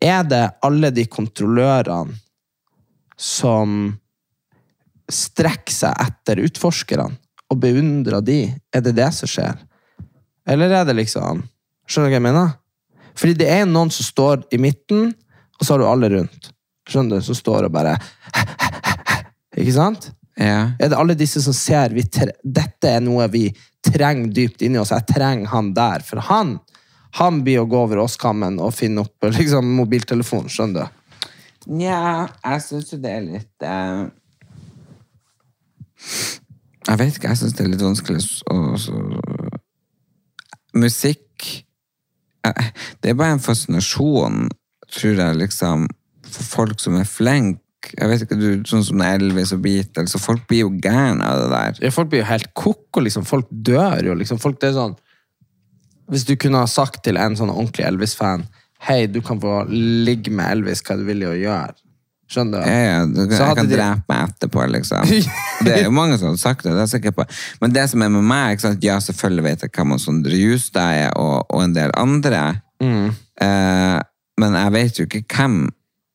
Er 0.05 0.27
det 0.29 0.45
alle 0.67 0.91
de 0.95 1.07
kontrollørene 1.09 2.19
som 3.17 3.95
strekker 5.11 5.75
seg 5.75 6.01
etter 6.01 6.40
utforskerne 6.45 7.11
og 7.53 7.61
beundrer 7.61 8.25
de? 8.25 8.38
Er 8.75 8.85
det 8.85 8.95
det 8.97 9.11
som 9.17 9.31
skjer? 9.31 9.59
Eller 10.49 10.73
er 10.81 10.88
det 10.88 10.97
liksom 10.99 11.45
Skjønner 11.85 12.09
du 12.09 12.14
hva 12.14 12.17
jeg 12.17 12.25
mener? 12.25 12.53
Fordi 13.12 13.35
det 13.37 13.49
er 13.53 13.67
noen 13.69 13.90
som 13.93 14.07
står 14.07 14.47
i 14.57 14.59
midten, 14.59 15.11
og 15.59 15.67
så 15.67 15.75
har 15.75 15.83
du 15.83 15.85
alle 15.85 16.09
rundt. 16.14 16.47
Skjønner 16.88 17.21
du? 17.21 17.27
Som 17.27 17.37
står 17.37 17.67
og 17.67 17.75
bare 17.75 17.93
Ikke 19.61 19.75
sant? 19.77 20.09
Ja. 20.40 20.73
Er 20.81 20.88
det 20.88 20.97
alle 20.97 21.14
disse 21.19 21.43
som 21.45 21.53
ser 21.55 21.93
vi 21.95 22.07
dette 22.09 22.88
er 22.88 23.05
noe 23.05 23.29
vi 23.31 23.51
trenger 23.85 24.33
dypt 24.33 24.64
inni 24.64 24.81
oss? 24.81 24.95
Jeg 24.97 25.07
trenger 25.12 25.53
han 25.53 25.75
der. 25.77 26.03
For 26.09 26.25
han 26.31 26.57
han 27.21 27.45
blir 27.47 27.62
å 27.62 27.69
gå 27.71 27.79
over 27.87 28.01
åskammen 28.03 28.59
og 28.62 28.75
finne 28.75 29.05
opp 29.05 29.29
liksom, 29.38 29.69
mobiltelefonen. 29.79 30.51
Skjønner 30.51 30.87
du? 30.88 31.01
Nja, 31.79 32.27
jeg 32.43 32.64
syns 32.64 32.93
jo 32.93 33.01
det 33.01 33.12
er 33.14 33.25
litt 33.25 33.64
eh, 33.64 34.01
Jeg 36.85 37.01
vet 37.01 37.17
ikke, 37.17 37.31
jeg 37.33 37.40
syns 37.40 37.57
det 37.57 37.64
er 37.64 37.71
litt 37.73 37.85
vanskelig 37.85 38.21
å 38.53 38.57
Musikk 40.75 41.47
eh, 42.47 42.71
Det 43.01 43.12
er 43.12 43.19
bare 43.19 43.37
en 43.37 43.43
fascinasjon, 43.43 44.49
tror 44.90 45.21
jeg, 45.21 45.38
liksom, 45.40 45.87
for 46.27 46.49
folk 46.59 46.83
som 46.83 46.99
er 46.99 47.07
flinke. 47.09 47.61
Jeg 47.93 48.11
vet 48.11 48.25
ikke, 48.25 48.38
du, 48.40 48.64
Sånn 48.69 48.85
som 48.87 49.03
Elvis 49.05 49.53
og 49.55 49.62
Beatles, 49.64 50.17
og 50.17 50.25
folk 50.25 50.45
blir 50.51 50.64
jo 50.64 50.73
gærne 50.83 51.25
av 51.25 51.43
det 51.43 51.49
der. 51.53 51.81
Ja, 51.87 51.95
folk 51.95 52.11
blir 52.12 52.25
jo 52.25 52.29
helt 52.31 52.51
koko, 52.57 53.05
liksom. 53.05 53.27
Folk 53.29 53.51
dør 53.51 54.11
jo, 54.11 54.17
liksom. 54.19 54.40
Folk, 54.43 54.61
det 54.62 54.73
er 54.73 54.79
sånn 54.79 54.99
Hvis 56.11 56.27
du 56.29 56.35
kunne 56.40 56.61
ha 56.64 56.69
sagt 56.71 57.05
til 57.07 57.21
en 57.21 57.37
sånn 57.38 57.53
ordentlig 57.53 57.87
Elvis-fan 57.87 58.49
Hei, 58.85 59.07
du 59.09 59.21
kan 59.25 59.38
få 59.40 59.62
ligge 59.71 60.33
med 60.35 60.59
Elvis, 60.59 60.83
hva 60.85 60.99
du 61.01 61.07
vil 61.07 61.23
å 61.25 61.37
gjøre. 61.38 61.73
Skjønner 62.31 62.63
du? 62.65 62.69
Ja, 62.71 62.79
ja, 62.85 63.01
du, 63.07 63.21
kan, 63.29 63.37
jeg 63.37 63.57
kan 63.59 63.69
de- 63.69 63.77
drepe 63.77 64.09
meg 64.09 64.31
etterpå, 64.31 64.65
liksom. 64.73 65.11
Det 65.67 65.75
er 65.75 65.85
jo 65.85 65.93
mange 65.95 66.17
som 66.19 66.31
har 66.33 66.41
sagt 66.41 66.65
det, 66.65 66.73
det 66.73 66.79
er 66.81 66.87
jeg 66.87 66.95
sikker 66.97 67.15
på. 67.19 67.27
Men 67.61 67.75
det 67.77 67.85
som 67.93 68.03
er 68.05 68.13
med 68.15 68.25
meg, 68.27 68.55
ikke 68.57 68.67
sant? 68.69 68.85
ja, 68.85 68.97
selvfølgelig 69.05 69.45
vet 69.45 69.67
jeg 69.67 69.75
hvem 69.77 69.95
Sondre 70.01 70.41
Justad 70.41 71.05
er, 71.05 71.13
og, 71.21 71.45
og 71.51 71.65
en 71.67 71.77
del 71.77 71.93
andre. 72.01 72.43
Mm. 72.83 73.13
Eh, 73.45 74.01
men 74.41 74.59
jeg 74.59 74.75
vet 74.75 74.99
jo 75.01 75.07
ikke 75.09 75.25
hvem 75.37 75.59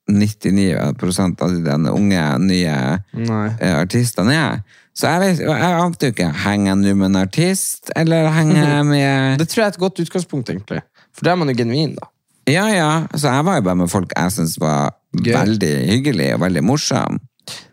99 0.09 0.73
av 0.73 1.53
de 1.53 1.93
unge, 1.93 2.25
nye 2.41 2.75
eh, 3.13 3.73
artistene 3.77 4.33
er. 4.35 4.61
Så 4.97 5.07
jeg 5.07 5.21
vet 5.21 5.41
jeg 5.45 5.75
ante 5.79 6.09
jo 6.09 6.15
ikke, 6.15 6.31
henger 6.43 6.73
jeg 6.73 6.79
nå 6.81 6.95
med 6.99 7.11
en 7.11 7.19
artist, 7.21 7.91
eller 7.95 8.31
henger 8.35 8.63
jeg 8.65 8.87
med... 8.93 9.37
Det 9.39 9.47
tror 9.51 9.61
jeg 9.63 9.67
er 9.69 9.75
et 9.77 9.83
godt 9.85 10.01
utgangspunkt, 10.03 10.49
egentlig. 10.51 10.81
For 11.15 11.27
da 11.27 11.35
er 11.35 11.39
man 11.39 11.51
jo 11.53 11.55
genuin, 11.61 11.93
da. 11.95 12.09
Ja, 12.49 12.65
ja, 12.73 12.91
så 13.13 13.31
jeg 13.33 13.45
var 13.47 13.59
jo 13.59 13.65
bare 13.67 13.79
med 13.79 13.91
folk 13.91 14.13
jeg 14.15 14.31
synes 14.35 14.57
var 14.61 14.93
Gøy. 15.13 15.33
veldig 15.33 15.73
hyggelig 15.89 16.29
og 16.35 16.43
veldig 16.45 16.63
morsom. 16.65 17.19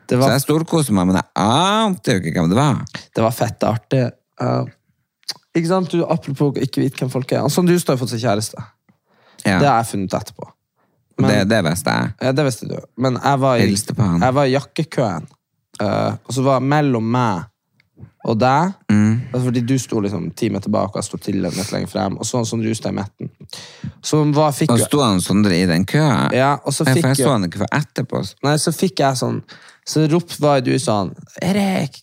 Det 0.07 0.19
Så 0.21 0.31
jeg 0.31 0.43
storkoser 0.45 0.95
meg, 0.95 1.09
men 1.09 1.19
jeg 1.19 1.27
ante 1.43 2.15
jo 2.15 2.21
ikke 2.23 2.35
hvem 2.41 2.51
det 2.53 2.59
var. 2.59 2.83
det 3.15 3.25
var 3.25 3.35
fett 3.35 3.65
artig. 3.67 4.05
Uh, 4.41 4.69
ikke 5.57 5.71
sant? 5.71 5.91
Du, 5.91 6.05
apropos 6.05 6.61
ikke 6.63 6.85
vite 6.85 7.01
hvem 7.03 7.11
folk 7.11 7.33
er. 7.33 7.49
Sånn, 7.51 7.67
du 7.67 7.75
har 7.75 7.97
jo 7.97 8.03
fått 8.05 8.13
seg 8.15 8.23
kjæreste. 8.23 8.63
Ja, 9.45 9.59
Det 9.59 9.67
har 9.69 9.83
jeg 9.83 9.91
funnet 9.91 10.15
etterpå. 10.15 10.51
Men- 11.19 11.31
det, 11.31 11.49
det 11.49 11.65
visste 11.65 11.91
jeg. 11.91 12.15
Ja, 12.21 12.33
det 12.33 12.45
visste 12.45 12.69
du. 12.69 12.77
Men 12.97 13.19
jeg 13.23 13.39
var 13.41 13.57
i, 13.57 13.75
på 13.97 14.03
han. 14.03 14.21
jeg 14.21 14.35
var 14.35 14.45
i 14.45 14.55
jakkekøen. 14.55 15.29
uh, 15.83 16.13
og 16.25 16.33
så 16.33 16.43
var 16.43 16.61
mellom 16.61 17.11
meg 17.11 17.45
og 18.27 18.39
deg 18.41 18.73
altså 19.33 19.45
Fordi 19.45 19.61
du 19.67 19.77
sto 19.79 20.01
liksom 20.01 20.31
ti 20.37 20.49
meter 20.53 20.71
bak, 20.73 20.95
og 20.95 21.01
jeg 21.01 21.05
sto 21.09 21.19
til 21.21 21.41
litt 21.43 21.73
lenger 21.73 21.91
frem. 21.91 22.17
Og 22.19 22.27
så 22.27 22.43
sånn 22.49 22.63
du 22.65 22.69
jeg 22.69 22.81
i 22.85 22.95
midten. 22.97 23.31
Så 24.07 24.23
var, 24.37 24.55
fikk 24.55 24.71
Og 24.71 24.83
sto 24.85 25.03
han 25.03 25.21
Sondre 25.25 25.57
i 25.59 25.67
den 25.67 25.87
køa? 25.89 26.29
Ja, 26.37 26.55
og 26.63 26.75
så 26.75 26.87
fikk 26.87 27.03
for 27.03 27.13
jeg 27.13 27.25
så 27.25 27.33
han 27.35 27.47
ikke 27.49 27.65
før 27.65 27.73
etterpå. 27.75 28.23
Nei, 28.47 28.57
så 28.63 28.75
fikk 28.75 29.03
jeg 29.03 29.19
sånn 29.19 29.41
Så 29.87 30.07
ropte 30.13 30.59
du 30.63 30.77
sånn 30.83 31.11
Erik, 31.43 31.99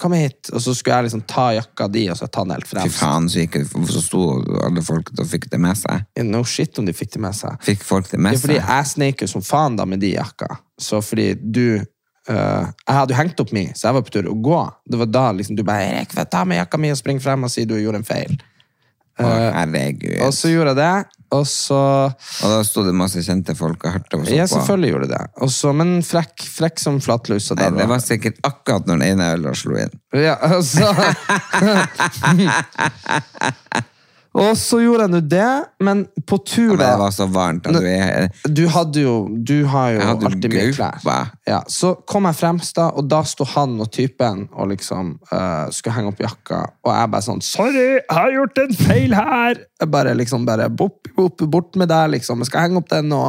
kom 0.00 0.12
hit. 0.16 0.48
Og 0.52 0.62
så 0.62 0.74
skulle 0.74 0.96
jeg 0.96 1.08
liksom 1.08 1.24
ta 1.28 1.50
jakka 1.52 1.88
di, 1.92 2.06
og 2.10 2.16
så 2.16 2.26
ta 2.26 2.44
den 2.44 2.54
helt 2.54 2.68
Fy 2.68 2.88
faen, 2.88 3.28
så, 3.28 3.42
gikk, 3.42 3.58
så 3.90 4.02
sto 4.02 4.22
alle 4.64 4.84
folk 4.84 5.10
og 5.12 5.26
fikk 5.28 5.50
det 5.52 5.60
med 5.60 5.76
seg. 5.76 6.06
No 6.24 6.44
shit 6.48 6.78
om 6.80 6.88
de 6.88 6.94
fikk 6.96 7.14
det 7.16 7.24
med 7.24 7.36
seg. 7.36 7.58
Fikk 7.64 7.84
folk 7.84 8.08
det 8.10 8.20
med 8.20 8.38
seg? 8.38 8.54
Ja, 8.54 8.62
er 8.62 8.62
fordi 8.64 8.76
jeg 8.76 8.92
sneik 8.94 9.24
jo 9.24 9.28
som 9.34 9.44
faen 9.44 9.76
da 9.76 9.86
med 9.88 10.00
de 10.00 10.14
jakka. 10.14 10.48
Så 10.80 11.02
fordi 11.04 11.34
du 11.36 11.66
uh, 11.76 12.64
Jeg 12.64 12.96
hadde 12.96 13.12
jo 13.12 13.20
hengt 13.20 13.44
opp 13.44 13.52
mi, 13.52 13.66
så 13.74 13.90
jeg 13.90 13.98
var 13.98 14.06
på 14.06 14.16
tur 14.16 14.32
å 14.32 14.38
gå. 14.48 14.62
Det 14.88 15.04
var 15.04 15.12
da 15.12 15.26
liksom 15.36 15.60
du 15.60 15.64
bare 15.66 15.84
'Erik, 15.90 16.16
ta 16.30 16.44
med 16.48 16.62
jakka 16.62 16.80
mi 16.80 16.92
og 16.94 17.00
spring 17.00 17.20
frem 17.20 17.44
og 17.44 17.52
si 17.52 17.66
du 17.68 17.76
gjorde 17.76 18.00
en 18.00 18.08
feil'. 18.08 18.40
Å, 19.14 19.26
herregud. 19.60 20.16
Og 20.26 20.32
så 20.34 20.50
gjorde 20.50 20.74
jeg 20.74 20.80
det, 20.80 21.20
og 21.34 21.44
så 21.46 21.78
Og 22.10 22.50
da 22.50 22.58
sto 22.66 22.82
det 22.86 22.94
masse 22.98 23.22
kjente 23.26 23.54
folk 23.58 23.86
og 23.86 23.94
hørte 23.96 24.18
på? 24.18 24.26
Ja, 24.34 24.46
selvfølgelig 24.50 24.90
gjorde 24.90 25.10
det. 25.14 25.22
Og 25.46 25.52
så, 25.54 25.72
men 25.76 25.96
frekk, 26.06 26.44
frekk 26.56 26.82
som 26.82 27.00
flatlus. 27.04 27.50
Nei, 27.58 27.70
det 27.78 27.88
var 27.90 28.02
sikkert 28.02 28.42
akkurat 28.46 28.86
når 28.90 29.00
den 29.00 29.08
ene 29.14 29.32
øla 29.36 29.54
slo 29.58 29.78
inn. 29.78 29.94
Ja, 30.18 30.36
og 30.54 30.62
så 30.66 30.90
Og 34.34 34.56
så 34.58 34.80
gjorde 34.82 35.04
jeg 35.04 35.12
nå 35.12 35.18
det, 35.30 35.50
men 35.86 36.00
på 36.26 36.40
tur 36.42 36.72
Men 36.72 36.80
det 36.80 36.90
var 36.98 37.12
så 37.14 37.26
varmt. 37.30 37.68
at 37.70 37.76
Du 37.76 37.86
er, 37.86 38.24
Du 38.50 38.64
hadde 38.72 39.02
jo 39.04 39.12
Du 39.30 39.54
har 39.70 39.92
jo 39.94 40.00
alltid 40.10 40.48
mye 40.50 40.72
klær. 40.74 41.30
Ja, 41.46 41.60
så 41.70 41.92
kom 42.10 42.26
jeg 42.26 42.38
fremst, 42.40 42.74
da, 42.74 42.88
og 42.90 43.06
da 43.10 43.20
sto 43.28 43.46
han 43.52 43.76
og 43.80 43.92
typen 43.94 44.48
og 44.50 44.72
liksom 44.72 45.12
uh, 45.30 45.70
skulle 45.70 45.94
henge 45.94 46.10
opp 46.10 46.22
jakka, 46.24 46.60
og 46.82 46.90
jeg 46.90 47.12
bare 47.12 47.26
sånn 47.28 47.42
'Sorry, 47.44 48.00
jeg 48.00 48.16
har 48.18 48.32
gjort 48.34 48.58
en 48.64 48.74
feil 48.74 49.14
her!' 49.14 49.60
Jeg 49.80 49.90
bare 49.90 50.14
liksom 50.18 50.46
bare 50.46 50.68
bop, 50.70 51.06
bort, 51.16 51.44
bort 51.50 51.76
med 51.76 51.88
deg, 51.88 52.10
liksom. 52.16 52.42
Jeg 52.42 52.50
skal 52.50 52.66
henge 52.66 52.80
opp 52.82 52.88
den 52.90 53.08
nå. 53.12 53.22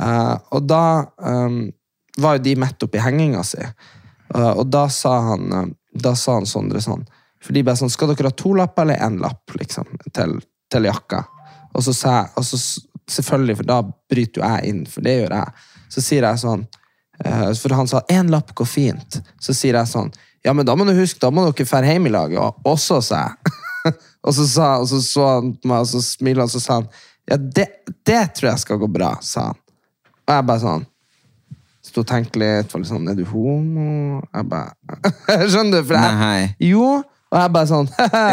uh, 0.00 0.36
og 0.52 0.66
da 0.68 1.06
um, 1.18 1.70
var 2.18 2.36
jo 2.36 2.44
de 2.44 2.56
midt 2.60 2.82
oppi 2.82 3.00
henginga 3.00 3.42
si, 3.46 3.62
uh, 4.34 4.52
og 4.52 4.66
da 4.70 4.88
sa 4.88 5.16
han 5.32 5.52
eh, 5.52 5.70
Da 5.94 6.12
sa 6.14 6.36
han 6.36 6.46
Sondre 6.46 6.78
sånn 6.80 7.02
For 7.40 7.56
de 7.56 7.62
bare 7.64 7.80
sånn 7.80 7.90
'Skal 7.90 8.14
dere 8.14 8.28
ha 8.28 8.36
to 8.36 8.52
lapper 8.54 8.82
eller 8.82 9.00
én 9.00 9.20
lapp, 9.20 9.54
liksom, 9.58 9.86
til, 10.12 10.40
til 10.70 10.88
jakka?' 10.88 11.24
Og 11.74 11.84
så 11.86 11.94
sa 11.94 12.22
jeg 12.22 12.30
og 12.36 12.44
så, 12.44 12.86
Selvfølgelig, 13.10 13.56
for 13.56 13.66
da 13.66 13.82
bryter 13.82 14.40
jo 14.40 14.46
jeg 14.46 14.70
inn, 14.70 14.82
for 14.86 15.02
det 15.02 15.16
gjør 15.16 15.32
jeg. 15.34 15.54
Så 15.90 16.02
sier 16.04 16.22
jeg 16.22 16.38
sånn 16.38 16.60
eh, 17.24 17.48
For 17.58 17.74
han 17.74 17.88
sa 17.90 18.02
'én 18.06 18.30
lapp 18.30 18.54
går 18.54 18.66
fint'. 18.66 19.20
Så 19.40 19.54
sier 19.56 19.74
jeg 19.74 19.90
sånn 19.90 20.12
'Ja, 20.44 20.52
men 20.52 20.66
da 20.66 20.76
må 20.76 20.86
du 20.86 20.94
huske, 20.94 21.20
da 21.20 21.30
må 21.30 21.44
dere 21.50 21.66
dra 21.66 21.82
hjem 21.82 22.06
i 22.06 22.10
lag 22.10 22.32
og 22.38 22.62
også', 22.64 23.02
sa 23.02 23.16
jeg. 23.26 23.52
og 24.24 24.34
så 24.34 24.46
sa 24.46 24.78
og 24.78 24.86
så 24.88 25.00
så 25.02 25.26
han 25.34 25.52
på 25.56 25.68
meg, 25.68 25.80
og 25.80 25.86
så 25.86 26.00
smilte 26.04 26.40
han, 26.40 26.48
og 26.48 26.54
så 26.54 26.60
sa 26.60 26.74
han 26.74 26.88
'Ja, 27.28 27.36
det, 27.36 27.66
det 28.06 28.34
tror 28.34 28.50
jeg 28.50 28.58
skal 28.58 28.78
gå 28.78 28.86
bra', 28.86 29.16
sa 29.22 29.50
han. 29.50 29.58
Og 30.28 30.34
jeg 30.34 30.46
bare 30.46 30.60
sånn 30.60 30.86
Sto 31.82 32.02
og 32.02 32.06
tenkte 32.06 32.38
litt, 32.38 32.70
var 32.70 32.80
litt 32.80 32.90
sånn 32.90 33.08
'Er 33.08 33.16
du 33.16 33.24
homo?' 33.24 34.22
Jeg 34.22 34.48
bare 34.48 34.70
Skjønner 35.50 35.80
du? 35.80 35.86
For 35.88 35.96
jeg, 35.96 36.18
Nei. 36.20 36.54
Jo. 36.60 37.02
Og 37.30 37.38
jeg 37.38 37.52
bare 37.54 37.68
sånn 37.70 37.90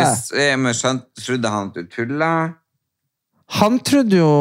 men 0.64 1.04
trodde 1.22 1.52
han 1.54 1.70
at 1.70 1.76
du 1.78 1.92
tulla? 1.92 2.32
Han 3.62 3.78
trodde 3.86 4.18
jo 4.20 4.32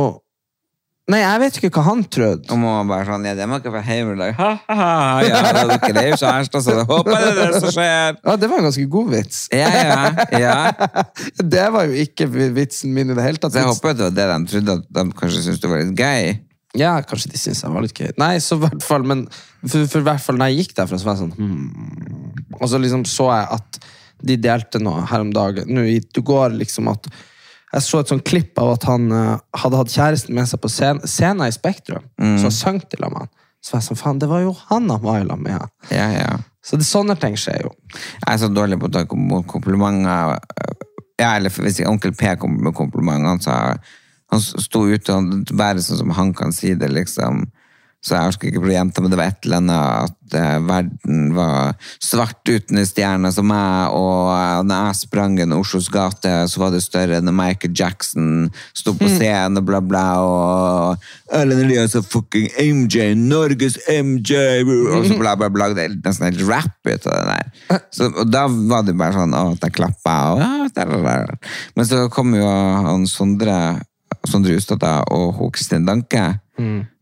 Nei, 1.07 1.21
jeg 1.21 1.39
vet 1.39 1.59
ikke 1.61 1.69
hva 1.77 1.83
han 1.87 2.01
trodde. 2.11 2.49
Og 2.51 2.59
må 2.59 2.71
bare 2.89 3.07
sånn, 3.07 3.27
ja, 3.29 3.37
det 3.39 3.45
må 3.47 3.61
ikke 3.61 3.71
være 3.71 3.95
hjemme 3.95 4.17
i 4.17 4.19
dag. 4.19 4.33
Ha, 4.41 4.49
ha, 4.67 4.87
ha, 4.91 5.21
ja, 5.23 5.43
det 5.55 6.01
er 6.01 6.09
jo 6.09 6.17
kjærester, 6.19 6.65
så 6.65 6.73
jeg 6.81 6.87
håper 6.89 7.13
det 7.13 7.29
er 7.29 7.37
det 7.39 7.61
som 7.63 7.75
skjer. 7.77 8.17
Ja, 8.17 8.35
Det 8.43 8.49
var 8.51 8.59
en 8.59 8.67
ganske 8.67 8.87
god 8.91 9.13
vits. 9.13 9.45
Ja, 9.55 9.69
ja, 9.71 10.41
ja. 10.43 10.57
Det 11.55 11.69
var 11.77 11.87
jo 11.87 12.01
ikke 12.03 12.27
vitsen 12.57 12.91
min 12.97 13.15
i 13.15 13.15
det 13.15 13.23
hele 13.23 13.39
tatt. 13.39 13.55
Så 13.55 13.63
jeg 13.63 13.71
håper 13.71 13.95
det 13.95 14.09
var 14.09 14.17
det 14.17 14.27
de 14.33 14.51
trodde, 14.51 14.77
at 14.81 14.91
de 14.99 15.05
kanskje 15.21 15.45
syntes 15.45 15.63
det 15.63 15.71
var 15.71 15.85
litt 15.85 16.03
gøy. 16.03 16.33
Ja, 16.83 16.97
kanskje 17.07 17.31
de 17.37 17.43
syntes 17.45 17.63
jeg 17.63 17.77
var 17.77 17.87
litt 17.87 18.03
gøy. 18.03 18.11
Nei, 18.25 18.33
så 18.43 18.59
hvert 18.65 18.83
fall, 18.89 19.07
men 19.07 19.29
for, 19.63 19.87
for 19.87 20.09
hvert 20.11 20.27
fall 20.27 20.43
når 20.43 20.51
jeg 20.51 20.65
gikk 20.65 20.75
derfra, 20.81 20.99
så 20.99 21.07
var 21.07 21.21
jeg 21.21 21.23
sånn 21.23 21.37
hmm. 21.39 22.59
Og 22.59 22.67
så 22.73 22.83
liksom 22.83 23.07
så 23.07 23.31
jeg 23.31 23.47
at 23.61 23.81
de 24.23 24.37
delte 24.41 24.81
noe 24.83 25.05
her 25.11 25.25
om 25.25 25.33
dagen. 25.35 25.69
Nå 25.73 25.87
i 25.89 26.01
går 26.01 26.57
liksom 26.57 26.93
at 26.93 27.09
Jeg 27.75 27.83
så 27.83 27.99
et 28.01 28.09
sånt 28.09 28.25
klipp 28.25 28.57
av 28.63 28.77
at 28.77 28.85
han 28.89 29.11
uh, 29.13 29.39
hadde 29.59 29.77
hatt 29.77 29.93
kjæresten 29.93 30.37
med 30.37 30.47
seg 30.49 30.61
på 30.63 30.71
scenen, 30.71 31.03
scenen 31.05 31.49
i 31.49 31.53
Spektrum. 31.53 32.05
Så 32.17 32.47
han 32.47 32.55
sang 32.55 32.79
til 32.81 33.03
ham. 33.05 33.17
han. 33.19 33.33
Så 33.61 33.75
var 33.75 33.83
jeg 33.83 33.89
sånn, 33.89 33.99
faen, 33.99 34.21
det 34.23 34.29
var 34.31 34.45
jo 34.45 34.53
han 34.69 34.87
han 34.93 35.03
var 35.03 35.19
i 35.21 35.27
lag 35.27 35.41
med. 35.43 35.67
Ja. 35.91 36.07
Ja. 36.15 36.37
Så 36.65 36.79
det, 36.79 36.87
sånne 36.87 37.19
ting 37.19 37.35
skjer 37.39 37.67
jo. 37.67 37.73
Jeg 37.91 38.31
er 38.33 38.39
så 38.41 38.49
dårlig 38.55 38.79
på 38.81 38.89
å 38.89 38.95
ta 38.95 39.03
komplimenter. 39.11 40.39
Ja, 41.19 41.35
eller 41.35 41.51
hvis 41.51 41.83
onkel 41.89 42.15
P 42.17 42.37
kommer 42.41 42.69
med 42.69 42.77
komplimenter, 42.79 43.29
han 43.29 43.43
sa 43.43 43.59
han 44.33 44.43
sto 44.43 44.83
ute 44.91 45.15
og 45.15 45.53
bare 45.55 45.83
sånn 45.83 46.01
som 46.01 46.15
han 46.17 46.33
kan 46.35 46.55
si 46.55 46.75
det, 46.79 46.89
liksom. 46.91 47.45
Så 48.07 48.15
jeg 48.15 48.31
orker 48.31 48.51
ikke 48.53 48.63
bli 48.63 48.77
jenta, 48.77 49.03
men 49.03 49.11
det 49.11 49.19
var 49.19 49.33
et 49.33 49.47
eller 49.47 49.59
annet 49.59 50.05
at 50.07 50.35
eh, 50.39 50.59
verden 50.63 51.23
var 51.35 51.73
svart 51.99 52.47
uten 52.47 52.79
en 52.79 52.87
stjerne 52.87 53.33
som 53.35 53.49
meg, 53.51 53.97
og 53.99 54.31
eh, 54.31 54.61
når 54.69 54.85
jeg 54.85 54.99
sprang 55.01 55.35
gjennom 55.41 55.65
Oslos 55.65 55.89
gate, 55.91 56.35
så 56.47 56.63
var 56.63 56.71
det 56.71 56.85
større 56.85 57.19
enn 57.19 57.33
Michael 57.35 57.75
Jackson 57.75 58.29
sto 58.71 58.95
på 58.95 59.11
scenen, 59.11 59.59
og 59.59 59.67
bla, 59.67 59.83
bla, 59.83 60.05
og 60.23 61.35
Ellen 61.35 61.65
Elias 61.65 61.99
og 61.99 62.07
fucking 62.13 62.47
MJ, 62.63 63.11
Norges 63.19 63.81
MJ, 63.91 64.63
og 64.63 65.11
så 65.11 65.19
bla, 65.19 65.35
bla, 65.41 65.51
bla. 65.51 65.73
Det 65.75 65.89
er 65.89 65.99
nesten 65.99 66.29
helt 66.29 66.47
rap 66.47 66.79
ut 66.87 67.11
av 67.11 67.19
det 67.19 67.27
der. 67.33 67.83
Så, 67.91 68.13
og 68.13 68.31
da 68.31 68.47
var 68.47 68.87
det 68.87 68.95
bare 68.95 69.19
sånn 69.19 69.35
at 69.35 69.67
jeg 69.67 69.79
klappa, 69.81 70.17
og 70.37 70.47
der, 70.79 70.95
der, 70.95 70.97
der. 71.11 71.55
Men 71.75 71.91
så 71.91 72.07
kom 72.13 72.39
jo 72.39 72.47
han 72.47 73.11
Sondre 73.11 73.59
Sondre 74.27 74.57
Ustad 74.59 74.83
og 75.11 75.39
hun 75.39 75.51
Kristin 75.55 75.87
Danke. 75.87 76.37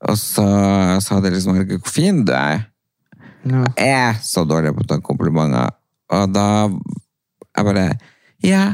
Og 0.08 0.16
så 0.18 0.44
sa 1.04 1.20
de 1.22 1.30
liksom 1.34 1.54
«Herregud, 1.54 1.82
hvor 1.84 1.94
fin 1.94 2.24
du 2.26 2.32
er. 2.34 2.64
Jeg 3.76 3.90
er 3.92 4.20
så 4.24 4.44
dårlig 4.48 4.72
på 4.74 4.84
å 4.84 4.88
ta 4.88 4.98
komplimenter. 5.04 5.74
Og 6.14 6.32
da 6.32 6.46
jeg 7.54 7.66
bare 7.68 7.86
Ja, 8.44 8.64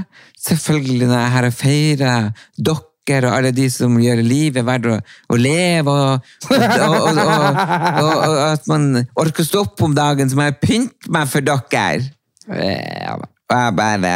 selvfølgelig 0.41 1.07
når 1.07 1.17
jeg 1.17 1.27
er 1.27 1.35
her 1.35 1.47
og 1.47 1.55
feirer 1.55 2.31
dere 2.59 3.31
og 3.31 3.37
alle 3.37 3.51
de 3.55 3.67
som 3.71 3.97
gjør 3.99 4.21
livet 4.23 4.67
verdt 4.67 4.87
å, 4.87 4.97
å 5.31 5.39
leve, 5.39 5.91
og, 5.91 6.29
og, 6.51 7.07
og, 7.11 8.11
og 8.11 8.37
at 8.45 8.69
man 8.71 8.85
orker 9.19 9.43
å 9.43 9.49
stå 9.49 9.65
opp 9.65 9.83
om 9.87 9.97
dagen, 9.97 10.31
så 10.31 10.39
må 10.39 10.47
jeg 10.47 10.59
pynte 10.63 11.11
meg 11.11 11.31
for 11.31 11.47
dere. 11.47 12.07
Og 12.51 13.57
jeg 13.57 13.77
bare 13.79 14.15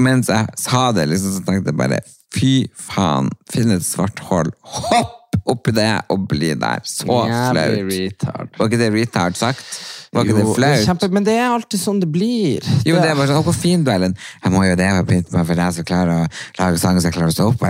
Mens 0.00 0.30
jeg 0.32 0.46
sa 0.56 0.86
det, 0.96 1.10
liksom, 1.10 1.34
så 1.36 1.44
tenkte 1.44 1.74
jeg 1.74 1.76
bare 1.80 2.00
Fy 2.32 2.52
faen, 2.78 3.28
finn 3.50 3.72
et 3.74 3.84
svart 3.84 4.20
hull. 4.28 4.52
Hopp 4.62 5.19
oppi 5.48 5.72
det 5.76 5.88
og 6.12 6.26
bli 6.28 6.52
der. 6.58 6.80
Så 6.84 7.06
Jævlig 7.06 7.30
flaut. 7.54 7.94
retard. 7.94 8.52
Var 8.58 8.68
ikke 8.70 8.78
det 8.82 8.90
retard 8.94 9.36
sagt? 9.40 9.64
Var 10.12 10.24
ikke 10.26 10.34
det 10.34 10.42
det 10.42 10.50
er 10.50 10.54
flaut? 10.58 10.84
kjempe, 10.88 11.08
men 11.14 11.24
det 11.24 11.34
er 11.38 11.48
alltid 11.54 11.80
sånn 11.80 12.00
det 12.02 12.08
blir. 12.10 12.64
Jo, 12.84 12.96
det 12.98 13.12
er 13.12 13.14
bare 13.14 13.28
sånn, 13.30 13.38
å, 13.38 13.44
hvor 13.46 13.54
fin 13.54 13.84
du 13.86 13.90
er, 13.92 14.00
Ellen. 14.00 14.16
Jeg 14.42 14.52
må 14.52 14.64
jo 14.66 14.74
det, 14.80 14.88
jeg 14.90 15.06
pynte 15.06 15.36
meg 15.36 15.46
for 15.46 15.60
deg 15.62 15.76
som 15.76 15.86
klarer 15.86 16.12
å 16.24 16.26
lage 16.58 16.80
sanger 16.82 17.06
jeg 17.06 17.14
klarer 17.14 17.30
å 17.30 17.36
stå 17.36 17.46
opp. 17.52 17.62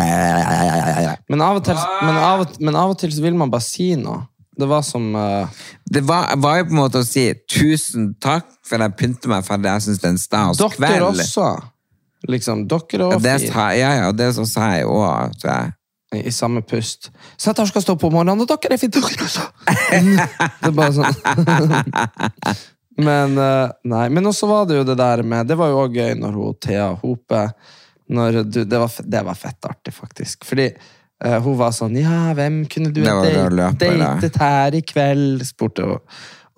Men 1.29 1.41
av, 1.45 1.61
og 1.61 1.65
til, 1.67 1.79
men, 2.07 2.17
av 2.17 2.45
og, 2.47 2.55
men 2.61 2.79
av 2.81 2.95
og 2.95 2.99
til 3.03 3.13
så 3.15 3.25
vil 3.25 3.37
man 3.39 3.53
bare 3.53 3.67
si 3.67 3.93
noe. 4.01 4.23
Det 4.61 4.67
var 4.69 4.83
som 4.85 5.15
eh, 5.17 5.61
Det 5.89 6.03
var, 6.05 6.35
var 6.37 6.59
jo 6.59 6.65
på 6.69 6.75
en 6.75 6.81
måte 6.83 7.01
å 7.01 7.07
si 7.07 7.29
tusen 7.49 8.11
takk 8.21 8.49
for 8.67 8.77
at 8.83 8.91
jeg 8.91 8.97
pynter 9.01 9.31
meg 9.33 9.45
for 9.47 9.63
det 9.63 9.71
jeg 9.77 9.85
synes 9.87 10.01
det 10.03 10.09
er 10.09 10.15
en 10.17 10.21
stas 10.21 10.59
Dere 10.61 10.75
kveld. 10.77 11.07
også. 11.15 11.47
Liksom, 12.29 12.67
dere 12.69 12.99
Ja, 13.01 13.07
også 13.15 13.23
det 13.25 13.37
sa, 13.47 13.69
ja, 13.79 13.93
ja, 14.03 14.11
det 14.13 14.27
så 14.37 14.45
sa 14.49 14.73
jeg 14.77 14.85
òg, 14.91 15.37
tror 15.41 15.53
jeg. 15.55 15.71
I, 16.17 16.31
samme 16.35 16.63
pust. 16.67 17.11
Så 17.39 17.51
at 17.53 17.59
dere 17.61 17.71
skal 17.71 17.85
stå 17.85 17.97
på 18.01 18.11
morgenen, 18.11 18.43
og 18.43 18.49
dere 18.51 18.75
er 18.75 18.81
fint 18.81 18.95
dere 18.97 19.27
også! 19.27 19.47
det 20.61 20.71
er 20.71 20.77
bare 20.77 20.93
sånn. 20.97 21.15
Men 23.01 23.39
eh, 23.39 23.71
nei, 23.89 24.09
men 24.13 24.27
også 24.29 24.49
var 24.51 24.67
det 24.69 24.81
jo 24.81 24.83
det 24.85 24.97
der 24.99 25.23
med 25.25 25.47
Det 25.49 25.57
var 25.57 25.71
jo 25.71 25.79
også 25.85 25.95
gøy 25.95 26.17
når 26.21 26.35
hun 26.37 26.57
Thea 26.61 26.89
Hope 27.01 27.45
når 28.11 28.41
du, 28.43 28.59
det, 28.67 28.77
var, 28.83 28.91
det 29.07 29.21
var 29.23 29.37
fett 29.39 29.69
artig, 29.71 29.93
faktisk. 29.95 30.43
Fordi 30.43 30.65
uh, 31.23 31.37
hun 31.45 31.55
var 31.61 31.71
sånn 31.77 31.95
Ja, 31.95 32.33
hvem 32.35 32.65
kunne 32.67 32.91
du 32.91 32.99
Det 33.05 33.07
ha 33.07 33.21
date- 33.23 33.95
datet 34.01 34.39
her 34.43 34.75
i 34.75 34.81
kveld? 34.83 35.45
spurte 35.47 35.87
hun. 35.87 36.03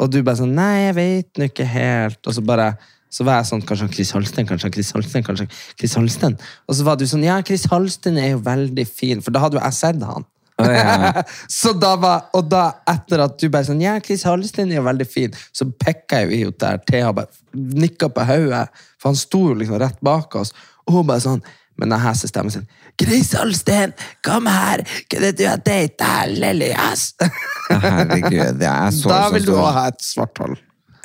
Og 0.00 0.08
du 0.08 0.22
bare 0.24 0.40
sånn 0.40 0.54
Nei, 0.56 0.86
jeg 0.86 0.96
vet 0.96 1.38
nå 1.38 1.50
ikke 1.50 1.68
helt. 1.68 2.22
Og 2.24 2.38
så 2.38 2.44
bare 2.48 2.70
så 3.12 3.26
var 3.28 3.40
jeg 3.40 3.50
sånn, 3.50 3.64
kanskje 3.68 3.90
Chris 3.92 4.12
Halsten? 4.16 4.46
kanskje 4.48 4.70
Chris 4.72 4.92
Halsten? 4.96 5.24
kanskje 5.26 5.48
Chris 5.76 5.96
Halsten? 5.98 6.38
Og 6.68 6.78
så 6.78 6.86
var 6.86 6.96
du 6.96 7.04
sånn, 7.08 7.26
ja, 7.26 7.38
Chris 7.44 7.66
Halsten 7.70 8.16
er 8.20 8.32
jo 8.34 8.44
veldig 8.46 8.86
fin, 8.88 9.20
for 9.24 9.34
da 9.34 9.42
hadde 9.44 9.60
jo 9.60 9.64
jeg 9.64 9.78
sett 9.78 10.06
han. 10.08 10.28
Oh, 10.60 10.68
ja. 10.68 11.22
så 11.60 11.72
da 11.76 11.94
var, 12.00 12.28
og 12.36 12.48
da 12.52 12.64
etter 12.88 13.24
at 13.24 13.38
du 13.40 13.48
bare 13.52 13.68
sånn, 13.68 13.82
ja, 13.84 13.98
Chris 14.04 14.24
Halsten 14.28 14.72
er 14.72 14.80
jo 14.80 14.86
veldig 14.88 15.08
fin, 15.08 15.36
så 15.52 15.68
pekka 15.68 16.22
jeg 16.24 16.44
jo 16.46 16.54
der, 16.56 16.80
Thea 16.88 17.12
bare 17.16 17.28
nikka 17.52 18.08
på 18.12 18.24
hodet, 18.28 18.68
for 19.00 19.12
han 19.12 19.20
sto 19.20 19.46
jo 19.50 19.58
liksom 19.60 19.80
rett 19.82 20.00
bak 20.04 20.40
oss, 20.40 20.54
og 20.86 20.98
hun 20.98 21.08
bare 21.08 21.24
sånn, 21.24 21.44
men 21.80 21.92
den 21.92 22.02
hese 22.04 22.28
stemmen 22.28 22.52
sin, 22.54 22.68
Chris 23.00 23.32
Holsten, 23.36 23.94
kom 24.24 24.48
her, 24.48 24.84
kunne 25.10 25.32
du 25.36 25.46
ha 25.48 25.56
data 25.60 26.12
Lilias? 26.28 27.12
Herregud, 27.68 28.60
jeg 28.60 28.98
så 28.98 29.12
da 29.12 29.24
vil 29.32 29.48
du 29.48 29.56
òg 29.56 29.72
ha 29.76 29.88
et 29.92 30.04
svart 30.04 30.44
hold. 30.44 30.60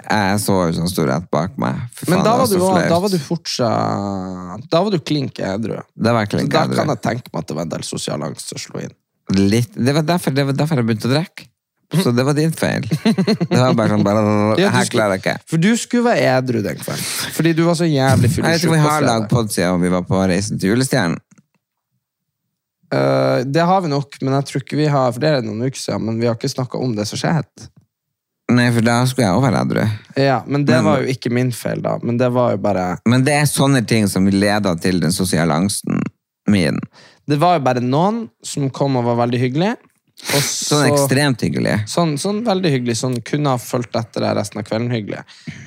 Jeg 0.08 0.40
så 0.40 0.56
jo 0.70 0.76
sånn 0.78 0.88
stor 0.88 1.10
rett 1.10 1.26
bak 1.34 1.58
meg. 1.60 1.82
Fy 1.92 2.06
Men 2.08 2.22
faen, 2.22 2.24
da 2.24 2.36
var, 2.40 2.48
du, 2.48 2.56
også- 2.64 2.88
da 2.88 3.00
var 3.04 3.12
du 3.12 3.18
fortsatt, 3.20 4.70
da 4.72 4.82
var 4.86 4.94
du 4.94 5.00
klink 5.04 5.42
edru. 5.44 5.82
Det 5.96 6.14
var 6.16 6.26
Så 6.30 6.38
klink 6.38 6.54
da 6.54 6.64
kan 6.68 6.88
jeg 6.94 7.02
tenke 7.04 7.34
meg 7.34 7.44
at 7.44 7.48
det 7.52 7.58
var 7.58 7.68
en 7.68 7.76
del 7.76 7.84
sosial 7.84 8.24
angst 8.24 8.54
som 8.54 8.62
slo 8.62 8.80
inn. 8.80 8.96
Litt, 9.36 9.74
det, 9.76 9.92
var 9.94 10.08
derfor, 10.08 10.32
det 10.32 10.46
var 10.48 10.56
derfor 10.56 10.80
jeg 10.80 10.88
begynte 10.88 11.10
å 11.10 11.16
drikke. 11.18 11.50
Så 12.04 12.12
det 12.16 12.24
var 12.28 12.36
din 12.36 12.52
feil. 12.52 12.84
Det 12.84 13.60
var 13.60 13.76
bare 13.76 13.94
sånn 13.94 14.04
bare, 14.04 14.24
Ja, 14.60 14.72
Her 14.76 14.90
klarer 14.92 15.16
jeg 15.16 15.24
ikke. 15.24 15.36
For 15.48 15.58
du 15.64 15.70
skulle 15.80 16.10
være 16.10 16.34
edru 16.38 16.62
den 16.64 16.80
kvelden. 16.80 17.06
Fordi 17.36 17.54
du 17.56 17.64
var 17.64 17.78
så 17.80 17.88
jævlig 17.88 18.32
Jeg 18.32 18.44
vet 18.44 18.60
ikke 18.60 18.72
om 18.72 18.76
vi 18.76 18.84
har 18.84 19.06
lagd 19.08 19.30
pod 19.32 19.52
siden 19.52 19.84
vi 19.84 19.92
var 19.94 20.04
på 20.08 20.20
Reisen 20.28 20.60
til 20.60 20.74
julestjernen. 20.74 21.20
Uh, 22.88 23.44
det 23.44 23.64
har 23.68 23.82
vi 23.84 23.90
nok, 23.92 24.16
men 24.24 24.36
jeg 24.38 24.48
tror 24.48 24.64
ikke 24.64 24.78
vi 24.80 24.86
har 24.88 25.10
For 25.12 25.20
det 25.20 25.28
er 25.28 25.42
noen 25.44 25.66
uker 25.68 25.80
siden, 25.82 26.06
men 26.08 26.22
vi 26.22 26.28
har 26.30 26.38
ikke 26.38 26.52
snakka 26.52 26.80
om 26.80 26.94
det 26.96 27.04
som 27.10 27.20
skjedde. 27.20 27.68
Nei, 28.50 28.70
for 28.72 28.86
da 28.86 29.02
skulle 29.06 29.28
jeg 29.28 29.36
også 29.36 29.44
være 29.44 29.62
edru. 29.66 29.82
Ja, 30.24 30.38
men 30.48 30.64
det 30.66 30.76
Men- 30.78 30.86
var 30.86 31.02
jo 31.02 31.08
ikke 31.12 31.32
min 31.32 31.52
feil, 31.52 31.82
da. 31.82 31.98
Men 32.02 32.18
det 32.18 32.30
var 32.32 32.52
jo 32.52 32.58
bare 32.58 33.00
Men 33.06 33.24
det 33.24 33.34
er 33.34 33.46
sånne 33.46 33.86
ting 33.86 34.08
som 34.08 34.26
leder 34.28 34.80
til 34.80 35.00
den 35.02 35.12
sosiale 35.12 35.52
angsten 35.54 36.02
min. 36.48 36.80
Det 37.28 37.38
var 37.40 37.58
jo 37.58 37.64
bare 37.66 37.82
noen 37.82 38.30
som 38.44 38.70
kom 38.70 38.96
og 38.96 39.04
var 39.04 39.28
veldig 39.28 39.40
hyggelig. 39.40 39.76
Og 40.34 40.42
så, 40.42 40.80
Sånn 40.80 40.88
ekstremt 40.94 41.42
hyggelig. 41.42 41.76
Sånn, 41.92 42.16
sånn 42.18 42.40
veldig 42.46 42.72
hyggelig. 42.72 42.96
Sånn 42.98 43.20
kunne 43.22 43.50
ha 43.50 43.58
fulgt 43.58 43.96
etter 44.00 44.24
deg 44.24 44.38
resten 44.40 44.60
av 44.60 44.66
kvelden 44.66 44.90
hyggelig. 44.96 45.20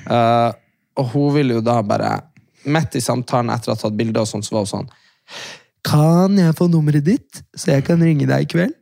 Uh, 0.09 0.51
og 0.97 1.13
hun 1.13 1.33
ville 1.35 1.53
jo 1.53 1.61
da 1.61 1.81
bare 1.81 2.21
Midt 2.65 2.93
i 2.93 3.01
samtalen 3.01 3.49
etter 3.49 3.71
å 3.71 3.73
ha 3.73 3.79
tatt 3.81 3.95
bilde, 3.97 4.21
og 4.21 4.27
sånn, 4.29 4.43
så 4.45 4.51
var 4.53 4.65
hun 4.67 4.69
sånn 4.69 4.89
Kan 5.83 6.37
jeg 6.37 6.53
få 6.53 6.67
nummeret 6.69 7.03
ditt, 7.07 7.41
så 7.57 7.71
jeg 7.73 7.85
kan 7.87 8.01
ringe 8.01 8.27
deg 8.29 8.43
i 8.45 8.45
kveld? 8.51 8.75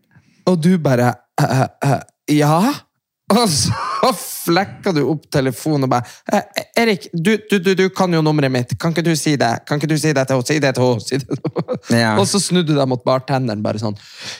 Og 0.47 0.59
du 0.59 0.73
bare 0.77 1.13
uh, 1.39 1.67
uh, 1.85 2.01
Ja? 2.27 2.73
Og 3.29 3.45
så 3.47 3.71
flekka 4.45 4.91
du 4.95 5.01
opp 5.11 5.25
telefonen 5.31 5.83
og 5.87 5.89
bare 5.93 6.07
«Eh, 6.33 6.63
Erik, 6.83 7.09
du, 7.13 7.37
du, 7.49 7.57
du, 7.59 7.73
du 7.75 7.89
kan 7.89 8.13
jo 8.13 8.21
nummeret 8.25 8.51
mitt. 8.51 8.77
Kan 8.79 8.91
ikke 8.95 9.03
du 9.09 9.15
si 9.19 9.35
det? 9.39 9.53
Kan 9.67 9.77
ikke 9.81 9.89
du 9.91 9.97
si 9.99 10.13
det 10.15 10.27
til 10.27 10.35
henne? 10.39 10.47
Si 10.47 10.59
det 10.59 10.75
til 10.75 10.83
henne! 10.83 11.01
Si. 11.03 11.19
Ja. 11.99 12.15
Og 12.19 12.27
så 12.27 12.39
snudde 12.39 12.73
du 12.73 12.77
deg 12.79 12.87
mot 12.89 13.03
bartenderen 13.05 13.61
bare 13.65 13.79
sånn 13.81 13.95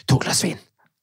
To 0.10 0.18
glass 0.22 0.43
vin! 0.45 0.57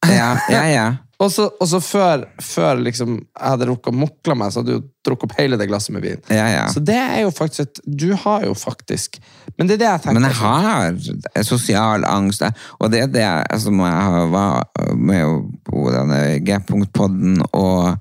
Ja, 0.07 0.37
ja, 0.53 0.63
ja. 0.71 0.87
Og 1.17 1.31
så, 1.33 1.47
og 1.49 1.65
så 1.65 1.79
før, 1.81 2.27
før 2.45 2.77
liksom 2.85 3.15
jeg 3.17 3.41
hadde 3.41 3.65
rukket 3.71 3.89
å 3.89 3.97
mukle 3.97 4.35
meg, 4.37 4.51
så 4.53 4.61
hadde 4.61 4.75
du 4.77 4.89
drukket 5.09 5.31
opp 5.31 5.39
hele 5.39 5.57
det 5.57 5.65
glasset 5.71 5.95
med 5.97 6.03
vin. 6.05 6.19
ja, 6.29 6.45
ja. 6.53 6.67
Så 6.69 6.83
det 6.85 6.99
er 7.01 7.23
jo 7.23 7.31
faktisk 7.33 7.63
et 7.65 7.81
Du 7.89 8.11
har 8.21 8.45
jo 8.45 8.53
faktisk 8.53 9.17
Men 9.57 9.65
det 9.71 9.79
er 9.79 9.81
det 9.81 9.89
jeg 9.89 10.03
tenker. 10.05 10.19
Men 10.19 10.27
jeg 10.29 10.37
har 10.43 11.47
sosial 11.49 12.05
angst, 12.05 12.45
og 12.77 12.93
det 12.93 13.01
er 13.07 13.09
det 13.15 13.23
jeg- 13.25 13.73
må 13.73 13.87
jeg 13.89 14.03
har- 14.11 14.29
var 14.29 14.69
med 14.93 15.49
på 15.65 15.87
denne 15.97 16.21
G-punktpodden, 16.45 17.41
og, 17.55 17.97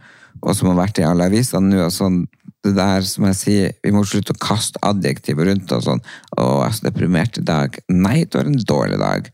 og 0.45 0.55
som 0.57 0.69
har 0.71 0.79
vært 0.83 1.01
i 1.01 1.07
alle 1.07 1.27
avisene 1.29 1.73
nå. 1.73 1.85
og 1.87 1.93
sånn, 1.93 2.23
det 2.65 2.75
der 2.77 3.05
som 3.05 3.27
jeg 3.29 3.37
sier, 3.39 3.73
Vi 3.83 3.93
må 3.93 4.03
slutte 4.07 4.33
å 4.33 4.41
kaste 4.41 4.81
adjektiver 4.85 5.49
rundt 5.51 5.71
og 5.75 5.83
sånn. 5.85 6.01
Å, 6.37 6.45
jeg 6.63 6.69
er 6.69 6.77
så 6.77 6.87
deprimert 6.87 7.37
i 7.37 7.45
dag. 7.45 7.77
Nei, 7.93 8.23
du 8.25 8.39
har 8.39 8.49
en 8.49 8.57
dårlig 8.57 8.97
dag. 9.01 9.29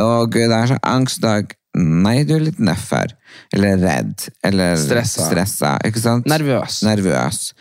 Og 0.00 0.32
det 0.32 0.48
er 0.48 0.72
så 0.72 0.78
angstdag. 0.88 1.52
Nei, 1.76 2.22
du 2.28 2.34
er 2.36 2.46
litt 2.46 2.60
nedfor. 2.60 3.12
Eller 3.52 3.80
redd. 3.80 4.26
Eller 4.44 4.76
Stressa. 4.80 5.28
stressa. 5.28 5.76
Ikke 5.88 6.00
sant? 6.00 6.28
Nervøs. 6.28 6.80
nervøs. 6.84 7.52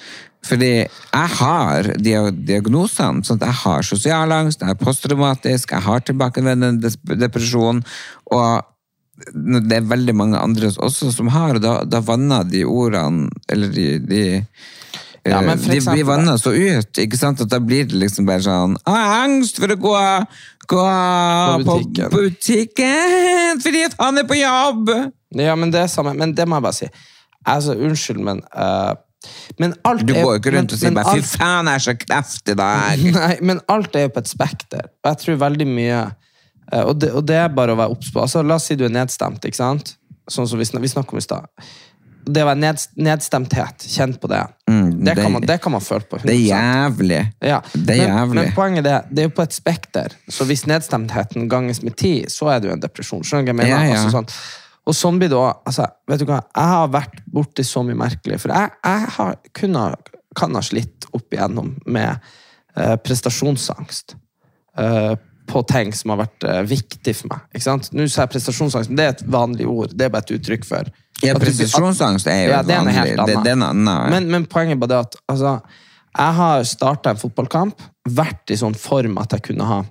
Fordi 0.48 0.72
jeg 0.82 1.30
har 1.38 1.92
diagnosene. 2.02 3.24
Sånn 3.28 3.40
at 3.42 3.48
jeg 3.50 3.60
har 3.62 3.86
sosial 3.86 4.34
angst, 4.36 4.64
jeg 4.64 4.74
er 4.74 4.80
posttraumatisk, 4.80 5.76
jeg 5.76 5.86
har 5.86 6.04
tilbakevendende 6.08 6.92
depresjon. 7.20 7.84
Og 8.32 8.71
det 9.68 9.78
er 9.78 9.88
veldig 9.90 10.16
mange 10.16 10.40
andre 10.40 10.72
også 10.78 11.12
som 11.16 11.28
har, 11.34 11.56
og 11.58 11.62
da, 11.64 11.74
da 11.86 12.00
vanner 12.06 12.44
de 12.50 12.64
ordene 12.66 13.30
Eller 13.50 13.70
de, 13.74 13.86
de 14.00 14.22
Ja, 15.26 15.42
men 15.46 15.60
for 15.62 15.70
de 15.70 15.78
eksempel- 15.78 16.00
blir 16.00 16.08
vanna 16.10 16.34
så 16.42 16.50
ut, 16.56 16.98
ikke 16.98 17.18
sant? 17.20 17.42
At 17.42 17.50
da 17.54 17.60
blir 17.62 17.86
det 17.86 18.00
liksom 18.02 18.26
bare 18.26 18.42
sånn 18.42 18.74
«Å, 18.82 18.96
Jeg 18.96 19.06
har 19.12 19.26
angst 19.28 19.60
for 19.62 19.68
å 19.70 19.78
gå, 19.78 19.94
gå 20.72 20.86
på 20.88 21.62
butikken. 21.68 22.10
butikken 22.16 23.62
fordi 23.62 23.84
at 23.86 23.96
han 24.00 24.18
er 24.18 24.26
på 24.30 24.40
jobb! 24.40 24.90
Ja, 25.38 25.54
men 25.56 25.72
det 25.72 25.80
er 25.86 25.88
samme. 25.88 26.12
Men 26.18 26.34
det 26.36 26.44
må 26.50 26.58
jeg 26.58 26.64
bare 26.66 26.76
si. 26.76 26.88
Altså, 27.48 27.76
unnskyld, 27.78 28.20
men 28.26 28.42
uh, 28.58 28.94
Men 29.62 29.76
alt 29.86 30.02
Du 30.06 30.14
går 30.14 30.26
jo 30.26 30.40
ikke 30.42 30.52
rundt 30.58 30.74
men- 30.74 30.76
og 30.76 30.80
sier 30.82 30.92
bare 30.98 31.14
'fy 31.14 31.22
faen, 31.38 31.70
jeg 31.70 31.76
er 31.76 31.86
så 31.86 31.94
kraftig 32.02 32.52
i 32.56 32.60
dag'. 32.60 33.06
Nei, 33.20 33.38
men 33.42 33.62
alt 33.70 33.96
er 33.96 34.08
jo 34.08 34.10
på 34.16 34.24
et 34.26 34.28
spekter. 34.28 34.90
Og 35.06 35.12
jeg 35.12 35.18
tror 35.22 35.38
veldig 35.46 35.68
mye 35.70 36.00
eh, 36.02 36.12
og 36.86 37.00
det, 37.00 37.12
og 37.12 37.26
det 37.28 37.36
er 37.36 37.50
bare 37.56 37.74
å 37.76 37.80
være 37.80 37.92
obs 37.96 38.12
på. 38.14 38.22
Altså, 38.24 38.44
la 38.44 38.56
oss 38.56 38.70
si 38.72 38.76
du 38.80 38.86
er 38.88 38.94
nedstemt, 38.94 39.44
ikke 39.48 39.60
sant? 39.60 39.96
Sånn 40.32 40.48
som 40.48 40.60
vi, 40.62 40.66
snak, 40.66 40.82
vi 40.84 40.92
snakker 40.92 41.18
om 41.18 41.20
i 41.22 41.26
stad. 41.26 41.48
Det 42.22 42.44
å 42.44 42.48
være 42.52 42.60
ned, 42.62 42.84
nedstemthet, 43.02 43.88
kjent 43.90 44.20
på 44.22 44.30
det. 44.30 44.44
det, 44.68 44.74
Mm, 44.74 45.04
det- 45.04 45.16
kan 45.18 45.32
man, 45.32 45.42
det 45.42 45.62
kan 45.62 45.72
man 45.74 45.82
føle 45.82 46.06
på. 46.08 46.18
100%. 46.22 46.28
Det 46.30 46.36
er 46.36 46.46
jævlig. 46.54 47.22
Ja. 47.42 47.62
Det 47.74 47.96
er 47.98 48.08
men, 48.08 48.18
jævlig. 48.18 48.36
men 48.36 48.52
poenget 48.54 48.86
er, 48.86 49.08
det 49.10 49.24
er 49.24 49.30
jo 49.30 49.36
på 49.36 49.42
et 49.44 49.54
spekter. 49.54 50.14
Så 50.30 50.46
hvis 50.46 50.66
nedstemtheten 50.70 51.50
ganges 51.50 51.82
med 51.84 51.96
ti, 51.98 52.26
så 52.30 52.52
er 52.54 52.60
det 52.62 52.70
jo 52.70 52.74
en 52.74 52.84
depresjon. 52.84 53.24
Skjønner 53.26 53.46
du 53.46 53.52
hva 53.52 53.56
jeg 53.56 53.62
mener? 53.64 53.70
Ja, 53.70 53.96
ja. 53.96 54.04
Altså, 54.04 54.12
sånn. 54.20 54.30
Og 54.88 54.96
sånn 54.98 55.18
blir 55.20 55.30
det 55.30 55.38
også, 55.38 55.58
altså, 55.66 55.88
vet 56.08 56.20
du 56.20 56.26
hva, 56.26 56.40
jeg 56.56 56.70
har 56.76 56.88
vært 56.94 57.20
borti 57.34 57.66
så 57.66 57.84
mye 57.86 57.98
merkelig, 57.98 58.40
for 58.40 58.54
jeg, 58.54 58.72
jeg 58.86 59.10
har, 59.18 59.36
kunne, 59.54 59.84
kan 60.36 60.56
ha 60.56 60.62
slitt 60.62 61.06
opp 61.14 61.34
igjennom 61.36 61.74
med 61.86 62.18
uh, 62.78 62.96
prestasjonsangst 62.96 64.16
eh, 64.78 65.16
på 65.52 65.62
ting 65.68 65.92
som 65.98 66.14
har 66.14 66.22
vært 66.24 66.46
uh, 66.48 66.62
viktig 66.68 67.14
for 67.20 67.34
meg. 67.34 67.46
Ikke 67.52 67.66
sant? 67.68 67.90
Nå 67.92 68.08
sa 68.08 68.24
jeg 68.26 68.32
prestasjonsangst, 68.38 68.92
men 68.92 69.00
det 69.02 69.06
er 69.06 69.14
et 69.18 69.24
vanlig 69.36 69.68
ord, 69.70 69.94
det 69.94 70.08
er 70.08 70.14
bare 70.14 70.24
et 70.30 70.36
uttrykk 70.40 70.68
for. 70.68 70.92
Ja, 71.22 71.36
prestasjonsangst 71.38 72.30
er 72.32 72.46
jo 72.48 72.52
Ja, 72.56 72.60
er 72.62 72.66
noe 72.66 72.78
vanlig. 72.80 72.94
helt 72.98 73.26
Det- 73.28 73.44
den 73.46 73.62
er 73.62 73.74
annet. 73.76 74.10
Men, 74.16 74.30
men 74.32 74.46
poenget 74.50 74.78
er 74.78 74.82
bare 74.82 74.94
det 74.96 75.00
at 75.06 75.16
altså, 75.36 75.56
jeg 76.18 76.34
har 76.40 76.64
starta 76.68 77.12
en 77.14 77.20
fotballkamp, 77.22 77.84
vært 78.10 78.50
i 78.52 78.58
sånn 78.58 78.74
form 78.76 79.20
at 79.22 79.36
jeg 79.38 79.44
kunne 79.52 79.68
ha 79.70 79.82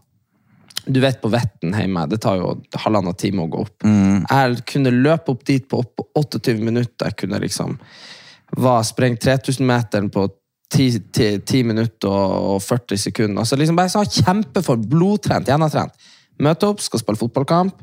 Du 0.90 0.98
vet 1.00 1.20
på 1.22 1.28
Vetten 1.30 1.74
hjemme, 1.76 2.06
det 2.08 2.22
tar 2.24 2.38
jo 2.40 2.54
halvannen 2.82 3.14
time 3.20 3.44
å 3.44 3.50
gå 3.52 3.60
opp. 3.60 3.84
Jeg 3.84 4.62
kunne 4.66 4.90
løpe 4.90 5.28
opp 5.34 5.44
dit 5.44 5.68
på 5.68 5.78
opp- 5.84 6.06
28 6.16 6.58
minutter. 6.64 7.10
Jeg 7.10 7.16
kunne 7.20 7.38
liksom 7.38 7.76
var 8.56 8.82
sprengt 8.82 9.20
3000-meteren 9.22 10.08
på 10.10 10.24
10, 10.70 11.00
10, 11.10 11.40
10 11.44 11.62
minutter 11.66 12.10
og, 12.10 12.56
og 12.56 12.62
40 12.62 13.00
sekunder. 13.08 13.42
Altså 13.42 13.58
liksom 13.58 13.78
bare 13.78 13.92
sånn 13.92 14.10
kjempeform, 14.20 14.84
blodtrent, 14.90 15.50
gjennomtrent. 15.50 15.96
Møte 16.40 16.70
opp, 16.70 16.82
skal 16.84 17.02
spille 17.02 17.20
fotballkamp. 17.20 17.82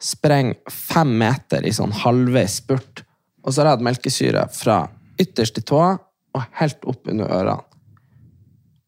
Spreng 0.00 0.54
fem 0.72 1.10
meter 1.20 1.64
i 1.66 1.72
sånn 1.76 1.94
halvveis 2.02 2.60
spurt. 2.62 3.04
Og 3.44 3.52
så 3.52 3.62
har 3.62 3.70
jeg 3.70 3.78
hatt 3.78 3.88
melkesyre 3.88 4.44
fra 4.52 4.82
ytterst 5.20 5.60
i 5.60 5.64
tåa 5.66 5.96
og 6.36 6.60
helt 6.60 6.86
opp 6.88 7.10
under 7.10 7.32
ørene. 7.40 7.58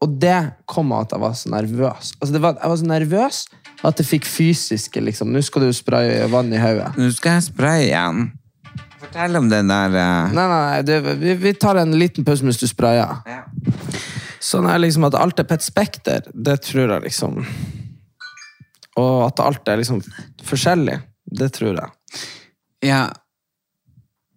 Og 0.03 0.15
det 0.19 0.37
kom 0.67 0.91
av 0.91 1.05
at 1.05 1.13
jeg 1.15 1.23
var 1.23 1.35
så 1.39 1.49
nervøs. 1.53 2.13
Altså 2.19 2.39
var, 2.43 2.57
jeg 2.59 2.71
var 2.73 2.79
så 2.81 2.87
nervøs 2.89 3.37
at 3.87 3.99
det 3.99 4.05
fikk 4.07 4.27
fysiske 4.27 5.03
liksom. 5.03 5.31
Nå 5.31 5.41
skal 5.45 5.63
du 5.63 5.75
spraye 5.75 6.25
vann 6.31 6.51
i 6.51 6.59
hodet. 6.59 6.89
Nå 6.99 7.07
skal 7.15 7.37
jeg 7.37 7.45
spraye 7.47 7.85
igjen. 7.87 8.25
Fortell 9.03 9.35
om 9.35 9.49
den 9.51 9.71
der 9.71 9.95
uh... 9.97 10.33
Nei, 10.33 10.45
nei, 10.47 10.83
det, 10.87 10.99
vi, 11.19 11.33
vi 11.39 11.53
tar 11.59 11.79
en 11.81 11.95
liten 11.99 12.25
pause 12.27 12.45
mens 12.47 12.61
du 12.61 12.67
sprayer. 12.69 13.17
Sånn 14.43 14.67
er 14.69 14.79
liksom 14.79 15.07
at 15.07 15.17
alt 15.19 15.41
er 15.41 15.47
på 15.49 15.57
et 15.57 15.65
spekter, 15.65 16.29
det 16.33 16.59
tror 16.67 16.95
jeg 16.95 17.05
liksom 17.07 17.41
Og 18.99 19.17
at 19.25 19.41
alt 19.43 19.67
er 19.71 19.81
liksom 19.81 19.99
forskjellig, 20.45 20.99
det 21.39 21.49
tror 21.55 21.79
jeg. 21.79 22.23
Ja. 22.85 23.03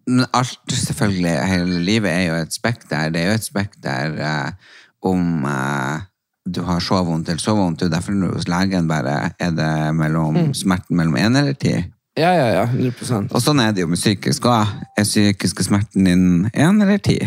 Men 0.07 0.25
alt, 0.35 0.61
selvfølgelig, 0.71 1.33
hele 1.51 1.79
livet 1.83 2.13
er 2.13 2.23
jo 2.29 2.37
et 2.39 2.55
spekter. 2.55 3.11
Det 3.11 3.21
er 3.21 3.33
jo 3.33 3.37
et 3.37 3.45
spekter 3.45 4.15
eh, 4.23 4.69
om 5.05 5.43
eh, 5.45 6.05
du 6.47 6.61
har 6.63 6.79
så 6.83 7.01
vondt 7.03 7.29
eller 7.29 7.43
så 7.43 7.55
vondt. 7.57 7.81
Det 7.81 7.89
er 7.89 7.97
derfor 7.97 8.15
hos 8.31 8.47
legen 8.49 8.87
bare 8.89 9.33
er 9.35 9.51
det 9.55 9.71
mellom, 9.99 10.55
smerten 10.55 10.97
mellom 10.97 11.19
én 11.19 11.35
eller 11.37 11.57
ti. 11.59 11.75
Ja, 12.17 12.31
ja, 12.33 12.47
ja. 12.53 12.63
100 12.73 13.29
Og 13.35 13.41
sånn 13.43 13.59
er 13.61 13.71
det 13.77 13.83
jo 13.83 13.87
med 13.91 13.99
psykisk 13.99 14.47
òg. 14.49 14.71
Er 14.97 15.05
psykiske 15.05 15.63
smerten 15.67 16.07
din 16.07 16.23
én 16.53 16.81
eller 16.81 16.97
ti? 16.97 17.19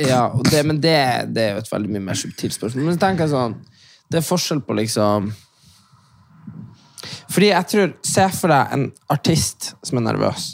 Ja, 0.00 0.26
det, 0.50 0.62
men 0.68 0.80
det, 0.80 0.96
det 1.32 1.42
er 1.46 1.54
jo 1.56 1.62
et 1.62 1.70
veldig 1.72 1.90
mye 1.92 2.04
mer 2.10 2.16
subtilt 2.18 2.54
spørsmål. 2.56 2.86
Men 2.88 2.94
så 2.96 3.02
tenker 3.02 3.26
jeg 3.26 3.32
sånn 3.34 3.56
Det 4.12 4.20
er 4.20 4.24
forskjell 4.24 4.62
på 4.64 4.76
liksom 4.78 5.30
Fordi 7.32 7.50
jeg 7.50 7.68
tror 7.72 7.92
Se 8.06 8.26
for 8.36 8.52
deg 8.52 8.74
en 8.76 8.86
artist 9.12 9.72
som 9.84 10.00
er 10.00 10.06
nervøs. 10.10 10.46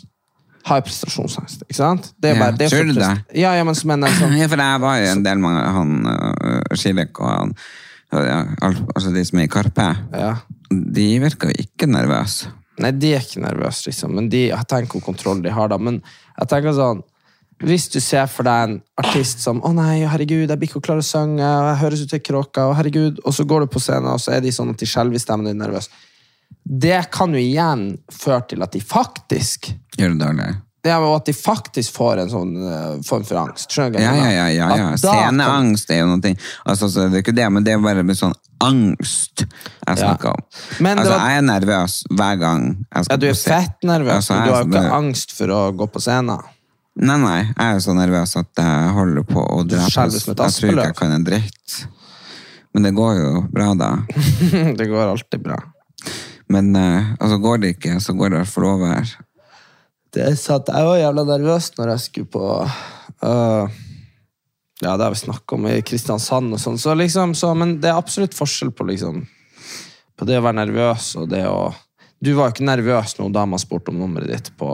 Har 0.68 0.82
prestasjonsangst, 0.84 1.62
ikke 1.64 1.78
sant? 1.78 2.10
Det 2.20 2.34
er 2.34 2.40
Ja, 2.42 2.50
det 2.52 2.66
er 2.72 2.90
det? 2.92 3.12
Ja, 3.40 3.54
ja, 3.56 3.64
men 3.64 3.74
som 3.78 3.90
en 3.94 4.04
sånn 4.18 4.34
Ja, 4.36 4.48
for 4.50 4.60
jeg 4.60 4.80
var 4.84 4.98
jo 5.00 5.10
en 5.14 5.22
del 5.24 5.38
med 5.42 5.58
han 5.78 5.94
uh, 6.06 6.76
Skilek 6.76 7.22
og 7.22 7.30
han 7.30 7.54
ja, 8.12 8.38
al- 8.64 8.82
altså 8.94 9.10
de 9.12 9.22
som 9.24 9.38
er 9.38 9.46
i 9.48 9.52
Karpe. 9.52 9.84
ja. 10.16 10.34
De 10.70 11.04
virka 11.20 11.48
jo 11.48 11.54
ikke 11.64 11.86
nervøse. 11.88 12.50
Nei, 12.82 12.92
de 12.94 13.12
er 13.14 13.24
ikke 13.24 13.42
nervøse, 13.42 13.88
liksom. 13.88 14.14
Men 14.14 14.28
de, 14.32 14.48
jeg 14.50 14.68
tenker 14.70 14.98
hvor 14.98 15.08
kontroll 15.10 15.42
de 15.44 15.52
har, 15.54 15.70
da. 15.72 15.78
Men 15.78 16.02
jeg 16.38 16.50
tenker 16.50 16.76
sånn 16.76 17.04
Hvis 17.58 17.88
du 17.90 17.98
ser 17.98 18.28
for 18.30 18.46
deg 18.46 18.68
en 18.68 18.74
artist 19.02 19.40
som 19.42 19.58
'Å 19.60 19.72
nei, 19.74 20.06
herregud, 20.06 20.46
jeg 20.46 20.58
blir 20.58 20.68
ikke 20.68 20.84
klar 20.86 21.00
til 21.00 21.06
å 21.06 21.10
synge', 21.10 21.42
'jeg 21.42 21.80
høres 21.80 22.02
ut 22.02 22.10
til 22.10 22.20
kråke', 22.20 22.62
og 22.62 22.76
herregud 22.78 23.18
Og 23.24 23.34
så 23.34 23.44
går 23.44 23.60
du 23.60 23.66
på 23.66 23.82
scenen, 23.82 24.12
og 24.14 24.20
så 24.20 24.36
er 24.36 24.40
de 24.40 24.54
sånn 24.54 24.70
at 24.70 24.78
de 24.78 24.86
skjelver 24.86 25.18
i 25.18 25.18
stemmen 25.18 25.46
din 25.46 25.58
nervøse. 25.58 25.90
Det 26.62 27.10
kan 27.10 27.34
jo 27.34 27.40
igjen 27.40 27.98
føre 28.12 28.46
til 28.48 28.62
at 28.62 28.72
de 28.72 28.80
faktisk 28.80 29.74
Gjør 29.98 30.14
det 30.14 30.67
dårlig? 30.82 30.90
ja, 30.90 30.98
jo 31.02 31.14
at 31.14 31.26
de 31.26 31.32
faktisk 31.34 31.92
får 31.96 32.22
en 32.22 32.30
sånn 32.30 32.52
eh, 32.62 32.98
form 33.06 33.24
for 33.24 33.40
angst. 33.40 33.76
Ja, 33.76 33.88
ja, 33.90 34.30
ja. 34.30 34.48
ja, 34.48 34.68
ja. 34.76 34.90
Sceneangst 34.96 35.90
er 35.90 36.04
jo 36.04 36.10
noe. 36.12 36.34
Altså, 36.64 36.88
så 36.88 37.08
det 37.08 37.20
er 37.20 37.24
ikke 37.26 37.34
det, 37.36 37.48
men 37.52 37.64
det 37.66 37.74
er 37.74 37.82
bare 37.82 38.04
med 38.06 38.18
sånn 38.18 38.34
angst 38.64 39.44
jeg 39.44 39.98
snakker 39.98 40.34
om. 40.34 40.44
Men 40.80 40.98
altså, 40.98 41.14
var- 41.14 41.30
jeg 41.30 41.38
er 41.38 41.48
nervøs 41.48 41.98
hver 42.10 42.38
gang 42.40 42.68
jeg 42.94 43.04
skal 43.04 43.14
Ja, 43.14 43.16
du 43.16 43.26
er 43.28 43.34
fett 43.34 43.82
nervøs, 43.84 44.14
Altså, 44.16 44.34
men 44.34 44.42
du 44.42 44.48
er 44.48 44.54
har 44.54 44.62
jo 44.62 44.68
sånn- 44.70 44.78
ikke 44.84 44.94
angst 45.02 45.32
for 45.32 45.46
å 45.48 45.60
gå 45.76 45.90
på 45.92 46.00
scenen. 46.02 46.46
Nei, 46.98 47.16
nei, 47.22 47.38
jeg 47.46 47.76
er 47.76 47.78
så 47.78 47.94
nervøs 47.94 48.36
at 48.36 48.48
jeg 48.58 48.94
holder 48.96 49.22
på 49.22 49.38
å 49.38 49.62
som 49.70 50.04
et 50.04 50.12
Jeg 50.12 50.50
tror 50.50 50.72
ikke 50.72 50.84
jeg 50.84 50.96
kan 50.96 51.12
en 51.12 51.24
dritt. 51.24 51.86
Men 52.74 52.82
det 52.82 52.94
går 52.94 53.14
jo 53.18 53.42
bra, 53.52 53.74
da. 53.74 53.90
det 54.78 54.88
går 54.90 55.12
alltid 55.12 55.42
bra. 55.42 55.58
Men 56.48 56.74
uh, 56.74 57.14
altså, 57.20 57.38
går 57.38 57.58
det 57.62 57.76
ikke, 57.76 58.00
så 58.00 58.16
går 58.18 58.30
det 58.30 58.36
i 58.36 58.42
hvert 58.42 58.52
fall 58.52 58.64
over. 58.64 59.16
Det 60.14 60.28
satt. 60.40 60.70
Jeg 60.72 60.86
var 60.88 61.00
jævla 61.00 61.24
nervøs 61.28 61.70
når 61.76 61.90
jeg 61.92 62.04
skulle 62.06 62.30
på 62.32 62.44
uh, 62.64 63.80
Ja, 64.80 64.94
det 64.96 65.04
har 65.04 65.10
vi 65.12 65.20
snakket 65.20 65.56
om 65.58 65.66
i 65.68 65.80
Kristiansand 65.84 66.54
og 66.56 66.62
sånn, 66.62 66.78
så 66.80 66.94
liksom, 66.96 67.34
så, 67.36 67.50
men 67.58 67.76
det 67.82 67.90
er 67.90 67.98
absolutt 67.98 68.36
forskjell 68.38 68.70
på 68.72 68.86
liksom 68.88 69.24
På 70.18 70.28
det 70.28 70.38
å 70.38 70.44
være 70.46 70.60
nervøs 70.62 71.10
og 71.20 71.28
det 71.32 71.44
å 71.50 71.68
Du 72.24 72.32
var 72.38 72.48
jo 72.48 72.56
ikke 72.56 72.70
nervøs 72.70 73.18
når 73.18 73.34
dama 73.36 73.60
spurte 73.60 73.92
om 73.92 74.00
nummeret 74.00 74.32
ditt 74.32 74.52
på 74.58 74.70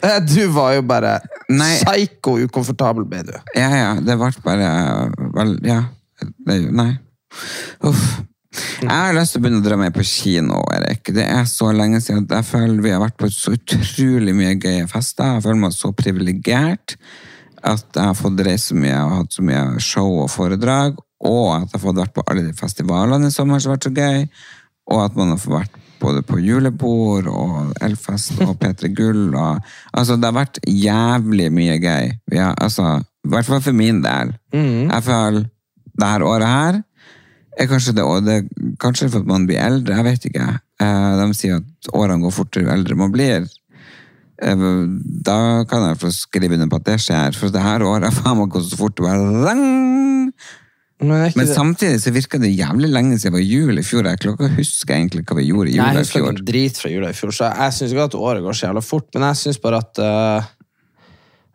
Eh, 0.00 0.20
Du 0.22 0.46
var 0.54 0.76
jo 0.76 0.82
bare 0.86 1.18
Nei. 1.50 1.74
psyko 1.82 2.36
ukomfortabel, 2.44 3.06
ble 3.08 3.22
du. 3.26 3.32
Ja, 3.56 3.68
ja, 3.74 3.88
det 4.04 4.14
ble 4.20 4.28
bare 4.44 4.68
vel, 5.34 5.56
Ja. 5.66 5.80
Det, 6.18 6.58
nei. 6.74 6.92
Uff. 7.86 8.04
Jeg 8.56 8.88
har 8.88 9.12
lyst 9.12 9.34
til 9.34 9.40
å 9.40 9.44
begynne 9.44 9.60
å 9.60 9.66
dra 9.66 9.76
med 9.76 9.92
på 9.92 10.04
kino, 10.06 10.60
Erik. 10.72 11.10
Det 11.14 11.24
er 11.26 11.44
så 11.50 11.68
lenge 11.76 12.00
siden 12.00 12.28
jeg 12.30 12.46
føler 12.48 12.78
vi 12.84 12.92
har 12.94 13.02
vært 13.02 13.18
på 13.20 13.28
så 13.32 13.52
utrolig 13.56 14.32
mye 14.36 14.54
gøye 14.56 14.86
fester. 14.90 15.34
Jeg 15.36 15.44
føler 15.44 15.60
meg 15.66 15.74
så 15.76 15.90
privilegert 15.96 16.94
at 17.66 17.84
jeg 17.90 18.06
har 18.06 18.16
fått 18.16 18.40
reise 18.46 18.76
mye 18.78 18.96
og 19.02 19.16
hatt 19.16 19.34
så 19.34 19.44
mye 19.44 19.82
show 19.82 20.22
og 20.22 20.30
foredrag, 20.32 20.96
og 21.26 21.44
at 21.56 21.66
jeg 21.66 21.74
har 21.74 21.84
fått 21.84 22.00
vært 22.00 22.14
på 22.16 22.24
alle 22.30 22.46
de 22.46 22.54
festivalene 22.56 23.28
i 23.28 23.34
sommer 23.34 23.60
som 23.60 23.74
har 23.74 23.76
vært 23.76 23.90
så 23.90 23.94
gøy, 23.98 24.24
og 24.94 25.04
at 25.04 25.18
man 25.18 25.34
har 25.34 25.42
fått 25.42 25.56
vært 25.58 25.78
både 25.98 26.22
på 26.22 26.38
julebord 26.40 27.26
og 27.28 27.72
Elfest 27.82 28.38
og 28.46 28.54
P3 28.62 28.92
Gull. 28.94 29.34
Og, 29.34 29.70
altså, 29.92 30.16
det 30.16 30.30
har 30.30 30.36
vært 30.38 30.60
jævlig 30.62 31.50
mye 31.52 31.76
gøy. 31.82 32.12
Har, 32.38 32.54
altså, 32.54 33.00
I 33.26 33.32
hvert 33.34 33.48
fall 33.50 33.64
for 33.66 33.76
min 33.76 33.98
del. 34.04 34.30
Jeg 34.54 35.04
føler 35.10 35.48
det 35.98 36.12
her 36.14 36.22
året 36.22 36.46
her 36.46 36.78
er 37.58 37.70
kanskje 37.70 37.94
det, 37.96 38.04
og 38.06 38.26
det 38.26 38.38
kanskje 38.82 39.10
for 39.12 39.24
at 39.24 39.30
man 39.30 39.46
blir 39.48 39.60
eldre, 39.62 39.96
jeg 39.98 40.06
vet 40.06 40.28
ikke. 40.30 40.48
Eh, 40.82 41.12
de 41.20 41.28
sier 41.36 41.58
at 41.60 41.92
årene 41.96 42.22
går 42.22 42.34
fortere 42.34 42.66
jo 42.66 42.74
eldre 42.74 42.98
man 42.98 43.14
blir. 43.14 43.48
Eh, 44.42 44.64
Da 45.26 45.64
kan 45.68 45.88
jeg 45.88 46.00
få 46.02 46.12
skrive 46.14 46.54
under 46.54 46.70
på 46.70 46.80
at 46.80 46.88
det 46.92 47.00
skjer, 47.02 47.36
for 47.38 47.54
det 47.54 47.64
her 47.64 47.82
året 47.82 48.10
har 48.10 48.16
faen 48.22 48.38
meg 48.38 48.52
gått 48.54 48.70
så 48.70 48.78
fort. 48.78 49.02
Bare! 49.02 50.32
Men, 50.98 51.12
er 51.14 51.34
Men 51.38 51.46
samtidig 51.46 52.00
så 52.02 52.10
virker 52.10 52.40
det 52.42 52.50
jævlig 52.58 52.88
lenge 52.90 53.18
siden 53.18 53.36
det 53.36 53.38
var 53.38 53.44
jul 53.46 53.78
i 53.78 53.84
fjor. 53.86 54.06
Jeg 54.10 54.18
klarer 54.22 54.34
ikke 54.34 54.56
huske 54.58 54.94
egentlig 54.94 55.24
hva 55.28 55.36
vi 55.38 55.44
gjorde 55.46 55.70
i 55.70 55.76
jula 55.76 55.90
jeg 55.92 55.94
i 55.94 56.02
husker 56.02 56.18
fjor. 56.18 56.30
ikke 56.32 56.42
en 56.42 56.48
drit 56.48 56.80
fra 56.80 56.90
jula 56.90 57.10
i 57.10 57.18
fjor, 57.18 57.34
så 57.36 57.50
jeg 57.50 57.76
syns 57.76 57.92
ikke 57.94 58.06
at 58.10 58.16
året 58.18 58.42
går 58.42 58.58
så 58.58 58.66
jævla 58.66 58.82
fort, 58.82 59.06
men 59.14 59.26
jeg 59.28 59.40
syns 59.42 59.60
bare 59.62 59.82
at 59.84 60.00
uh, 60.02 60.48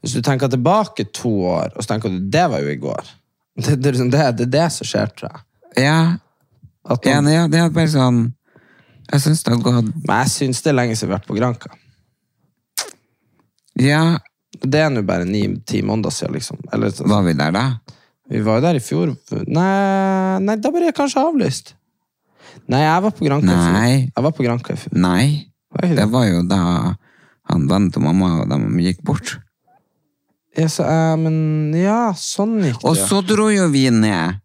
Hvis 0.04 0.16
du 0.16 0.22
tenker 0.24 0.51
tilbake 0.51 1.08
to 1.16 1.34
år, 1.47 1.76
og 1.76 1.84
så 1.84 1.93
tenker 1.93 2.12
du 2.12 2.24
det 2.32 2.45
var 2.51 2.64
jo 2.64 2.72
i 2.72 2.80
går 2.80 3.12
Det, 3.64 3.76
det, 3.84 3.91
er 3.91 3.99
det, 3.99 4.24
det 4.39 4.47
er 4.47 4.54
det 4.56 4.70
som 4.78 4.88
skjer, 4.88 5.12
tror 5.12 5.30
jeg. 5.30 5.43
Ja, 5.80 6.17
At 6.84 7.05
nei, 7.05 7.34
ja, 7.34 7.47
det 7.47 7.61
er 7.61 7.71
bare 7.74 7.89
sånn 7.89 8.26
Jeg 9.07 9.24
syns 9.24 9.43
det 9.45 9.53
har 9.53 9.61
gått 9.63 9.93
Men 10.03 10.24
jeg 10.24 10.32
syns 10.34 10.61
det 10.63 10.74
er 10.74 10.78
lenge 10.78 10.97
siden 10.99 11.09
vi 11.09 11.15
har 11.15 11.21
vært 11.21 11.30
på 11.30 11.38
Granka. 11.38 11.71
Ja, 13.80 14.19
Det 14.61 14.82
er 14.84 14.91
nå 14.93 15.01
bare 15.07 15.26
ni-ti 15.26 15.82
måneder 15.82 16.13
siden, 16.13 16.36
liksom. 16.38 16.59
Eller, 16.74 16.91
så, 16.93 17.07
var 17.09 17.24
vi 17.26 17.34
der 17.38 17.55
da? 17.55 17.65
vi 18.30 18.41
var 18.41 18.57
jo 18.57 18.63
der 18.63 18.78
i 18.78 18.82
fjor. 18.82 19.13
Nei, 19.45 20.39
nei 20.41 20.55
da 20.61 20.71
ble 20.71 20.86
det 20.88 20.95
kanskje 20.97 21.21
avlyst. 21.21 21.74
Nei, 22.69 22.84
jeg 22.84 23.03
var 23.05 23.15
på 23.17 23.26
Granka 23.26 23.49
i 23.49 23.57
fjor. 23.57 23.80
Jeg 24.13 24.26
var 24.26 24.36
på 24.38 24.45
Granka 24.45 24.76
i 24.76 24.80
fjor. 24.80 24.93
Nei. 24.97 25.26
Var 25.74 25.95
Det 25.97 26.05
var 26.13 26.28
jo 26.30 26.43
da 26.47 26.61
han 27.49 27.65
vennen 27.67 27.91
til 27.91 28.05
mamma 28.05 28.30
og 28.43 28.53
de 28.53 28.86
gikk 28.86 29.01
bort. 29.05 29.36
Ja, 30.53 30.69
så, 30.69 30.86
uh, 30.86 31.17
men 31.17 31.74
ja, 31.76 32.13
sånn 32.17 32.59
gikk 32.61 32.78
det. 32.78 32.89
Og 32.89 32.97
så 32.99 33.24
dro 33.26 33.49
jo 33.51 33.67
vi 33.74 33.88
ned 33.93 34.39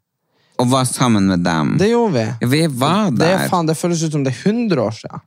og 0.59 0.67
var 0.73 0.85
sammen 0.91 1.29
med 1.31 1.45
dem. 1.47 1.77
Det 1.79 1.89
gjorde 1.93 2.13
vi. 2.17 2.25
Ja, 2.43 2.49
vi 2.51 2.61
var 2.81 3.11
der. 3.15 3.21
Det, 3.21 3.49
faen, 3.53 3.69
det 3.71 3.77
føles 3.79 4.03
ut 4.03 4.13
som 4.17 4.25
det 4.27 4.33
er 4.35 4.41
100 4.51 4.83
år 4.83 4.97
siden. 4.97 5.23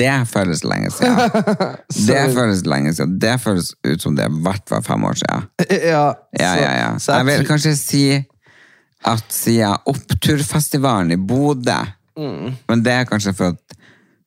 Det 0.00 0.14
føles 0.30 0.64
lenge 0.64 0.90
siden. 0.94 1.18
det 2.08 2.22
føles 2.34 2.64
lenge 2.66 2.94
siden. 2.96 3.18
Det 3.20 3.34
føles 3.42 3.72
ut 3.86 4.02
som 4.02 4.16
det 4.16 4.26
i 4.30 4.42
hvert 4.46 4.64
fall 4.72 4.82
fem 4.86 5.04
år 5.04 5.20
siden. 5.20 5.48
Ja, 5.68 6.06
Ja, 6.40 6.52
ja, 6.56 6.72
ja. 6.80 6.90
så 6.98 7.20
Jeg 7.20 7.26
vil 7.28 7.46
kanskje 7.48 7.74
si 7.76 8.04
at 9.04 9.24
siden 9.32 9.76
oppturfestivalen 9.88 11.12
i 11.12 11.16
Bodø 11.16 11.80
Mm. 12.20 12.50
Men 12.68 12.82
det 12.84 12.92
er 12.92 13.04
kanskje 13.08 13.32
for 13.32 13.54
at 13.54 13.76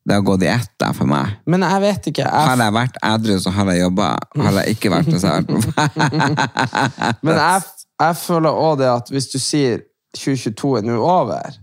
Det 0.08 0.12
har 0.16 0.20
gått 0.26 0.42
i 0.42 0.48
ett 0.50 0.70
der 0.80 0.92
for 0.92 1.08
meg. 1.08 1.30
Men 1.48 1.62
jeg 1.64 1.80
vet 1.80 2.06
ikke. 2.10 2.24
Har 2.28 2.50
Jeg, 2.50 2.58
jeg 2.60 2.74
vært 2.76 2.96
edru, 3.08 3.36
så 3.40 3.50
har 3.56 3.70
jeg 3.72 3.80
jobba. 3.80 4.08
Har 4.36 4.58
jeg 4.58 4.74
ikke 4.74 4.90
vært 4.92 5.06
det, 5.08 5.20
så 5.22 5.30
har 5.30 5.38
jeg 5.38 5.46
vært 5.46 5.54
på 5.54 7.22
men 7.24 7.38
jeg, 7.40 7.62
jeg 8.02 8.18
føler 8.20 8.58
òg 8.66 8.74
det 8.82 8.90
at 8.90 9.08
hvis 9.14 9.30
du 9.32 9.38
sier 9.40 9.80
2022 10.16 10.78
er 10.78 10.88
nå 10.88 10.96
over, 11.02 11.60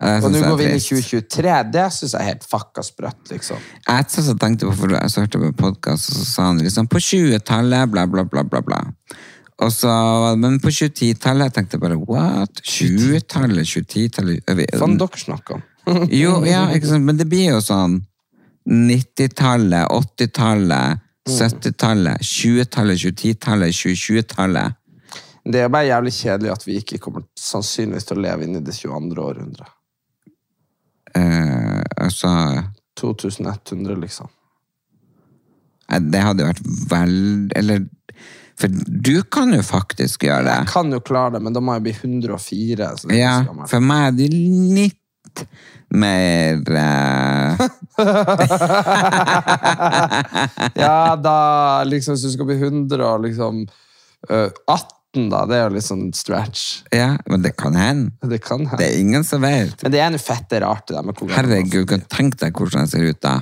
og 0.00 0.30
nå 0.32 0.40
går 0.40 0.54
vi 0.56 0.64
inn 0.70 0.78
i 0.78 0.80
2023, 0.80 1.56
det 1.74 1.86
syns 1.92 2.14
jeg 2.14 2.20
er 2.22 2.28
helt 2.30 2.46
fucka 2.48 2.84
sprøtt, 2.86 3.26
liksom. 3.28 3.58
Jeg 3.84 4.06
satt 4.08 4.38
tenkte 4.40 4.68
på, 4.70 4.76
for 4.78 4.94
jeg 4.96 5.12
så 5.12 5.24
hørte 5.26 5.40
på 5.42 5.50
en 5.50 5.58
podcast, 5.58 6.08
og 6.08 6.16
så 6.22 6.28
sa 6.30 6.46
han 6.48 6.62
liksom 6.64 6.88
på 6.88 7.02
20-tallet, 7.04 7.90
bla, 7.92 8.06
bla, 8.08 8.24
bla, 8.24 8.42
bla, 8.48 8.62
bla. 8.64 8.78
Og 9.60 9.72
så, 9.76 9.92
men 10.40 10.56
på 10.64 10.72
2010-tallet 10.72 11.52
tenkte 11.52 11.76
jeg 11.76 11.82
bare, 11.84 11.98
what? 12.08 12.62
20-tallet, 12.64 13.68
2010-tallet? 13.68 14.40
er 14.48 14.56
vi- 14.56 14.70
Faen, 14.80 14.96
dere 15.02 15.20
snakker 15.20 15.58
om. 15.58 15.66
Jo, 16.22 16.38
ja, 16.48 16.64
ikke 16.72 16.86
sant? 16.94 17.04
men 17.04 17.18
det 17.20 17.26
blir 17.28 17.50
jo 17.50 17.60
sånn 17.64 17.98
90-tallet, 18.70 19.84
80-tallet, 19.90 21.00
70-tallet, 21.28 22.24
20-tallet, 22.24 22.96
2010-tallet, 23.04 23.74
2020-tallet. 23.76 24.79
Det 25.44 25.60
er 25.64 25.68
bare 25.72 25.88
jævlig 25.88 26.12
kjedelig 26.14 26.50
at 26.52 26.66
vi 26.66 26.76
ikke 26.80 26.98
kommer 27.02 27.22
sannsynligvis 27.38 28.04
til 28.08 28.18
å 28.18 28.24
leve 28.26 28.44
inn 28.46 28.58
i 28.58 28.64
det 28.64 28.74
22. 28.76 29.22
århundret. 29.24 29.70
Eh, 31.16 31.80
altså, 31.96 32.28
2100, 33.00 33.96
liksom. 34.04 34.28
eh, 35.88 36.02
det 36.12 36.22
hadde 36.26 36.48
vært 36.50 36.62
vel... 36.92 37.16
Eller, 37.56 37.78
for 38.60 38.68
du 38.86 39.22
kan 39.32 39.54
jo 39.56 39.62
faktisk 39.64 40.24
gjøre 40.28 40.44
det. 40.44 40.56
Jeg 40.66 40.72
kan 40.74 40.92
jo 40.92 41.00
klare 41.00 41.38
det, 41.38 41.42
men 41.46 41.54
da 41.56 41.60
må 41.64 41.70
jeg 41.78 41.86
bli 41.88 41.94
104. 41.96 42.90
Så 43.00 43.08
det 43.08 43.16
er 43.16 43.20
Ja, 43.24 43.36
for 43.70 43.80
meg 43.84 44.00
er 44.10 44.14
det 44.18 44.28
litt 44.36 44.96
mer 45.90 46.60
eh, 46.76 47.52
Ja, 50.82 51.16
da 51.16 51.36
liksom, 51.88 52.12
hvis 52.14 52.26
du 52.28 52.32
skal 52.34 52.46
bli 52.50 52.58
100 52.60 53.00
og 53.06 53.18
liksom 53.24 53.54
øh, 54.28 54.50
18, 54.66 54.99
da, 55.10 55.40
det 55.50 55.56
er 55.56 55.64
jo 55.64 55.70
litt 55.74 55.86
sånn 55.86 56.12
stretch. 56.14 56.84
Ja, 56.94 57.16
men 57.30 57.42
det 57.42 57.56
kan 57.58 57.74
hende. 57.74 58.12
Det 58.30 58.38
kan 58.44 58.62
Det 58.78 58.86
er 58.86 58.98
ingen 59.00 59.24
som 59.26 59.42
vet. 59.42 59.82
Men 59.82 59.94
det 59.94 60.00
er 60.04 60.12
noe 60.14 60.22
fette 60.22 60.60
rart 60.62 60.86
det 60.86 60.94
der 60.94 61.06
med 61.06 61.18
hvor 61.18 61.32
Herregud, 61.34 61.88
kan 61.90 62.04
tenk 62.12 62.38
deg 62.38 62.54
hvordan 62.54 62.86
jeg 62.86 62.92
ser 62.92 63.08
ut 63.10 63.20
da. 63.26 63.34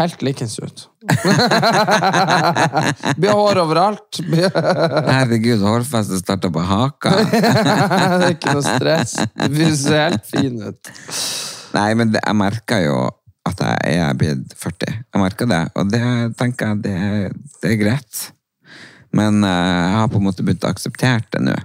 Helt 0.00 0.24
likens 0.24 0.56
ut. 0.58 0.86
Blir 3.20 3.36
hår 3.36 3.60
overalt. 3.60 4.22
Herregud, 5.12 5.60
hårfestet 5.62 6.24
starter 6.24 6.50
på 6.54 6.64
haka. 6.64 7.10
det 7.28 7.44
er 7.44 8.34
ikke 8.34 8.56
noe 8.56 8.66
stress. 8.66 9.12
Du 9.52 9.66
ser 9.76 10.08
helt 10.08 10.26
fin 10.32 10.56
ut. 10.64 10.92
Nei, 11.76 11.90
men 11.94 12.16
det, 12.16 12.24
jeg 12.24 12.36
merker 12.40 12.80
jo 12.88 12.98
at 13.46 13.60
jeg 13.62 14.00
er 14.00 14.16
blitt 14.18 14.56
40. 14.58 14.96
Jeg 15.12 15.22
merker 15.22 15.46
det, 15.48 15.62
og 15.76 15.92
det 15.92 16.02
tenker 16.40 16.72
jeg 16.72 16.76
det, 16.88 16.98
det 17.60 17.68
er 17.74 17.80
greit. 17.84 18.12
Men 19.16 19.44
eh, 19.44 19.50
jeg 19.50 19.98
har 19.98 20.08
på 20.12 20.20
en 20.20 20.26
måte 20.28 20.46
begynt 20.46 20.64
å 20.66 20.72
akseptere 20.72 21.26
det 21.34 21.44
nå. 21.48 21.58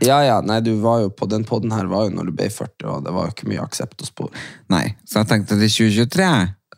Ja, 0.00 0.20
ja, 0.22 0.38
nei, 0.46 0.60
du 0.62 0.76
var 0.78 1.00
jo 1.02 1.10
på 1.10 1.26
den 1.26 1.42
podden 1.46 1.72
her 1.74 1.88
var 1.90 2.06
jo 2.06 2.14
når 2.14 2.28
du 2.28 2.36
ble 2.38 2.46
40, 2.54 2.86
og 2.86 3.06
det 3.06 3.14
var 3.16 3.26
jo 3.26 3.34
ikke 3.34 3.48
mye 3.50 3.64
aksept 3.64 4.04
å 4.04 4.06
spore. 4.06 4.44
Nei, 4.70 4.84
så 5.02 5.22
jeg 5.24 5.30
tenkte 5.32 5.58
at 5.58 5.64
i 5.64 5.70
2023 5.72 6.28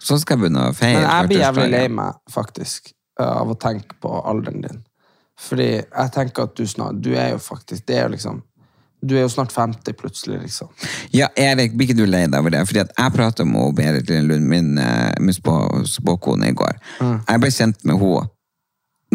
så 0.00 0.16
skal 0.16 0.38
jeg 0.38 0.46
begynne 0.46 0.68
å 0.70 0.76
feire 0.76 1.02
Men 1.02 1.10
jeg 1.10 1.28
blir 1.28 1.42
jævlig 1.42 1.66
lei 1.74 1.82
meg, 1.92 2.20
faktisk, 2.32 2.94
av 3.20 3.50
å 3.52 3.58
tenke 3.60 3.98
på 4.00 4.14
alderen 4.24 4.64
din. 4.64 4.78
Fordi 5.40 5.68
jeg 5.80 6.12
tenker 6.14 6.48
at 6.48 6.56
du 6.56 6.66
snart 6.68 6.98
Du 7.00 7.14
er 7.16 7.30
jo 7.32 7.38
faktisk 7.40 7.86
Det 7.88 7.94
er 7.96 8.02
jo 8.04 8.10
liksom 8.12 8.42
Du 9.00 9.14
er 9.14 9.22
jo 9.22 9.30
snart 9.32 9.54
50 9.54 9.96
plutselig, 9.96 10.42
liksom. 10.42 10.68
Ja, 11.16 11.30
Erik, 11.32 11.72
blir 11.72 11.88
ikke 11.88 11.96
du 11.96 12.04
lei 12.04 12.26
deg 12.26 12.36
over 12.36 12.52
det? 12.52 12.60
Fordi 12.68 12.82
at 12.82 12.90
jeg 12.92 13.14
pratet 13.14 13.48
med 13.48 13.72
Berit 13.78 14.10
Lund, 14.12 14.44
min, 14.44 14.74
eh, 14.76 15.14
min 15.16 15.32
spå, 15.32 15.54
spåkone, 15.88 16.50
i 16.50 16.56
går. 16.56 16.76
Jeg 17.00 17.40
ble 17.40 17.50
kjent 17.54 17.80
med 17.88 17.96
henne 17.96 18.28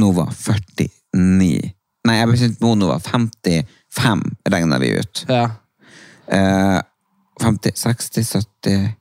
hun 0.04 0.16
var 0.16 0.32
49. 0.34 1.72
Nei, 2.06 2.18
jeg 2.20 2.28
med 2.30 2.42
henne 2.70 2.90
var 2.90 3.02
55, 3.02 4.24
regna 4.52 4.80
vi 4.82 4.92
ut. 5.00 5.24
Ja. 5.30 5.46
Eh, 6.28 6.80
50, 7.42 7.76
60, 7.76 8.30
70 8.64 8.94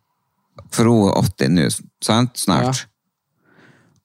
For 0.74 0.90
hun 0.90 1.09
er 1.09 1.18
80 1.22 1.55
nå, 1.55 1.68
sant? 2.03 2.38
Snart. 2.38 2.86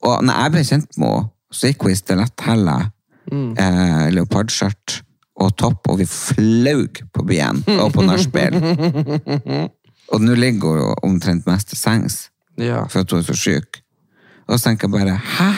Og 0.05 0.23
når 0.23 0.41
jeg 0.43 0.53
ble 0.53 0.63
kjent 0.67 0.97
med 0.97 1.07
henne, 1.09 1.29
så 1.49 1.71
gikk 1.71 1.85
hun 1.85 1.91
i 1.91 1.97
stiletthæler, 1.97 2.89
eh, 3.33 4.03
leopardskjørt 4.13 4.99
og 5.41 5.55
topp, 5.57 5.89
og 5.89 5.97
vi 6.01 6.05
flaug 6.05 6.99
på 7.13 7.25
byen 7.25 7.63
og 7.79 7.93
på 7.95 8.05
nachspiel. 8.05 8.57
og 10.13 10.21
nå 10.21 10.35
ligger 10.37 10.83
hun 10.83 11.09
omtrent 11.09 11.47
mest 11.49 11.71
til 11.71 11.79
sengs 11.79 12.19
ja. 12.59 12.83
for 12.85 13.01
at 13.01 13.11
hun 13.11 13.23
er 13.23 13.27
så 13.31 13.37
syk. 13.39 13.81
Og 14.47 14.57
så 14.57 14.69
tenker 14.69 14.87
jeg 14.87 14.97
bare 14.97 15.17
Hæ? 15.17 15.51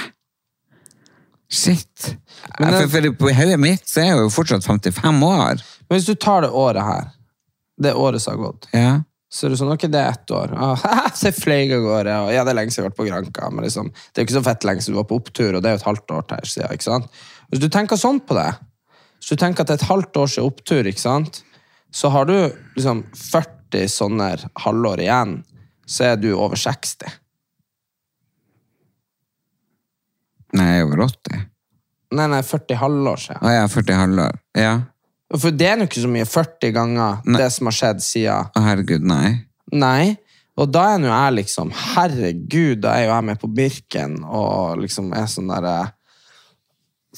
Shit. 1.52 2.16
Men 2.60 2.74
for, 2.78 2.88
for 2.93 3.08
på 3.20 3.32
hodet 3.36 3.60
mitt 3.60 3.88
så 3.89 4.02
er 4.04 4.12
jeg 4.14 4.22
jo 4.24 4.30
fortsatt 4.32 4.64
55 4.66 5.24
år. 5.28 5.62
Men 5.89 5.97
hvis 5.99 6.08
du 6.08 6.16
tar 6.16 6.45
det 6.45 6.52
året 6.56 6.86
her, 6.88 7.10
det 7.82 7.91
året 7.97 8.22
som 8.24 8.38
har 8.38 8.45
gått, 8.52 8.68
Ja. 8.76 8.91
så 9.32 9.45
er 9.47 9.54
det 9.54 9.60
sånn 9.60 9.74
Ok, 9.74 9.86
det 9.91 9.99
er 9.99 10.14
ett 10.16 10.32
år. 10.36 10.54
Ah, 10.56 11.10
se 11.22 11.32
fløy 11.36 11.66
av 11.76 11.84
gårde. 11.84 12.16
Og 12.26 12.34
ja, 12.36 12.45
det 12.47 12.54
er 12.54 12.60
lenge 12.62 12.72
siden 12.72 12.86
jeg 12.86 12.88
har 12.88 12.93
vært 12.93 13.02
på 13.02 13.10
Granka, 13.10 13.49
men 13.52 13.66
liksom, 13.68 13.91
det 13.91 14.16
er 14.22 14.24
jo 14.24 14.30
ikke 14.30 14.38
så 14.39 14.45
fett 14.47 14.68
lenge 14.70 14.86
siden 14.86 14.95
du 14.95 15.02
var 15.04 15.10
på 15.12 15.20
opptur, 15.22 15.54
og 15.58 15.62
det 15.64 15.70
er 15.72 15.76
jo 15.78 15.82
et 15.84 15.88
halvt 15.91 16.16
år 16.18 16.28
til 16.32 16.52
siden. 16.56 16.74
ikke 16.78 16.88
sant? 16.88 17.24
Hvis 17.52 17.64
du 17.64 17.70
tenker 17.72 17.99
sånn 17.99 18.22
på 18.24 18.38
det, 18.39 18.49
hvis 19.20 19.34
du 19.36 19.41
tenker 19.43 19.62
at 19.66 19.70
det 19.72 19.76
er 19.76 19.84
et 19.84 19.89
halvt 19.91 20.18
års 20.24 20.38
opptur, 20.41 20.88
ikke 20.88 21.04
sant? 21.04 21.43
så 21.91 22.08
har 22.14 22.24
du 22.30 22.38
liksom 22.78 23.02
40 23.20 23.89
sånne 23.91 24.28
halvår 24.64 25.02
igjen, 25.04 25.34
så 25.84 26.14
er 26.14 26.22
du 26.22 26.30
over 26.38 26.56
60. 26.56 27.04
Nei, 30.58 30.68
jeg 30.68 30.82
er 30.82 30.88
over 30.88 31.04
80. 31.08 31.45
Nei, 32.12 32.26
nei, 32.34 32.41
40 32.43 32.80
halvår 32.82 33.22
siden. 33.24 33.43
Å 33.45 33.54
ja, 33.54 33.68
40 33.72 33.99
halvår. 34.02 34.41
Ja. 34.60 34.74
For 35.32 35.56
det 35.56 35.70
er 35.70 35.80
jo 35.80 35.88
ikke 35.88 36.04
så 36.04 36.12
mye 36.12 36.28
40 36.28 36.74
ganger 36.76 37.22
Nei. 37.24 37.39
det 37.39 37.47
som 37.56 37.70
har 37.70 37.78
skjedd 37.78 38.04
siden. 38.04 38.52
Å, 38.52 38.64
herregud, 38.66 39.06
nei. 39.08 39.30
Nei. 39.72 40.18
Og 40.60 40.68
da 40.68 40.82
er 40.93 40.99
nå 40.99 41.08
jeg 41.08 41.36
liksom 41.38 41.70
Herregud, 41.72 42.82
da 42.84 42.97
er 42.97 43.06
jo 43.06 43.14
jeg 43.14 43.28
med 43.30 43.39
på 43.39 43.49
Birken 43.56 44.18
og 44.28 44.82
liksom 44.82 45.14
er 45.16 45.30
sånn 45.32 45.47
derre 45.49 45.78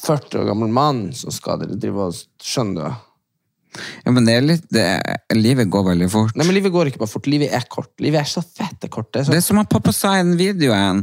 40 0.04 0.40
år 0.42 0.46
gammel 0.52 0.70
mann 0.74 1.02
som 1.18 1.34
skal 1.34 1.60
dere 1.62 1.78
drive 1.78 2.08
og 2.10 2.22
Skjønner 2.44 2.86
du? 2.86 3.10
Ja, 4.06 4.14
men 4.14 4.28
det 4.28 4.38
er 4.38 4.46
litt 4.46 4.66
det, 4.74 4.86
Livet 5.34 5.72
går 5.74 5.88
veldig 5.88 6.10
fort. 6.14 6.36
Nei, 6.38 6.46
men 6.46 6.54
livet 6.54 6.74
går 6.74 6.92
ikke 6.92 7.02
bare 7.02 7.10
fort. 7.10 7.26
Livet 7.30 7.54
er 7.58 7.66
kort. 7.66 7.90
Livet 8.04 8.22
er 8.22 8.30
så 8.30 8.44
fette 8.46 8.86
kort. 8.94 9.10
Det 9.10 9.24
er 9.24 9.26
så 9.26 9.34
Det 9.34 9.40
er 9.42 9.46
som 9.48 9.62
at 9.64 9.72
pappa 9.72 9.94
sa 9.96 10.14
i 10.20 10.22
den 10.22 10.36
videoen. 10.38 11.02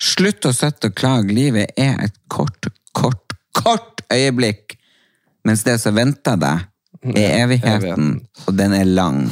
Slutt 0.00 0.46
å 0.48 0.52
sitte 0.56 0.90
og 0.90 0.96
klage. 0.96 1.34
Livet 1.36 1.74
er 1.76 1.98
et 2.06 2.16
kort, 2.32 2.70
kort, 2.96 3.34
kort 3.56 4.04
øyeblikk. 4.12 4.78
Mens 5.44 5.64
det 5.64 5.78
som 5.80 5.96
venter 5.96 6.38
deg, 6.40 6.66
er 7.14 7.42
evigheten. 7.44 8.14
Og 8.46 8.56
den 8.56 8.76
er 8.76 8.88
lang. 8.88 9.26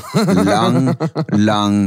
Lang, 0.45 0.93
lang, 1.37 1.79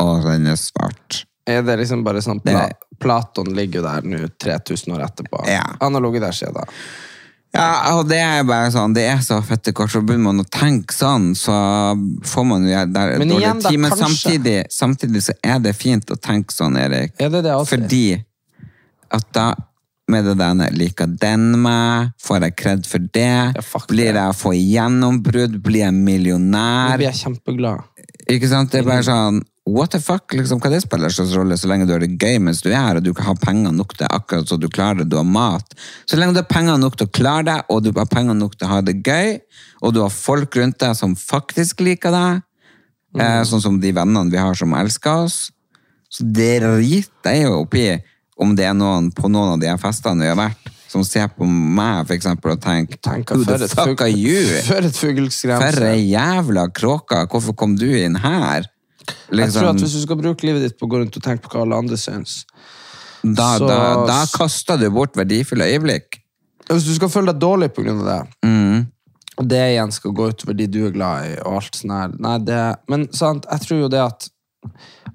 og 0.00 0.24
den 0.24 0.48
er 0.52 0.56
svart. 0.60 1.24
er 1.48 1.62
det 1.66 1.80
liksom 1.80 2.04
bare 2.04 2.22
sånn 2.22 2.40
Pla 2.44 2.68
Platon 3.00 3.48
ligger 3.56 3.80
jo 3.80 3.84
der 3.86 4.04
nå 4.04 4.18
3000 4.44 4.92
år 4.92 5.06
etterpå. 5.06 5.44
Ja. 5.48 5.64
Han 5.80 5.96
har 5.96 6.04
ligget 6.04 6.26
der 6.26 6.36
siden 6.36 6.58
da. 6.58 6.66
Ja, 7.50 7.96
og 7.96 8.04
det 8.06 8.20
er 8.22 8.44
bare 8.46 8.68
sånn, 8.70 8.92
det 8.94 9.08
er 9.10 9.22
så 9.26 9.40
fette 9.42 9.72
kort, 9.74 9.90
så 9.90 10.02
begynner 10.06 10.28
man 10.28 10.44
å 10.44 10.46
tenke 10.46 10.94
sånn, 10.94 11.32
så 11.34 11.54
får 12.30 12.44
man 12.46 12.68
jo 12.68 12.82
der 12.94 13.16
Men 13.18 13.32
dårlig 13.32 13.40
igjen 13.42 13.62
da, 13.64 13.72
tid. 13.72 13.80
Men 13.82 13.96
samtidig, 13.98 14.58
samtidig 14.70 15.22
så 15.26 15.34
er 15.42 15.58
det 15.64 15.72
fint 15.74 16.12
å 16.14 16.18
tenke 16.20 16.54
sånn, 16.54 16.78
Erik. 16.78 17.16
Er 17.18 17.32
det 17.32 17.42
det. 17.48 17.56
Fordi 17.72 18.04
at 19.12 19.26
da 19.32 19.54
med 20.10 20.24
det 20.26 20.36
denne, 20.40 20.66
liker 20.74 21.06
den 21.22 21.52
meg, 21.62 22.10
får 22.18 22.40
jeg 22.42 22.56
kred 22.58 22.86
for 22.88 22.98
det, 23.14 23.54
Ja, 23.54 23.62
blir 23.88 24.08
jeg 24.10 24.16
å 24.18 24.34
få 24.34 24.50
gjennombrudd, 24.56 25.60
blir 25.62 25.84
jeg 25.84 25.94
millionær? 25.94 26.90
Nå 26.90 26.96
blir 26.98 27.10
jeg 27.12 27.20
kjempeglad. 27.20 27.84
ikke 28.28 28.48
sant? 28.50 28.70
Det 28.72 28.80
er 28.80 28.82
Mm. 28.82 28.88
bare 28.90 29.02
sånn, 29.06 29.40
what 29.66 29.90
the 29.90 30.00
fuck, 30.00 30.32
liksom, 30.32 30.58
hva 30.60 30.70
det 30.70 30.82
spiller 30.82 31.08
slags 31.10 31.34
rolle, 31.36 31.54
så 31.54 31.68
lenge 31.68 31.86
du 31.86 31.92
har 31.92 32.00
det 32.00 32.18
gøy 32.18 32.40
mens 32.40 32.60
du 32.60 32.70
er 32.70 32.76
her, 32.76 32.96
og 32.96 33.04
du 33.04 33.12
kan 33.14 33.26
ha 33.26 33.34
penger 33.34 33.72
nok 33.72 33.96
til 33.96 34.06
akkurat 34.10 34.46
så 34.48 34.58
du 34.58 34.68
klarer 34.68 34.98
det, 34.98 35.08
du 35.10 35.16
har 35.16 35.24
mat. 35.24 35.74
Så 36.06 36.16
lenge 36.18 36.34
du 36.34 36.40
har 36.42 36.48
penger 36.50 36.76
nok 36.78 36.96
til 36.96 37.06
å 37.06 37.10
klare 37.12 37.44
deg, 37.44 37.62
og 37.70 37.82
du 37.84 37.92
har 37.92 38.06
penger 38.06 38.34
nok 38.34 38.58
til 38.58 38.66
å 38.66 38.70
ha 38.70 38.80
det 38.80 39.02
gøy, 39.04 39.40
og 39.82 39.94
du 39.94 40.00
har 40.02 40.10
folk 40.10 40.56
rundt 40.56 40.78
deg 40.78 40.96
som 40.96 41.14
faktisk 41.14 41.80
liker 41.80 42.10
deg, 42.10 42.42
Mm. 43.14 43.20
eh, 43.20 43.42
sånn 43.44 43.60
som 43.62 43.80
de 43.80 43.92
vennene 43.92 44.30
vi 44.30 44.36
har 44.38 44.54
som 44.54 44.72
elsker 44.72 45.24
oss, 45.24 45.50
så 46.10 46.32
det 46.32 46.62
driter 46.62 47.30
jeg 47.34 47.42
jo 47.42 47.64
oppi 47.64 48.02
om 48.40 48.54
det 48.56 48.64
er 48.70 48.74
noen 48.76 49.10
på 49.14 49.28
noen 49.30 49.54
av 49.56 49.60
de 49.62 49.72
festene 49.82 50.24
vi 50.24 50.30
har 50.32 50.38
vært, 50.38 50.70
som 50.90 51.04
ser 51.06 51.28
på 51.36 51.46
meg 51.46 52.06
for 52.08 52.16
eksempel 52.16 52.54
og 52.56 52.60
tenker, 52.64 52.98
Tenker, 53.04 53.36
who 53.38 53.44
the 53.44 53.68
fuck 53.70 54.00
are 54.02 54.10
you? 54.10 54.42
For 54.66 54.82
et 54.88 54.96
fugleskremsel. 54.98 55.76
For 55.78 55.86
ei 55.92 56.08
jævla 56.10 56.64
kråke! 56.74 57.20
hvorfor 57.30 57.54
kom 57.54 57.76
du 57.78 57.86
inn 58.00 58.16
her? 58.18 58.66
Jeg 59.06 59.14
tror 59.30 59.36
Liksom, 59.40 59.68
at 59.70 59.80
Hvis 59.82 59.94
du 59.96 60.00
skal 60.04 60.18
bruke 60.20 60.46
livet 60.46 60.62
ditt 60.66 60.78
på 60.78 60.86
å 60.86 60.90
gå 60.90 60.98
rundt 61.02 61.16
og 61.18 61.22
tenke 61.24 61.42
på 61.46 61.52
hva 61.54 61.62
alle 61.64 61.78
andre 61.82 61.96
syns 61.98 62.44
da, 63.22 63.58
så- 63.58 63.66
da, 63.68 63.78
da 64.08 64.18
kaster 64.32 64.78
du 64.80 64.86
bort 64.90 65.12
verdifulle 65.18 65.66
øyeblikk. 65.68 66.16
Hvis 66.70 66.86
du 66.88 66.94
skal 66.94 67.10
føle 67.12 67.32
deg 67.34 67.40
dårlig 67.42 67.68
av 67.76 68.04
det, 68.06 68.20
Mm. 68.46 68.86
og 69.36 69.48
det 69.48 69.58
igjen 69.74 69.92
skal 69.92 70.12
gå 70.16 70.28
utover 70.32 70.56
de 70.56 70.66
du 70.66 70.86
er 70.86 70.90
glad 70.94 71.26
i, 71.26 71.34
og 71.44 71.56
alt 71.60 71.74
sånt 71.76 71.92
her 71.92 72.14
Nei, 72.18 72.38
det 72.38 72.76
Men 72.88 73.08
sant, 73.12 73.44
jeg 73.50 73.60
tror 73.66 73.80
jo 73.82 73.88
det 73.88 74.00
at 74.00 74.28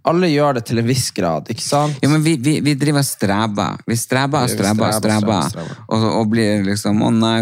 Alle 0.06 0.30
gjør 0.30 0.60
det 0.60 0.66
til 0.70 0.82
en 0.82 0.88
viss 0.88 1.08
grad, 1.16 1.50
ikke 1.50 1.64
sant? 1.66 1.98
Ja, 2.04 2.10
men 2.12 2.22
vi, 2.26 2.36
vi, 2.42 2.60
vi 2.66 2.76
driver 2.78 3.02
og 3.02 3.08
streber. 3.08 3.80
Vi 3.90 3.98
streber 3.98 4.46
og 4.46 4.52
streber 4.54 4.94
streber, 5.00 5.00
streber. 5.00 5.50
streber. 5.50 5.80
Og, 5.90 6.06
og 6.20 6.30
blir 6.34 6.62
liksom 6.68 7.02
Å 7.06 7.10
nei, 7.16 7.40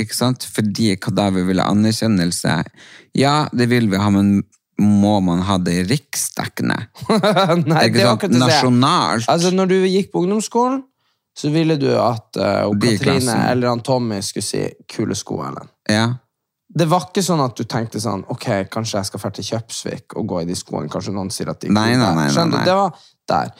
ikke 0.00 0.16
sant? 0.16 0.46
Fordi 0.56 0.94
vi 0.96 1.44
vil 1.50 1.60
ha 1.60 1.68
anerkjennelse. 1.72 2.56
Ja, 3.18 3.36
det 3.52 3.68
vil 3.68 3.90
vi 3.92 4.00
ha, 4.00 4.08
men 4.14 4.40
må 4.82 5.18
man 5.20 5.42
ha 5.46 5.58
det 5.60 5.82
riksdekkende? 5.90 6.78
Nei, 7.68 7.84
Ikke 7.86 7.98
det 7.98 8.06
sant? 8.06 8.16
akkurat 8.16 8.32
det. 8.32 8.40
Nasjonalt. 8.40 9.28
Altså, 9.30 9.52
når 9.54 9.70
du 9.70 9.76
gikk 9.84 10.10
på 10.14 10.24
ungdomsskolen, 10.24 10.82
så 11.38 11.48
ville 11.52 11.78
du 11.80 11.90
at 11.96 12.40
uh, 12.40 12.72
Katrine 12.76 13.36
eller 13.48 13.70
han 13.70 13.80
Tommy 13.84 14.20
skulle 14.24 14.44
si 14.44 14.64
'kule 14.88 15.16
sko', 15.16 15.40
Ellen. 15.48 15.70
Ja. 15.88 16.08
Det 16.72 16.86
var 16.88 17.08
ikke 17.08 17.24
sånn 17.24 17.42
at 17.44 17.56
du 17.58 17.66
tenkte 17.68 18.00
sånn 18.00 18.22
Ok, 18.32 18.46
kanskje 18.72 18.96
jeg 18.96 19.08
skal 19.10 19.20
dra 19.20 19.30
til 19.36 19.46
Kjøpsvik 19.50 20.16
og 20.16 20.28
gå 20.30 20.42
i 20.42 20.48
de 20.48 20.56
skoene. 20.56 20.88
Kanskje 20.92 21.12
noen 21.12 21.32
sier 21.34 21.50
at 21.52 21.60
de 21.60 21.72
Nei, 21.72 21.90
nei, 22.00 22.12
nei, 22.16 22.28
nei, 22.32 22.46
nei. 22.48 22.62
Det 22.64 22.76
var 22.78 22.94
der. 23.28 23.50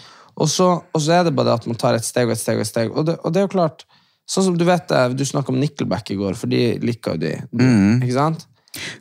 Og 0.41 0.49
så, 0.49 0.69
og 0.81 1.03
så 1.03 1.19
er 1.19 1.27
det 1.27 1.35
bare 1.37 1.51
det 1.51 1.59
at 1.61 1.67
man 1.69 1.81
tar 1.81 1.99
et 1.99 2.07
steg 2.07 2.31
og 2.31 2.37
et 2.37 2.41
steg 2.41 2.57
og 2.57 2.65
et 2.65 2.71
steg. 2.71 2.95
Og 2.95 3.05
det, 3.09 3.19
og 3.21 3.35
det 3.35 3.43
er 3.43 3.49
jo 3.49 3.57
klart 3.59 3.85
Sånn 4.33 4.47
som 4.47 4.55
du 4.57 4.63
vet 4.65 4.93
du 5.19 5.25
snakka 5.27 5.51
om 5.53 5.59
Nickelback 5.61 6.13
i 6.15 6.17
går, 6.17 6.37
for 6.39 6.49
de 6.49 6.79
liker 6.81 7.17
jo 7.17 7.21
de. 7.25 7.33
Mm. 7.59 7.99
Ikke 8.05 8.15
sant? 8.15 8.47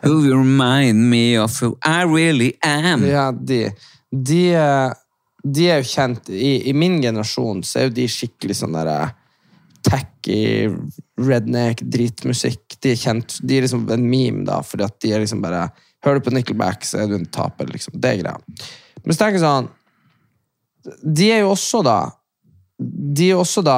Who 0.01 0.25
you 0.25 0.35
remind 0.35 1.09
me 1.11 1.37
of 1.39 1.55
who 1.61 1.77
I 1.85 2.03
really 2.03 2.53
am. 2.65 3.05
Ja, 3.07 3.29
de, 3.31 3.69
de, 4.11 4.41
eh, 4.57 4.91
de 5.43 5.69
er 5.71 5.79
jo 5.79 5.87
kjent 5.87 6.31
I, 6.33 6.55
I 6.67 6.73
min 6.75 6.99
generasjon 7.03 7.61
så 7.63 7.79
er 7.79 7.87
jo 7.87 7.95
de 8.01 8.09
skikkelig 8.11 8.57
sånn 8.59 8.75
derre 8.75 9.13
tacky, 9.85 10.69
redneck, 11.21 11.81
dritmusikk. 11.81 12.77
De 12.81 12.93
er 12.93 12.99
kjent, 12.99 13.37
de 13.43 13.57
er 13.57 13.65
liksom 13.65 13.87
en 13.91 14.07
meme, 14.07 14.45
da, 14.47 14.61
fordi 14.65 14.87
at 14.87 14.97
de 15.03 15.13
er 15.15 15.25
liksom 15.25 15.43
bare 15.43 15.69
Hører 16.01 16.17
du 16.17 16.25
på 16.25 16.31
Nickelback, 16.33 16.81
så 16.81 17.03
er 17.03 17.11
du 17.11 17.13
en 17.13 17.27
taper, 17.29 17.67
liksom. 17.69 17.93
Det 18.01 18.09
er 18.09 18.21
greia. 18.23 18.63
Men 19.03 19.13
så 19.13 19.19
tenker 19.19 19.37
jeg 19.37 19.43
sånn 19.43 19.67
De 21.05 21.27
er 21.29 21.43
jo 21.43 21.51
også 21.51 21.83
da 21.85 21.97
De 22.81 23.27
er 23.29 23.37
også 23.37 23.61
da 23.61 23.75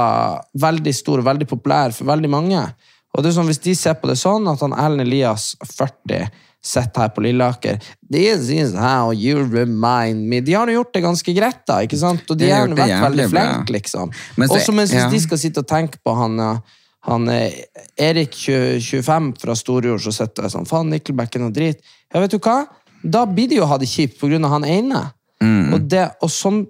veldig 0.55 0.93
store, 0.95 1.25
veldig 1.27 1.49
populære 1.49 1.91
for 1.97 2.07
veldig 2.07 2.31
mange. 2.31 2.61
Og 3.13 3.23
det 3.23 3.29
er 3.29 3.37
sånn, 3.37 3.49
Hvis 3.49 3.61
de 3.61 3.75
ser 3.77 3.93
på 4.01 4.09
det 4.09 4.17
sånn, 4.17 4.47
at 4.49 4.61
han 4.65 4.73
Erlend 4.73 5.05
Elias, 5.05 5.53
40, 5.63 6.31
sitter 6.63 7.03
her 7.03 7.09
på 7.13 7.23
Lilleaker 7.25 7.81
This 8.11 8.49
is 8.53 8.73
how 8.79 9.11
you 9.11 9.43
remind 9.43 10.29
me 10.29 10.39
De 10.41 10.55
har 10.55 10.69
jo 10.71 10.79
gjort 10.79 10.93
det 10.95 11.03
ganske 11.03 11.35
greit, 11.35 11.65
da. 11.67 11.81
ikke 11.83 11.99
sant? 11.99 12.23
Og 12.31 12.39
de 12.39 12.49
har 12.49 12.69
vært 12.69 12.77
veldig 12.77 12.93
jævlig 12.93 13.27
flinke, 13.33 13.75
liksom. 13.75 14.13
Og 14.47 14.55
så- 14.61 14.75
mens 14.75 14.93
ja. 14.93 15.09
de 15.09 15.19
skal 15.19 15.37
sitte 15.37 15.59
og 15.59 15.67
tenke 15.67 15.99
på 16.05 16.15
han, 16.15 16.39
eh, 16.39 16.59
han 17.09 17.27
eh, 17.29 17.51
Erik 17.99 18.31
25 18.31 19.33
fra 19.41 19.55
Storjord, 19.55 20.01
så 20.01 20.13
sitter 20.13 20.43
jeg 20.47 20.55
sånn 20.55 20.67
Faen, 20.67 20.89
Nickelback 20.89 21.35
er 21.35 21.39
noe 21.43 21.51
drit. 21.51 21.83
Ja, 22.13 22.21
vet 22.21 22.31
du 22.31 22.39
hva? 22.39 22.65
Da 23.03 23.25
blir 23.25 23.49
de 23.49 23.59
jo 23.59 23.65
ha 23.67 23.77
det 23.77 23.89
kjipt 23.91 24.23
av 24.23 24.49
han 24.49 24.63
ene. 24.63 25.11
Mm. 25.43 25.73
Og, 25.73 25.89
det, 25.89 26.11
og 26.21 26.29
sånn 26.29 26.67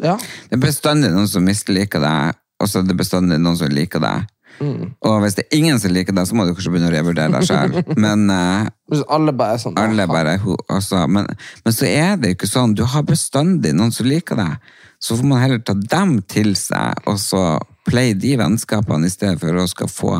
Ja. 0.00 0.16
Det 0.16 0.56
er 0.56 0.56
bestandig 0.56 1.10
noen 1.12 1.28
som 1.28 1.44
misliker 1.44 2.00
deg, 2.00 2.34
og 2.58 2.66
så 2.66 2.78
er 2.80 2.86
det 2.88 2.96
bestandig 2.96 3.38
noen 3.38 3.58
som 3.58 3.68
liker 3.68 4.00
deg. 4.00 4.24
Mm. 4.60 4.90
Og 5.08 5.14
hvis 5.22 5.38
det 5.38 5.46
er 5.46 5.56
ingen 5.56 5.78
som 5.80 5.92
liker 5.94 6.12
det, 6.16 6.26
så 6.28 6.36
må 6.36 6.44
du 6.44 6.52
kanskje 6.52 6.72
begynne 6.74 6.90
å 6.90 6.92
revurdere 6.92 7.32
deg 7.32 7.46
sjøl. 7.48 7.78
Men 8.04 8.26
uh, 8.28 8.68
alle 9.08 9.32
bare 9.36 9.56
er 9.56 9.62
sånn. 9.62 9.78
Alle 9.80 10.06
bare, 10.10 10.36
også, 10.42 10.58
altså, 10.76 11.02
men, 11.08 11.28
men, 11.64 11.74
så 11.74 11.88
er 11.88 12.20
det 12.20 12.32
jo 12.32 12.38
ikke 12.38 12.50
sånn. 12.50 12.76
Du 12.76 12.84
har 12.92 13.06
bestandig 13.08 13.72
noen 13.76 13.94
som 13.94 14.08
liker 14.08 14.36
deg. 14.40 14.72
Så 15.00 15.16
får 15.16 15.30
man 15.30 15.40
heller 15.40 15.62
ta 15.64 15.76
dem 15.78 16.18
til 16.28 16.52
seg, 16.60 17.00
og 17.08 17.16
så 17.22 17.44
play 17.88 18.12
de 18.18 18.34
vennskapene 18.40 19.08
i 19.08 19.12
stedet 19.12 19.40
for 19.40 19.56
å 19.56 19.68
skal 19.70 19.92
få 19.92 20.16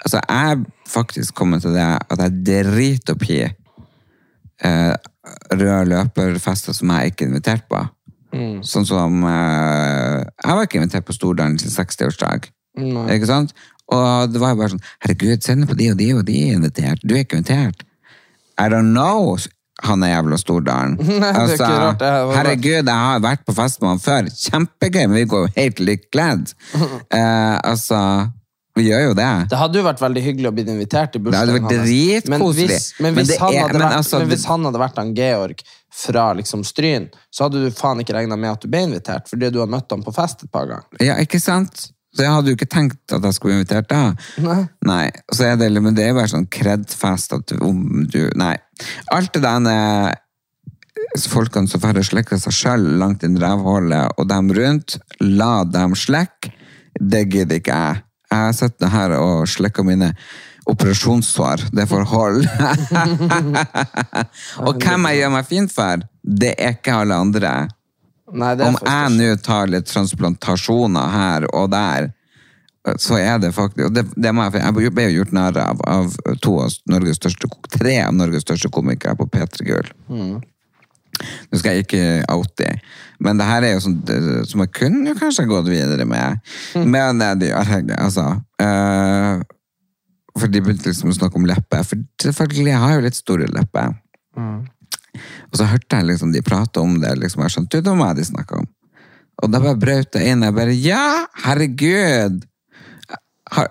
Altså, 0.00 0.16
jeg 0.16 0.52
er 0.54 0.60
faktisk 0.88 1.34
kommet 1.36 1.60
til 1.60 1.74
det 1.76 1.82
at 1.84 2.20
jeg 2.22 2.38
driter 2.48 3.18
opp 3.18 3.24
i 3.28 3.42
uh, 3.44 4.94
røde 5.52 5.90
løperfester 5.90 6.72
som 6.72 6.92
jeg 6.94 7.12
ikke 7.12 7.26
er 7.26 7.28
invitert 7.28 7.66
på. 7.68 7.82
Mm. 8.32 8.62
Sånn 8.64 8.86
som 8.88 9.20
uh, 9.26 10.24
Jeg 10.24 10.56
var 10.56 10.64
ikke 10.64 10.80
invitert 10.80 11.04
på 11.04 11.16
Stordalen 11.18 11.58
sin 11.60 11.74
60-årsdag. 11.74 12.48
Nei. 12.78 13.06
Ikke 13.16 13.30
sant? 13.30 13.54
Og 13.90 14.30
det 14.30 14.38
var 14.38 14.52
jo 14.54 14.60
bare 14.60 14.72
sånn 14.76 14.84
Herregud, 15.02 15.42
send 15.42 15.66
på 15.66 15.76
de 15.78 15.88
og 15.90 15.96
de 15.98 16.10
og 16.14 16.26
de 16.28 16.36
er 16.46 16.58
invitert. 16.58 17.02
Du 17.02 17.16
er 17.16 17.24
ikke 17.24 17.40
invitert. 17.40 17.82
I 18.60 18.68
don't 18.70 18.94
know, 18.94 19.38
han 19.82 20.04
er 20.04 20.14
jævla 20.14 20.38
Stordalen. 20.38 20.98
Altså, 21.40 21.70
herregud, 22.36 22.84
jeg 22.84 22.98
har 23.06 23.22
vært 23.24 23.46
på 23.48 23.54
fest 23.56 23.80
med 23.82 23.94
han 23.94 24.02
før. 24.02 24.28
Kjempegøy, 24.34 25.06
men 25.06 25.16
vi 25.22 25.24
går 25.30 25.46
jo 25.46 25.54
helt 25.56 25.86
likt 25.86 26.10
kledd. 26.14 26.52
Eh, 27.10 27.56
altså 27.66 27.98
vi 28.78 28.86
gjør 28.86 29.00
jo 29.08 29.14
det. 29.18 29.28
Det 29.50 29.58
hadde 29.58 29.80
jo 29.80 29.84
vært 29.84 30.00
veldig 30.00 30.22
hyggelig 30.24 30.48
å 30.48 30.52
bli 30.54 30.64
invitert 30.70 31.16
i 31.18 31.20
bursdagen 31.24 31.64
hans. 31.66 32.28
Men, 32.30 32.44
hvis, 32.54 32.84
men, 33.02 33.16
hvis, 33.18 33.32
men 33.42 33.82
altså, 33.82 34.20
hvis 34.30 34.44
han 34.48 34.68
hadde 34.68 34.80
vært 34.80 35.00
han 35.00 35.10
Georg 35.16 35.64
fra 36.00 36.28
liksom 36.38 36.62
Stryn, 36.64 37.08
så 37.34 37.48
hadde 37.48 37.64
du 37.64 37.74
faen 37.74 38.00
ikke 38.04 38.14
regna 38.16 38.38
med 38.38 38.54
at 38.54 38.62
du 38.62 38.70
ble 38.70 38.84
invitert, 38.86 39.26
fordi 39.30 39.50
du 39.50 39.58
har 39.62 39.70
møtt 39.70 39.90
ham 39.90 40.04
på 40.06 40.14
fest 40.14 40.46
et 40.46 40.52
par 40.54 40.70
ganger. 40.70 40.86
Ja, 41.02 41.18
ikke 41.20 41.42
sant? 41.42 41.90
Så 42.10 42.24
jeg 42.24 42.32
hadde 42.34 42.50
jo 42.50 42.58
ikke 42.58 42.70
tenkt 42.70 43.14
at 43.14 43.22
jeg 43.22 43.36
skulle 43.36 43.58
invitert 43.58 43.90
da. 43.90 44.00
Nei. 44.42 44.62
Nei, 44.86 45.04
så 45.30 45.46
er 45.46 45.60
det, 45.60 45.70
men 45.78 45.94
det 45.94 46.08
er 46.08 46.16
bare 46.16 46.32
sånn 46.32 46.48
kredfest 46.50 47.36
at 47.36 47.54
om 47.62 48.02
du, 48.10 48.24
nei. 48.38 48.56
Alt 49.14 49.36
det 49.36 49.44
der 49.44 49.70
er 49.70 50.18
folkene 51.30 51.70
som 51.70 51.82
får 51.82 52.02
slikke 52.06 52.38
seg 52.38 52.54
selv 52.54 52.98
langt 53.00 53.24
inn 53.26 53.38
i 53.38 53.42
rævhullet, 53.42 54.18
og 54.18 54.28
dem 54.30 54.50
rundt, 54.56 54.98
la 55.22 55.62
dem 55.64 55.94
slikke, 55.98 56.52
det 56.98 57.26
gidder 57.30 57.60
ikke 57.60 57.78
jeg. 57.78 58.04
Jeg 58.30 58.70
det 58.78 58.90
her 58.92 59.16
og 59.18 59.48
slikket 59.50 59.86
mine 59.86 60.12
operasjonssår, 60.70 61.64
det 61.74 61.86
får 61.90 62.04
hold. 62.10 62.44
og 64.66 64.82
hvem 64.82 65.08
jeg 65.08 65.18
gjør 65.22 65.32
meg 65.34 65.48
fint 65.48 65.74
for, 65.74 66.04
det 66.22 66.54
er 66.58 66.76
ikke 66.76 67.00
alle 67.02 67.18
andre. 67.26 67.54
Nei, 68.32 68.54
det 68.56 68.66
Om 68.68 68.78
jeg 68.84 69.12
nå 69.16 69.28
tar 69.42 69.70
litt 69.72 69.88
transplantasjoner 69.90 71.14
her 71.14 71.46
og 71.54 71.70
der, 71.72 72.10
så 72.96 73.18
er 73.20 73.38
det 73.42 73.50
faktisk 73.52 73.90
det, 73.92 74.06
det 74.16 74.30
jeg, 74.32 74.62
jeg 74.62 74.92
ble 74.96 75.08
jo 75.10 75.18
gjort 75.18 75.34
narr 75.36 75.58
av, 75.60 75.82
av 75.84 76.14
to 76.40 76.54
av 76.62 76.70
Norges 76.88 77.18
største, 77.20 77.50
tre 77.74 77.98
av 78.04 78.14
Norges 78.16 78.46
største 78.46 78.70
komikere 78.72 79.18
på 79.18 79.26
P3 79.28 79.66
Gull. 79.68 79.90
Nå 80.08 81.58
skal 81.60 81.74
jeg 81.76 81.84
ikke 81.84 82.04
oute 82.32 82.64
dem, 82.64 82.78
men 83.20 83.36
det 83.36 83.48
her 83.50 83.66
er 83.66 83.74
jo 83.74 83.82
sånn 83.84 83.98
det- 84.08 84.46
som 84.48 84.62
jeg 84.64 84.72
kunne 84.72 85.12
kanskje 85.18 85.44
gått 85.50 85.68
videre 85.68 86.06
med. 86.08 86.40
Men 86.74 87.18
det 87.20 87.34
de 87.42 87.50
gjør, 87.52 87.96
altså 87.98 88.28
Uh, 88.60 89.40
For 90.38 90.46
de 90.52 90.60
begynte 90.60 90.86
liksom 90.86 91.10
å 91.10 91.16
snakke 91.16 91.36
om 91.40 91.46
lepper. 91.48 91.82
For 91.82 91.98
selvfølgelig, 92.22 92.70
jeg 92.70 92.78
har 92.78 92.92
jo 92.94 93.00
litt 93.06 93.16
store 93.18 93.48
lepper. 93.50 93.94
Og 95.50 95.58
så 95.58 95.68
hørte 95.70 96.00
jeg 96.00 96.10
liksom 96.12 96.34
de 96.34 96.44
prate 96.46 96.82
om 96.82 96.98
det, 97.02 97.16
liksom, 97.22 97.42
og 97.42 97.48
jeg 97.48 97.56
skjønte 97.56 97.80
jo 97.80 97.86
det 97.86 97.92
var 97.94 98.00
meg 98.04 98.20
de 98.20 98.28
snakka 98.28 98.60
om. 98.62 98.68
Og 99.40 99.50
da 99.52 99.60
bare 99.62 99.80
brøt 99.80 100.16
jeg 100.16 100.34
inn. 100.34 100.44
Jeg 100.44 100.56
bare 100.56 100.76
Ja, 100.76 101.26
herregud! 101.46 102.44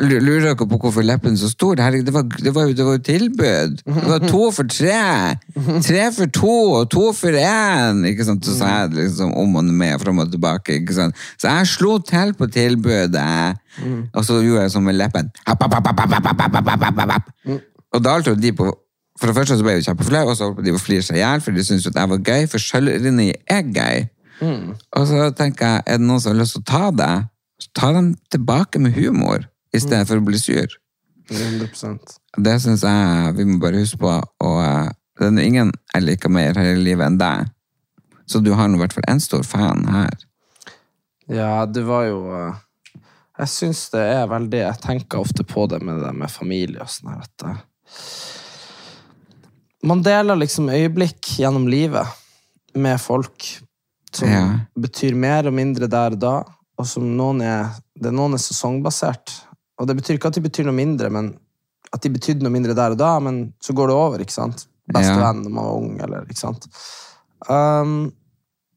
Lurer 0.04 0.42
dere 0.44 0.56
på 0.60 0.66
hvorfor 0.76 1.06
leppen 1.08 1.38
er 1.38 1.40
så 1.40 1.48
stor? 1.54 1.80
Herregud, 1.80 2.10
det, 2.10 2.52
var, 2.56 2.68
jo 2.68 2.98
tilbud! 2.98 3.78
Det 3.86 4.10
var 4.10 4.26
to 4.28 4.50
for 4.52 4.68
tre! 4.68 5.38
Tre 5.86 6.02
for 6.18 6.34
to 6.36 6.56
og 6.82 6.90
to 6.92 7.06
for 7.16 7.38
én! 7.40 8.02
Ikke 8.10 8.28
sant? 8.28 8.44
Så 8.44 8.58
sa 8.60 8.74
jeg 8.82 8.98
liksom 8.98 9.32
om 9.40 9.56
og 9.62 9.70
med, 9.70 9.96
fram 10.02 10.20
og 10.20 10.34
tilbake. 10.34 10.82
Ikke 10.82 10.98
sant? 10.98 11.16
Så 11.40 11.48
jeg 11.48 11.72
slo 11.72 11.96
til 12.04 12.34
på 12.36 12.50
tilbudet, 12.52 13.56
og 14.12 14.28
så 14.28 14.42
gjorde 14.44 14.66
jeg 14.66 14.76
sånn 14.76 14.88
med 14.90 15.00
leppen. 15.00 15.32
Og 17.90 18.04
da 18.04 18.18
alt 18.18 18.28
var 18.28 18.36
de 18.36 18.56
på 18.60 18.74
for 19.20 19.28
det 19.28 19.36
første 19.36 19.58
så 19.60 19.66
ble 19.66 19.76
jeg 19.76 19.84
jo 19.84 19.90
kjempeflau, 19.90 20.24
og 20.32 20.38
så 20.38 20.48
holdt 20.48 20.64
de 20.64 20.74
på 20.74 20.80
å 20.80 20.84
flire 20.84 21.04
seg 21.04 21.20
i 21.20 21.24
hjel, 21.24 21.44
for 21.44 21.56
de 21.56 21.66
syntes 21.68 21.88
jo 21.88 21.92
at 21.92 22.00
jeg 22.00 22.12
var 22.14 22.22
gøy, 22.32 22.46
for 22.52 22.64
sjølironi 22.64 23.30
er 23.52 23.66
gøy. 23.76 24.06
Og 24.96 25.08
så 25.10 25.26
tenker 25.36 25.74
jeg, 25.74 25.84
er 25.86 26.00
det 26.00 26.08
noen 26.08 26.24
som 26.24 26.32
har 26.32 26.40
lyst 26.40 26.56
til 26.56 26.64
å 26.64 26.70
ta 26.70 26.86
det, 26.96 27.16
så 27.60 27.72
ta 27.76 27.90
dem 27.98 28.14
tilbake 28.32 28.80
med 28.80 28.96
humor, 28.96 29.44
i 29.76 29.82
stedet 29.84 30.08
for 30.08 30.22
å 30.22 30.26
bli 30.26 30.40
sur. 30.40 30.78
100%. 31.30 32.16
Det 32.40 32.56
syns 32.64 32.86
jeg 32.88 33.36
vi 33.38 33.46
må 33.50 33.60
bare 33.62 33.84
huske 33.84 34.00
på, 34.02 34.14
og 34.46 34.62
eh, 34.64 34.88
det 35.20 35.30
er 35.30 35.46
ingen 35.46 35.74
jeg 35.94 36.06
liker 36.06 36.32
mer 36.32 36.58
her 36.58 36.72
i 36.74 36.80
livet 36.80 37.06
enn 37.06 37.20
deg. 37.20 37.52
Så 38.30 38.42
du 38.46 38.54
har 38.56 38.70
nå 38.70 38.80
i 38.80 38.82
hvert 38.84 38.96
fall 38.96 39.08
en 39.10 39.22
stor 39.22 39.44
fan 39.46 39.84
her. 39.92 40.16
Ja, 41.30 41.66
det 41.70 41.84
var 41.86 42.08
jo 42.08 42.24
eh, 42.34 42.58
Jeg 43.38 43.52
syns 43.54 43.84
det 43.94 44.02
er 44.02 44.24
veldig 44.32 44.58
Jeg 44.64 44.82
tenker 44.82 45.22
ofte 45.22 45.44
på 45.46 45.68
det 45.70 45.78
med 45.86 46.02
det 46.02 46.10
med 46.18 46.32
familie 46.34 46.82
og 46.82 46.90
sånn 46.90 47.12
her 47.14 47.28
at 47.28 47.46
eh, 47.46 47.60
Man 49.84 50.02
deler 50.04 50.36
liksom 50.40 50.70
øyeblikk 50.74 51.38
gjennom 51.40 51.68
livet 51.72 52.08
med 52.76 53.00
folk 53.02 53.46
som 54.12 54.28
Ja. 54.30 54.60
betyr 54.78 55.16
mer 55.16 55.48
og 55.48 55.54
mindre 55.54 55.88
der 55.88 56.12
og 56.12 56.20
da, 56.20 56.44
og 56.80 56.86
som 56.88 57.06
noen 57.18 57.42
er 57.42 57.70
det 58.00 58.12
Noen 58.16 58.34
er 58.34 58.38
sesongbasert. 58.40 59.32
Og 59.80 59.88
det 59.88 59.96
betyr 59.98 60.16
ikke 60.18 60.28
at 60.28 60.34
de 60.36 60.42
betyr 60.42 60.66
noe 60.66 60.76
mindre, 60.76 61.10
men 61.10 61.38
at 61.94 62.02
de 62.02 62.10
betydde 62.10 62.44
noe 62.44 62.52
mindre 62.54 62.74
der 62.76 62.92
og 62.92 62.98
da, 62.98 63.20
men 63.20 63.54
så 63.62 63.74
går 63.76 63.88
det 63.88 63.96
over, 63.96 64.20
ikke 64.24 64.36
sant? 64.36 64.68
Bestevenn 64.92 65.44
når 65.44 65.52
man 65.52 65.66
var 65.66 65.76
ung, 65.76 66.00
eller 66.02 66.26
ikke 66.26 66.40
sant? 66.40 66.68
Um, 67.50 68.12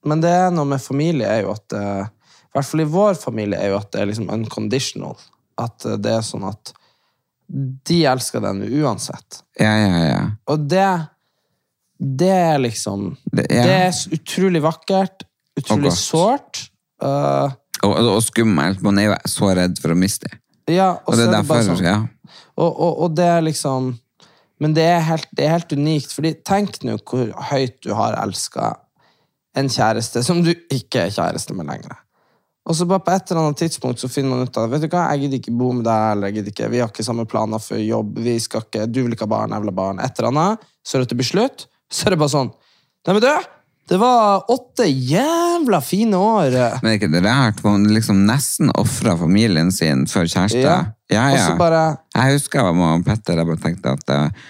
men 0.05 0.21
det 0.21 0.31
er 0.31 0.51
noe 0.51 0.67
med 0.67 0.83
familie 0.83 1.27
er 1.31 1.43
jo 1.45 1.53
at 1.55 1.73
eh, 1.79 2.07
I 2.07 2.53
hvert 2.59 2.67
fall 2.69 2.83
i 2.85 2.91
vår 2.91 3.15
familie 3.15 3.59
er 3.59 3.71
jo 3.73 3.79
at 3.79 3.93
det 3.95 4.01
er 4.03 4.09
liksom 4.11 4.31
unconditional. 4.35 5.17
At 5.59 5.87
eh, 5.87 5.97
det 6.03 6.13
er 6.19 6.25
sånn 6.27 6.45
at 6.49 6.73
de 7.85 7.99
elsker 8.09 8.41
den 8.41 8.63
uansett. 8.83 9.43
Ja, 9.61 9.73
ja, 9.77 10.05
ja. 10.09 10.21
Og 10.49 10.69
det 10.71 10.87
det 12.03 12.31
er 12.35 12.59
liksom 12.59 13.17
Det 13.31 13.45
Det 13.49 13.59
er- 13.63 14.15
utrolig 14.17 14.63
vakkert, 14.65 15.23
utrolig 15.59 15.91
godt. 15.91 15.99
sårt. 15.99 16.63
Uh, 17.03 17.51
Og, 17.85 17.97
og, 17.99 18.09
og 18.17 18.23
skummelt. 18.23 18.83
Man 18.83 18.99
er 18.99 19.05
jo 19.11 19.15
så 19.27 19.53
redd 19.55 19.79
for 19.83 19.91
å 19.95 19.99
miste 19.99 20.29
det. 20.31 20.39
ja, 20.77 20.93
og 20.93 21.09
Og 21.09 21.15
så 21.15 21.19
det 21.19 21.27
er 21.29 21.43
bare 21.43 21.63
derfor, 21.63 21.77
sånn. 21.77 21.85
ja. 21.85 22.07
Og, 22.57 22.81
og, 22.81 22.99
og 23.03 23.15
det 23.17 23.25
er 23.27 23.41
liksom 23.43 23.99
Men 24.61 24.75
det 24.75 24.85
er 24.87 25.01
helt, 25.01 25.27
det 25.35 25.45
er 25.45 25.51
helt 25.59 25.73
unikt, 25.73 26.13
fordi 26.15 26.35
tenk 26.47 26.83
nå 26.85 26.97
hvor 27.03 27.33
høyt 27.51 27.81
du 27.83 27.93
har 27.95 28.15
elska 28.23 28.77
en 29.57 29.69
kjæreste 29.69 30.23
som 30.25 30.43
du 30.43 30.53
ikke 30.71 31.07
er 31.07 31.11
kjæreste 31.11 31.53
med 31.55 31.67
lenger. 31.67 31.97
Og 32.63 32.77
så 32.79 32.87
bare 32.87 33.03
på 33.03 33.11
et 33.11 33.31
eller 33.31 33.49
annet 33.49 33.59
tidspunkt 33.59 33.99
så 33.99 34.11
finner 34.11 34.37
man 34.37 34.47
ut 34.47 34.59
av 34.61 34.69
vet 34.71 34.85
du 34.85 34.91
hva, 34.93 35.09
jeg 35.11 35.25
gidder 35.25 35.41
ikke 35.41 35.55
bo 35.59 35.73
med 35.75 35.87
deg, 35.89 36.05
eller 36.13 36.31
jeg 36.31 36.37
gidder 36.37 36.55
ikke, 36.55 36.69
vi 36.71 36.83
har 36.83 36.93
ikke 36.93 37.07
samme 37.07 37.25
planer 37.27 37.63
for 37.63 37.81
jobb, 37.83 38.21
vi 38.23 38.37
skal 38.43 38.63
ikke, 38.63 38.85
du 38.87 39.01
vil 39.03 39.17
ikke 39.17 39.27
ha 39.27 39.33
barn, 39.35 39.55
jeg 39.57 39.65
vil 39.65 39.73
ha 39.73 39.79
barn, 39.81 40.03
et 40.03 40.21
eller 40.21 40.31
annet. 40.31 40.69
Så 40.87 40.97
er 40.97 41.03
det 41.03 41.11
til 41.11 41.19
beslutt, 41.25 41.67
så 41.93 42.07
er 42.07 42.15
det 42.15 42.23
bare 42.23 42.37
sånn 42.37 42.55
Nei, 43.03 43.17
men 43.17 43.25
du, 43.25 43.49
det 43.91 43.99
var 43.99 44.45
åtte 44.55 44.85
jævla 44.87 45.81
fine 45.83 46.15
år. 46.15 46.55
Men 46.85 46.93
er 46.93 47.01
ikke 47.01 47.09
det 47.11 47.25
rart? 47.25 47.65
Man 47.67 47.89
liksom 47.91 48.21
nesten 48.29 48.71
ofra 48.79 49.17
familien 49.19 49.73
sin 49.75 50.05
for 50.07 50.23
kjæreste. 50.23 50.63
Ja. 50.63 50.77
Ja, 51.11 51.25
ja. 51.35 51.41
så 51.49 51.57
bare 51.59 51.81
Jeg 52.15 52.39
husker 52.39 52.63
jeg 52.63 52.69
var 52.69 52.77
med 52.79 53.03
Petter 53.05 53.43
jeg 53.43 53.49
bare 53.51 53.61
tenkte 53.61 53.97
at 53.99 54.13
uh, 54.15 54.47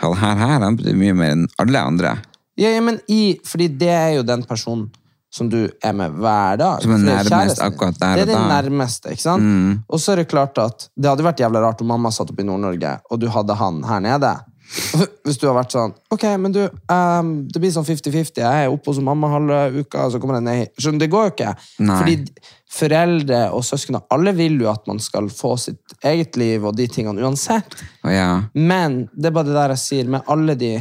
han 0.00 0.16
her, 0.16 0.40
her 0.40 0.64
han 0.64 0.78
betyr 0.80 0.96
mye 0.96 1.18
mer 1.18 1.34
enn 1.36 1.44
alle 1.60 1.84
andre. 1.92 2.14
Ja, 2.58 2.72
ja, 2.72 2.80
men 2.84 2.98
i, 3.12 3.36
fordi 3.46 3.68
det 3.80 3.92
er 3.92 4.14
jo 4.16 4.24
den 4.26 4.42
personen 4.48 4.88
som 5.30 5.50
du 5.50 5.60
er 5.62 5.92
med 5.96 6.16
hver 6.18 6.58
dag. 6.58 6.82
Som 6.82 6.96
er 6.96 7.04
det 7.04 7.16
nærmest 7.30 7.62
akkurat 7.62 7.98
der 8.00 8.14
Det 8.18 8.22
er 8.22 8.30
det 8.32 8.34
da. 8.34 8.42
Mm. 8.42 8.48
nærmeste, 8.50 9.14
ikke 9.14 9.22
sant? 9.22 9.84
Og 9.88 10.02
så 10.02 10.12
er 10.12 10.22
det 10.24 10.30
klart 10.30 10.58
at 10.58 10.88
det 10.96 11.10
hadde 11.10 11.26
vært 11.26 11.42
jævla 11.42 11.62
rart 11.62 11.82
om 11.84 11.92
mamma 11.94 12.10
satt 12.14 12.32
opp 12.32 12.40
i 12.42 12.46
Nord-Norge, 12.46 12.96
og 13.10 13.20
du 13.22 13.28
hadde 13.30 13.54
han 13.54 13.84
her 13.86 14.02
nede. 14.02 14.34
Hvis 15.26 15.38
du 15.40 15.48
har 15.48 15.56
vært 15.56 15.74
sånn, 15.74 15.92
ok, 16.14 16.24
men 16.38 16.54
du, 16.54 16.60
um, 16.92 17.30
det 17.50 17.62
blir 17.62 17.72
sånn 17.74 17.86
50-50, 17.86 18.42
jeg 18.42 18.66
er 18.66 18.70
oppe 18.70 18.92
hos 18.92 19.00
mamma 19.04 19.30
halve 19.32 19.60
uka, 19.80 20.06
og 20.06 20.14
så 20.14 20.20
kommer 20.22 20.38
jeg 20.38 20.46
ned. 20.46 20.74
Skjønner, 20.78 21.02
det 21.02 21.10
går 21.12 21.26
jo 21.26 21.32
ikke. 21.34 21.54
Nei. 21.86 21.98
Fordi 22.00 22.44
foreldre 22.70 23.40
og 23.56 23.64
søsken, 23.66 23.98
alle 24.14 24.34
vil 24.38 24.60
jo 24.62 24.70
at 24.70 24.86
man 24.90 25.02
skal 25.02 25.30
få 25.34 25.56
sitt 25.58 25.96
eget 26.06 26.38
liv 26.40 26.66
og 26.66 26.76
de 26.78 26.86
tingene 26.90 27.22
uansett. 27.26 27.78
Oh, 28.04 28.12
ja, 28.14 28.44
Men 28.54 29.04
det 29.14 29.30
er 29.30 29.38
bare 29.38 29.50
det 29.50 29.58
der 29.58 29.74
jeg 29.74 29.84
sier 29.84 30.10
med 30.10 30.26
alle 30.30 30.58
de 30.58 30.76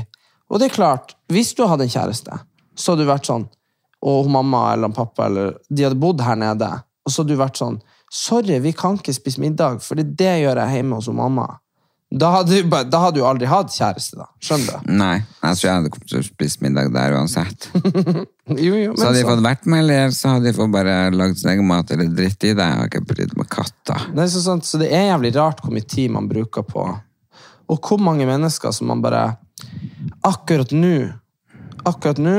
Og 0.50 0.58
det 0.58 0.70
er 0.70 0.74
klart, 0.74 1.12
hvis 1.30 1.52
du 1.54 1.66
hadde 1.70 1.86
en 1.86 1.94
kjæreste, 1.94 2.38
så 2.74 2.94
hadde 2.94 3.06
du 3.06 3.10
vært 3.12 3.28
sånn 3.30 3.44
Og 4.06 4.30
mamma 4.32 4.70
eller 4.74 4.94
pappa 4.96 5.26
eller 5.28 5.58
de 5.68 5.84
hadde 5.84 6.00
bodd 6.00 6.22
her 6.24 6.38
nede, 6.40 6.70
og 7.04 7.12
så 7.12 7.24
hadde 7.24 7.36
du 7.36 7.42
vært 7.42 7.60
sånn 7.60 7.82
Sorry, 8.10 8.56
vi 8.64 8.72
kan 8.74 8.96
ikke 8.98 9.14
spise 9.14 9.42
middag, 9.44 9.84
for 9.86 10.00
det 10.00 10.32
gjør 10.42 10.58
jeg 10.58 10.80
hjemme 10.80 10.98
hos 10.98 11.12
mamma. 11.14 11.60
Da 12.10 12.32
hadde, 12.34 12.64
du, 12.64 12.72
da 12.90 13.00
hadde 13.04 13.20
du 13.20 13.26
aldri 13.30 13.46
hatt 13.46 13.70
kjæreste, 13.70 14.18
da. 14.18 14.26
Skjønner 14.42 14.80
du? 14.82 14.94
nei, 14.98 15.20
jeg 15.44 15.60
tror 15.60 15.68
jeg 15.68 15.76
hadde 15.76 15.92
kommet 15.94 16.10
til 16.10 16.18
å 16.18 16.26
spise 16.26 16.64
middag 16.66 16.90
der 16.96 17.16
uansett. 17.20 17.70
Jo, 18.50 18.72
jo, 18.74 18.96
men 18.96 18.98
Så 18.98 19.06
hadde 19.06 19.20
de 19.20 19.28
fått 19.28 19.44
vært 19.46 19.68
med, 19.70 19.84
eller 19.84 20.14
så 20.18 20.32
hadde 20.32 20.48
de 20.48 20.56
fått 20.58 20.72
bare 20.74 20.94
lagd 21.14 21.38
sin 21.38 21.52
egen 21.52 21.68
mat 21.70 21.92
eller 21.94 22.08
dritt 22.18 22.48
i 22.50 22.56
det. 22.58 22.66
Jeg 22.66 22.80
har 22.80 22.88
ikke 22.90 23.04
brydd 23.12 23.36
med 23.38 23.46
katta. 23.54 24.00
Det 24.10 24.24
er 24.24 24.32
så, 24.34 24.42
sant, 24.42 24.66
så 24.66 24.80
det 24.82 24.88
er 24.90 25.12
jævlig 25.12 25.30
rart 25.36 25.62
hvor 25.62 25.76
mye 25.76 25.86
tid 25.86 26.10
man 26.16 26.26
bruker 26.32 26.66
på 26.66 26.88
Og 27.70 27.78
hvor 27.78 28.02
mange 28.02 28.26
mennesker 28.26 28.74
som 28.74 28.90
man 28.90 29.04
bare 29.06 29.22
Akkurat 30.26 30.74
nå 30.74 30.96
Akkurat 31.86 32.18
nå 32.26 32.34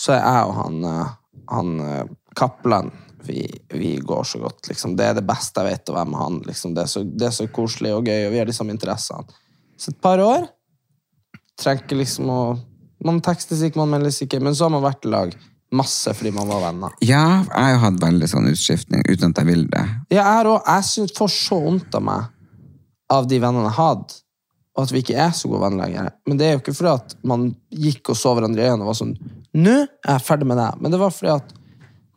så 0.00 0.16
er 0.16 0.24
jeg 0.24 0.48
og 0.48 0.56
han, 0.56 0.80
eh, 0.88 1.14
han 1.52 1.76
eh, 1.84 2.16
Kaplan 2.38 2.92
vi, 3.26 3.42
vi 3.74 3.96
går 4.00 4.24
så 4.24 4.38
godt, 4.40 4.68
liksom. 4.70 4.94
Det 4.96 5.04
er 5.04 5.18
det 5.18 5.26
beste 5.28 5.60
jeg 5.60 5.74
vet 5.74 5.90
å 5.92 5.96
være 5.98 6.08
med 6.08 6.20
han. 6.20 6.38
Liksom. 6.46 6.72
Det, 6.74 6.86
er 6.86 6.88
så, 6.88 7.02
det 7.04 7.26
er 7.28 7.34
så 7.36 7.46
koselig 7.52 7.92
og 7.92 8.08
gøy, 8.08 8.26
og 8.26 8.32
vi 8.32 8.40
har 8.40 8.48
de 8.48 8.54
samme 8.56 8.72
interessene. 8.72 9.40
Så 9.76 9.92
et 9.92 10.00
par 10.00 10.22
år 10.24 10.46
trenger 11.60 11.84
ikke 11.84 12.02
liksom 12.02 12.32
å 12.32 12.40
Man 13.00 13.22
tekstes 13.24 13.62
ikke, 13.64 13.80
man 13.80 13.94
meldes 13.94 14.18
ikke, 14.20 14.42
men 14.44 14.52
så 14.52 14.66
har 14.66 14.72
man 14.74 14.82
vært 14.84 15.06
i 15.08 15.10
lag 15.12 15.30
masse 15.72 16.12
fordi 16.12 16.34
man 16.36 16.48
var 16.50 16.60
venner. 16.66 16.96
Ja, 17.00 17.44
jeg 17.46 17.76
har 17.76 17.78
hatt 17.84 18.00
veldig 18.02 18.28
sånn 18.28 18.50
utskiftning 18.50 19.04
uten 19.06 19.30
at 19.30 19.40
jeg 19.40 19.48
vil 19.48 19.62
det. 19.70 19.84
Ja, 20.12 20.24
jeg, 20.24 20.50
òg. 20.50 20.66
jeg 20.66 20.86
synes, 20.90 21.14
får 21.16 21.30
så 21.32 21.60
vondt 21.62 21.96
av 21.96 22.04
meg 22.04 22.26
av 23.10 23.28
de 23.30 23.38
vennene 23.40 23.70
jeg 23.70 23.78
hadde, 23.78 24.18
og 24.76 24.82
at 24.84 24.92
vi 24.92 25.00
ikke 25.00 25.16
er 25.16 25.32
så 25.34 25.48
gode 25.48 25.62
venner 25.64 25.86
lenger. 25.86 26.12
Men 26.28 26.42
det 26.42 26.46
er 26.46 26.52
jo 26.52 26.60
ikke 26.60 26.76
fordi 26.76 26.92
at 26.92 27.16
man 27.32 27.48
gikk 27.86 28.12
og 28.12 28.20
så 28.20 28.34
hverandre 28.36 28.62
i 28.66 28.68
øynene 28.68 28.84
og 28.84 28.92
var 28.92 29.00
sånn 29.00 29.16
Nå 29.56 29.76
er 29.82 30.12
jeg 30.14 30.26
ferdig 30.26 30.46
med 30.50 30.60
det. 30.60 30.70
Men 30.80 30.92
det 30.92 31.00
var 31.00 31.14
fordi 31.14 31.32
at 31.34 31.56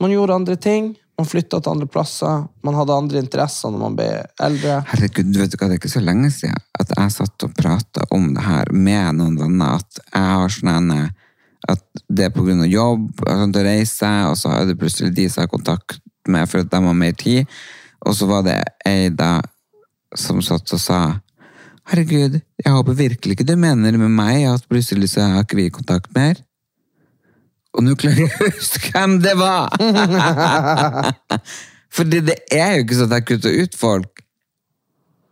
man 0.03 0.13
gjorde 0.13 0.37
andre 0.37 0.57
ting. 0.59 0.93
Man 1.17 1.29
flytta 1.29 1.59
til 1.61 1.71
andre 1.71 1.87
plasser. 1.89 2.45
Man 2.65 2.77
hadde 2.77 2.95
andre 2.97 3.21
interesser 3.21 3.73
når 3.73 3.83
man 3.83 3.97
ble 3.97 4.07
eldre. 4.41 4.79
Herregud, 4.91 5.33
vet 5.37 5.53
du 5.53 5.57
hva, 5.57 5.69
det 5.69 5.77
er 5.77 5.81
ikke 5.81 5.93
så 5.93 6.03
lenge 6.03 6.31
siden 6.33 6.61
at 6.81 6.93
jeg 6.97 7.15
satt 7.17 7.45
og 7.45 7.53
prata 7.57 8.07
om 8.15 8.31
det 8.35 8.45
her 8.45 8.71
med 8.73 9.19
noen 9.19 9.37
venner, 9.39 9.77
at 9.79 10.01
jeg 10.03 10.31
har 10.33 10.55
sånn 10.57 10.73
en 10.73 10.95
at 11.71 11.83
det 12.11 12.25
er 12.27 12.33
av 12.35 12.65
jobb, 12.67 13.05
og 13.23 13.29
sånt, 13.39 13.55
å 13.55 13.63
reise, 13.63 14.09
og 14.27 14.35
så 14.35 14.51
er 14.51 14.65
det 14.67 14.79
plutselig 14.81 15.13
de 15.15 15.29
som 15.31 15.45
har 15.45 15.51
kontakt 15.51 16.01
med 16.27 16.49
for 16.49 16.63
at 16.63 16.71
de 16.71 16.81
har 16.83 16.97
mer 16.97 17.13
tid. 17.15 17.47
Og 18.03 18.15
så 18.17 18.27
var 18.27 18.43
det 18.43 18.57
ei 18.87 19.07
da 19.09 19.37
som 20.15 20.41
satt 20.43 20.73
og 20.75 20.81
sa 20.81 21.03
Herregud, 21.83 22.37
jeg 22.63 22.71
håper 22.71 22.95
virkelig 22.95 23.35
ikke 23.35 23.47
du 23.47 23.57
mener 23.59 23.97
med 23.99 24.11
meg 24.15 24.45
at 24.47 24.67
plutselig 24.71 25.09
så 25.11 25.25
har 25.33 25.43
ikke 25.43 25.57
vi 25.59 25.65
kontakt 25.73 26.13
mer. 26.15 26.37
Og 27.73 27.85
nå 27.85 27.95
klarer 27.99 28.25
jeg 28.25 28.33
å 28.33 28.49
huske 28.51 28.91
hvem 28.93 29.19
det 29.23 29.33
var! 29.39 29.71
Fordi 31.97 32.19
det 32.25 32.39
er 32.53 32.77
jo 32.77 32.85
ikke 32.85 32.97
sånn 32.97 33.11
at 33.11 33.19
jeg 33.19 33.27
kutter 33.31 33.57
ut 33.63 33.77
folk. 33.77 34.21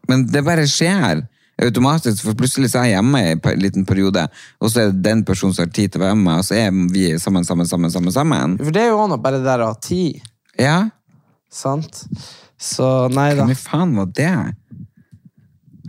Men 0.10 0.26
det 0.30 0.44
bare 0.46 0.66
skjer 0.70 1.24
automatisk, 1.62 2.24
for 2.26 2.38
plutselig 2.38 2.72
så 2.72 2.82
er 2.82 2.90
jeg 2.90 2.98
hjemme 2.98 3.20
i 3.22 3.34
en 3.36 3.62
liten 3.62 3.86
periode, 3.86 4.24
og 4.58 4.72
så 4.74 4.82
er 4.82 4.88
det 4.90 5.04
den 5.06 5.22
personen 5.26 5.54
som 5.54 5.68
har 5.68 5.74
tid 5.76 5.94
til 5.94 6.02
å 6.02 6.08
være 6.08 6.18
med, 6.18 6.40
og 6.42 6.48
så 6.48 6.58
er 6.58 6.72
vi 6.94 7.04
sammen, 7.22 7.46
sammen, 7.46 7.70
sammen, 7.70 7.94
sammen, 7.94 8.14
sammen. 8.16 8.56
For 8.62 8.74
det 8.74 8.82
er 8.82 8.90
jo 8.90 8.98
også 8.98 9.12
noe 9.14 9.22
bare 9.22 9.42
det 9.42 9.46
der 9.46 9.62
å 9.62 9.70
ha 9.70 9.78
tid. 9.78 10.24
Ja, 10.58 10.80
Sant? 11.52 12.06
Så 12.62 12.88
nei 13.12 13.34
da. 13.36 13.44
hvem 13.44 13.58
faen 13.60 13.92
var 13.98 14.08
det? 14.16 14.32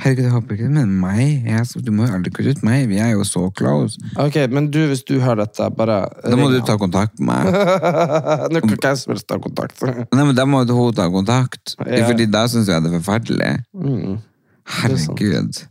Herregud, 0.03 0.25
jeg 0.25 0.33
håper 0.35 0.57
ikke 0.57 0.67
det 0.67 0.73
med 0.75 0.95
meg. 0.99 1.45
Jeg, 1.47 1.83
du 1.87 1.91
må 1.95 2.09
jo 2.09 2.17
aldri 2.17 2.33
kutte 2.35 2.57
ut 2.57 2.63
meg, 2.67 2.89
vi 2.91 2.99
er 2.99 3.13
jo 3.13 3.23
så 3.27 3.45
close. 3.55 4.01
Ok, 4.19 4.41
Men 4.51 4.67
du, 4.75 4.81
hvis 4.91 5.05
du 5.07 5.15
hører 5.23 5.45
dette, 5.45 5.69
bare 5.79 6.01
Da 6.25 6.39
må 6.39 6.49
du 6.51 6.59
ta 6.67 6.75
kontakt 6.81 7.21
med 7.21 7.31
meg. 7.31 7.55
Nå 8.53 8.63
kan 8.65 8.75
hvem 8.75 8.99
som 8.99 9.15
helst 9.15 9.29
ta 9.31 9.39
kontakt. 9.43 9.79
Nei, 10.17 10.25
men 10.25 10.35
da 10.35 10.47
må 10.49 10.65
hun 10.67 10.97
ta 10.99 11.07
kontakt. 11.13 11.77
Ja. 11.87 12.09
Fordi 12.09 12.27
da 12.27 12.49
synes 12.51 12.71
jeg 12.73 12.83
det 12.83 12.91
er 12.91 12.99
forferdelig. 12.99 13.53
Mm. 13.79 14.19
Herregud. 14.81 15.63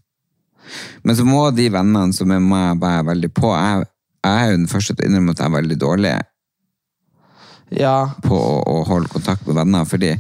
Men 1.04 1.18
så 1.20 1.28
må 1.28 1.44
de 1.56 1.68
vennene 1.74 2.16
som 2.16 2.32
er 2.32 2.44
meg 2.44 2.80
være 2.80 3.08
veldig 3.12 3.32
på. 3.36 3.52
Jeg, 3.52 3.90
jeg 4.24 4.44
er 4.46 4.54
jo 4.54 4.60
den 4.62 4.70
første 4.72 4.96
til 4.96 5.04
å 5.04 5.10
innrømme 5.12 5.36
at 5.36 5.42
jeg 5.44 5.52
er 5.52 5.58
veldig 5.60 5.82
dårlig 5.82 6.14
Ja, 7.82 7.98
på 8.24 8.36
å, 8.38 8.62
å 8.68 8.84
holde 8.88 9.12
kontakt 9.12 9.44
med 9.48 9.60
venner. 9.60 9.84
Fordi 9.88 10.16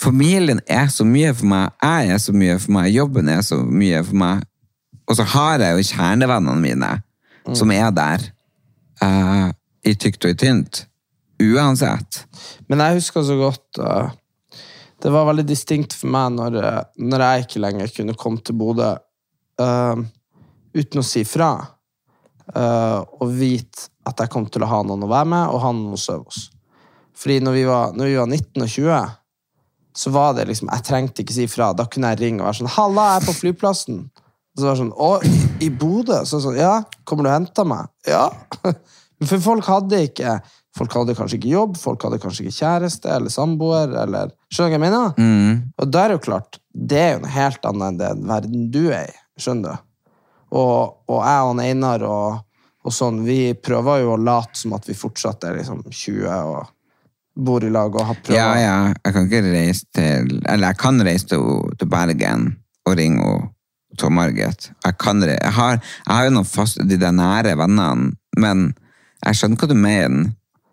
familien 0.00 0.60
er 0.66 0.88
så 0.92 1.04
mye 1.06 1.32
for 1.36 1.50
meg, 1.50 1.72
jeg 1.82 2.14
er 2.14 2.20
så 2.22 2.34
mye 2.36 2.58
for 2.60 2.76
meg, 2.76 2.92
jobben 2.94 3.30
er 3.32 3.42
så 3.44 3.60
mye 3.64 4.02
for 4.06 4.20
meg. 4.22 4.44
Og 5.10 5.18
så 5.18 5.26
har 5.34 5.64
jeg 5.64 5.76
jo 5.76 5.88
kjernevennene 5.90 6.62
mine, 6.62 6.92
som 7.56 7.72
er 7.74 7.90
der. 7.94 8.28
Uh, 9.00 9.50
I 9.84 9.96
tykt 9.98 10.24
og 10.28 10.34
i 10.34 10.38
tynt. 10.38 10.84
Uansett. 11.40 12.24
Men 12.68 12.82
jeg 12.84 12.98
husker 13.00 13.24
så 13.24 13.36
godt 13.40 13.78
uh, 13.80 14.10
Det 15.00 15.08
var 15.08 15.24
veldig 15.30 15.46
distinkt 15.48 15.94
for 15.96 16.12
meg 16.12 16.34
når, 16.34 16.58
uh, 16.60 16.82
når 17.00 17.24
jeg 17.24 17.46
ikke 17.46 17.62
lenger 17.64 17.94
kunne 17.96 18.16
komme 18.20 18.44
til 18.44 18.58
Bodø 18.60 18.90
uh, 18.92 20.02
uten 20.76 21.00
å 21.00 21.06
si 21.06 21.24
fra. 21.26 21.54
Og 22.50 23.30
vite 23.30 23.86
at 24.10 24.18
jeg 24.18 24.30
kom 24.32 24.48
til 24.50 24.64
å 24.66 24.68
ha 24.70 24.80
noen 24.82 25.04
å 25.06 25.10
være 25.10 25.28
med, 25.30 25.52
og 25.52 25.62
ha 25.62 25.70
noen 25.74 25.94
å 25.94 26.00
sove 26.00 26.24
hos. 26.26 26.48
Fordi 27.14 27.36
når 27.46 27.54
vi, 27.54 27.62
var, 27.68 27.92
når 27.94 28.08
vi 28.08 28.16
var 28.18 28.26
19 28.26 28.64
og 28.64 28.70
20, 28.72 29.19
så 29.96 30.10
var 30.14 30.34
det 30.36 30.46
liksom 30.48 30.70
Jeg 30.70 30.84
trengte 30.86 31.24
ikke 31.24 31.34
si 31.34 31.46
fra. 31.50 31.72
Da 31.76 31.86
kunne 31.90 32.12
jeg 32.12 32.20
ringe 32.20 32.42
og 32.42 32.50
være 32.50 32.60
sånn 32.60 32.74
'Halla, 32.76 33.06
jeg 33.10 33.22
er 33.22 33.26
på 33.26 33.38
flyplassen.' 33.40 34.00
Og 34.10 34.58
så 34.58 34.66
var 34.66 34.74
det 34.74 34.82
sånn 34.82 34.94
'Å, 34.94 35.10
i 35.62 35.68
Bodø?' 35.70 36.24
Så 36.24 36.40
sånn 36.40 36.58
'Ja, 36.58 36.82
kommer 37.04 37.24
du 37.24 37.30
og 37.30 37.38
henter 37.38 37.64
meg?' 37.64 37.88
Ja. 38.06 38.30
For 39.28 39.38
folk 39.38 39.66
hadde 39.66 40.06
ikke 40.08 40.40
Folk 40.78 40.92
hadde 40.94 41.16
kanskje 41.18 41.40
ikke 41.40 41.50
jobb, 41.50 41.76
folk 41.76 42.04
hadde 42.06 42.20
kanskje 42.22 42.44
ikke 42.44 42.60
kjæreste 42.60 43.10
eller 43.10 43.32
samboer. 43.34 43.90
eller 43.90 44.30
Skjønner 44.54 44.70
du 44.70 44.76
hva 44.76 44.78
jeg 44.78 44.84
mener? 44.84 45.08
Mm. 45.18 45.72
Og 45.82 45.90
da 45.90 46.04
er 46.04 46.08
det 46.08 46.18
jo 46.20 46.26
klart, 46.28 46.60
det 46.70 47.00
er 47.00 47.10
jo 47.16 47.22
noe 47.24 47.32
helt 47.34 47.66
annet 47.66 47.88
enn 47.88 47.98
den 47.98 48.28
verden 48.30 48.68
du 48.70 48.84
er 48.94 49.10
i. 49.10 49.16
Skjønner 49.40 49.74
du? 49.74 49.88
Og, 50.60 50.94
og 51.10 51.18
jeg 51.26 51.48
og 51.48 51.62
Einar 51.64 52.04
og, 52.06 52.38
og 52.86 52.94
sånn, 52.94 53.22
vi 53.26 53.52
prøver 53.58 54.04
jo 54.04 54.14
å 54.14 54.20
late 54.22 54.62
som 54.62 54.76
at 54.78 54.86
vi 54.88 54.94
fortsatt 54.98 55.46
er 55.46 55.58
liksom 55.58 55.82
20 55.90 56.30
og 56.30 56.70
bor 57.44 57.64
i 57.64 57.70
lag 57.72 57.94
og 57.94 58.06
har 58.10 58.18
prøvd. 58.18 58.36
Ja, 58.36 58.50
ja. 58.60 58.74
Jeg 59.04 59.14
kan 59.16 59.28
ikke 59.28 59.42
reise 59.52 59.86
til 59.96 60.36
Eller 60.44 60.72
jeg 60.72 60.78
kan 60.80 61.00
reise 61.06 61.32
til, 61.32 61.46
til 61.78 61.90
Bergen 61.90 62.50
og 62.88 62.96
ringe 62.98 63.24
og 63.24 63.48
Tom 63.98 64.14
Margit. 64.16 64.70
Jeg, 64.84 64.98
kan, 65.02 65.22
jeg, 65.26 65.52
har, 65.56 65.80
jeg 66.06 66.14
har 66.14 66.28
jo 66.28 66.34
noen 66.36 66.48
fast, 66.48 66.78
de 66.88 66.98
der 67.00 67.14
nære 67.14 67.56
vennene, 67.58 68.12
men 68.38 68.70
jeg 69.26 69.40
skjønner 69.40 69.60
hva 69.60 69.68
du 69.70 69.76
mener. 69.76 70.30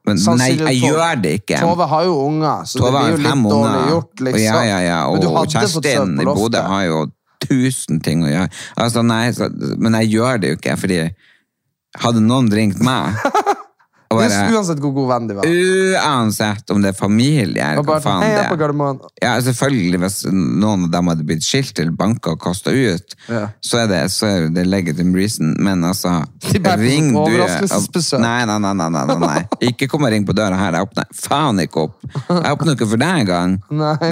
Men 0.08 0.22
nei, 0.40 0.54
jeg 0.56 0.80
gjør 0.86 1.18
det 1.20 1.34
ikke. 1.42 1.60
Tove 1.60 1.88
har 1.92 2.06
jo 2.08 2.14
unger, 2.24 2.64
så 2.70 2.80
Tove 2.80 2.92
det 2.94 3.00
blir 3.02 3.10
jo 3.10 3.18
litt 3.18 3.28
fem 3.28 3.42
dårlig 3.44 3.72
unger. 3.74 3.90
gjort. 3.92 4.22
liksom. 4.22 4.38
Og 4.38 4.46
ja, 4.46 4.62
ja, 4.64 4.78
ja. 4.86 5.00
og, 5.10 5.26
Og 5.28 5.50
Kjerstin 5.52 6.14
i 6.24 6.28
Bodø 6.30 6.62
har 6.64 6.86
jo 6.88 7.02
tusen 7.44 8.00
ting 8.06 8.24
å 8.24 8.30
gjøre. 8.32 8.52
Altså, 8.80 9.04
nei, 9.04 9.26
så, 9.36 9.50
men 9.78 9.98
jeg 10.00 10.14
gjør 10.16 10.40
det 10.42 10.54
jo 10.54 10.60
ikke, 10.62 10.78
fordi 10.80 11.02
hadde 11.98 12.24
noen 12.24 12.48
ringt 12.54 12.80
meg 12.84 13.18
bare, 14.10 14.40
Uansett 14.56 14.80
hvor 14.80 14.94
god 14.96 15.08
venn 15.10 15.28
de 15.28 15.36
var. 15.38 15.48
Uansett 15.48 16.72
om 16.72 16.82
det 16.82 16.94
er 16.94 16.98
familie 16.98 17.64
eller 17.64 17.84
hva 17.84 17.98
bare, 17.98 18.04
faen 18.06 18.24
hei, 18.24 18.30
det 18.32 18.68
er. 18.68 19.12
Ja, 19.24 19.34
selvfølgelig, 19.44 20.00
hvis 20.04 20.18
noen 20.32 20.86
av 20.88 20.92
dem 20.94 21.12
hadde 21.12 21.26
blitt 21.28 21.44
skilt 21.44 21.80
eller 21.84 21.92
banka 21.98 22.32
og 22.36 22.42
kasta 22.42 22.72
ut, 22.72 23.16
Ja. 23.28 23.48
så 23.62 23.84
er 23.84 23.88
det, 23.92 24.02
så 24.14 24.30
er 24.30 24.48
det 24.56 24.66
legitim 24.68 25.14
reason, 25.16 25.56
men 25.60 25.84
altså 25.84 26.24
ring 26.80 27.12
sånn 27.14 27.88
du-. 27.92 28.20
Nei, 28.24 28.46
nei, 28.46 28.58
nei, 28.60 28.74
nei, 28.74 28.90
nei, 28.90 29.18
nei. 29.20 29.40
Ikke 29.72 29.88
kom 29.92 30.04
og 30.08 30.12
ring 30.12 30.26
på 30.28 30.36
døra 30.38 30.56
her. 30.58 30.78
Jeg 30.80 30.88
åpner 30.88 31.06
faen 31.14 31.60
ikke 31.64 31.88
opp. 31.88 31.98
Jeg 32.30 32.54
åpner 32.56 32.76
ikke 32.78 32.88
for 32.94 32.98
deg 33.02 33.24
engang. 33.26 33.58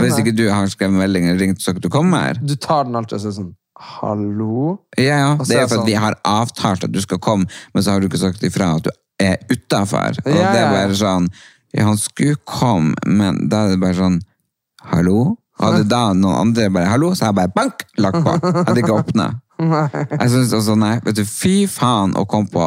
Hvis 0.02 0.20
ikke 0.20 0.36
du 0.36 0.50
har 0.52 0.68
skrevet 0.72 0.98
melding 1.00 1.30
eller 1.30 1.39
ringt 1.48 1.62
så 1.64 1.72
ikke 1.74 1.86
du 1.88 1.89
kommer. 1.93 2.36
Du 2.41 2.56
tar 2.56 2.84
den 2.89 2.96
alltid 3.00 3.20
og 3.20 3.24
sier 3.28 3.38
sånn 3.39 3.54
Hallo? 4.00 4.80
Ja, 4.98 5.04
ja. 5.20 5.32
Det 5.36 5.56
er 5.58 5.68
for 5.68 5.76
sånn- 5.76 5.82
at 5.82 5.88
vi 5.89 5.93
har 6.00 6.16
avtalt 6.24 6.86
at 6.88 6.91
du 6.91 7.02
skal 7.02 7.20
komme, 7.20 7.46
men 7.74 7.84
så 7.84 7.91
har 7.91 8.00
du 8.00 8.08
ikke 8.08 8.22
sagt 8.22 8.43
ifra 8.48 8.70
at 8.78 8.84
du 8.84 8.89
er 9.22 9.38
utafor. 9.51 10.18
Og 10.26 10.32
Ja, 10.32 10.51
det 10.53 10.61
er 10.63 10.72
bare 10.74 10.95
sånn 10.99 11.30
Ja, 11.76 11.86
han 11.89 11.97
skulle 11.99 12.38
komme, 12.47 12.93
men 13.05 13.49
da 13.51 13.66
er 13.66 13.76
det 13.76 13.82
bare 13.84 13.97
sånn 13.97 14.22
Hallo? 14.91 15.36
Hadde 15.59 15.86
da 15.89 16.13
noen 16.13 16.36
andre 16.49 16.70
bare 16.70 16.91
Hallo? 16.91 17.13
Så 17.16 17.26
jeg 17.30 17.36
bare 17.36 17.51
bank! 17.55 17.86
Lagt 17.97 18.22
på. 18.24 18.36
Hadde 18.43 18.80
ikke 18.82 18.95
åpna. 18.99 19.30
Jeg 20.20 20.30
synes 20.34 20.51
også, 20.53 20.74
nei, 20.76 20.97
vet 21.05 21.16
du, 21.16 21.24
fy 21.24 21.63
faen 21.72 22.11
å 22.20 22.26
komme 22.28 22.51
på 22.51 22.66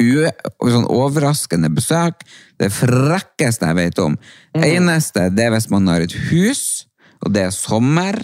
sånn 0.00 0.86
overraskende 0.90 1.68
besøk. 1.72 2.24
Det 2.58 2.70
frekkeste 2.72 3.68
jeg 3.68 3.76
vet 3.76 3.98
om. 4.02 4.16
Eneste, 4.56 5.28
det 5.36 5.44
er 5.46 5.52
hvis 5.54 5.68
man 5.70 5.86
har 5.92 6.00
et 6.04 6.14
hus, 6.30 6.86
og 7.24 7.32
det 7.36 7.44
er 7.46 7.52
sommer, 7.54 8.16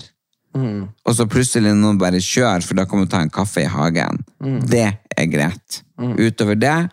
og 1.07 1.13
så 1.15 1.29
plutselig 1.31 1.75
noen 1.79 1.99
bare 2.01 2.19
kjører, 2.25 2.65
for 2.67 2.75
da 2.75 2.85
kan 2.89 2.99
man 3.05 3.09
ta 3.13 3.21
en 3.23 3.31
kaffe 3.31 3.63
i 3.63 3.69
hagen. 3.71 4.19
Det 4.67 4.89
er 5.17 5.29
greit. 5.31 5.83
Utover 6.19 6.57
det, 6.59 6.89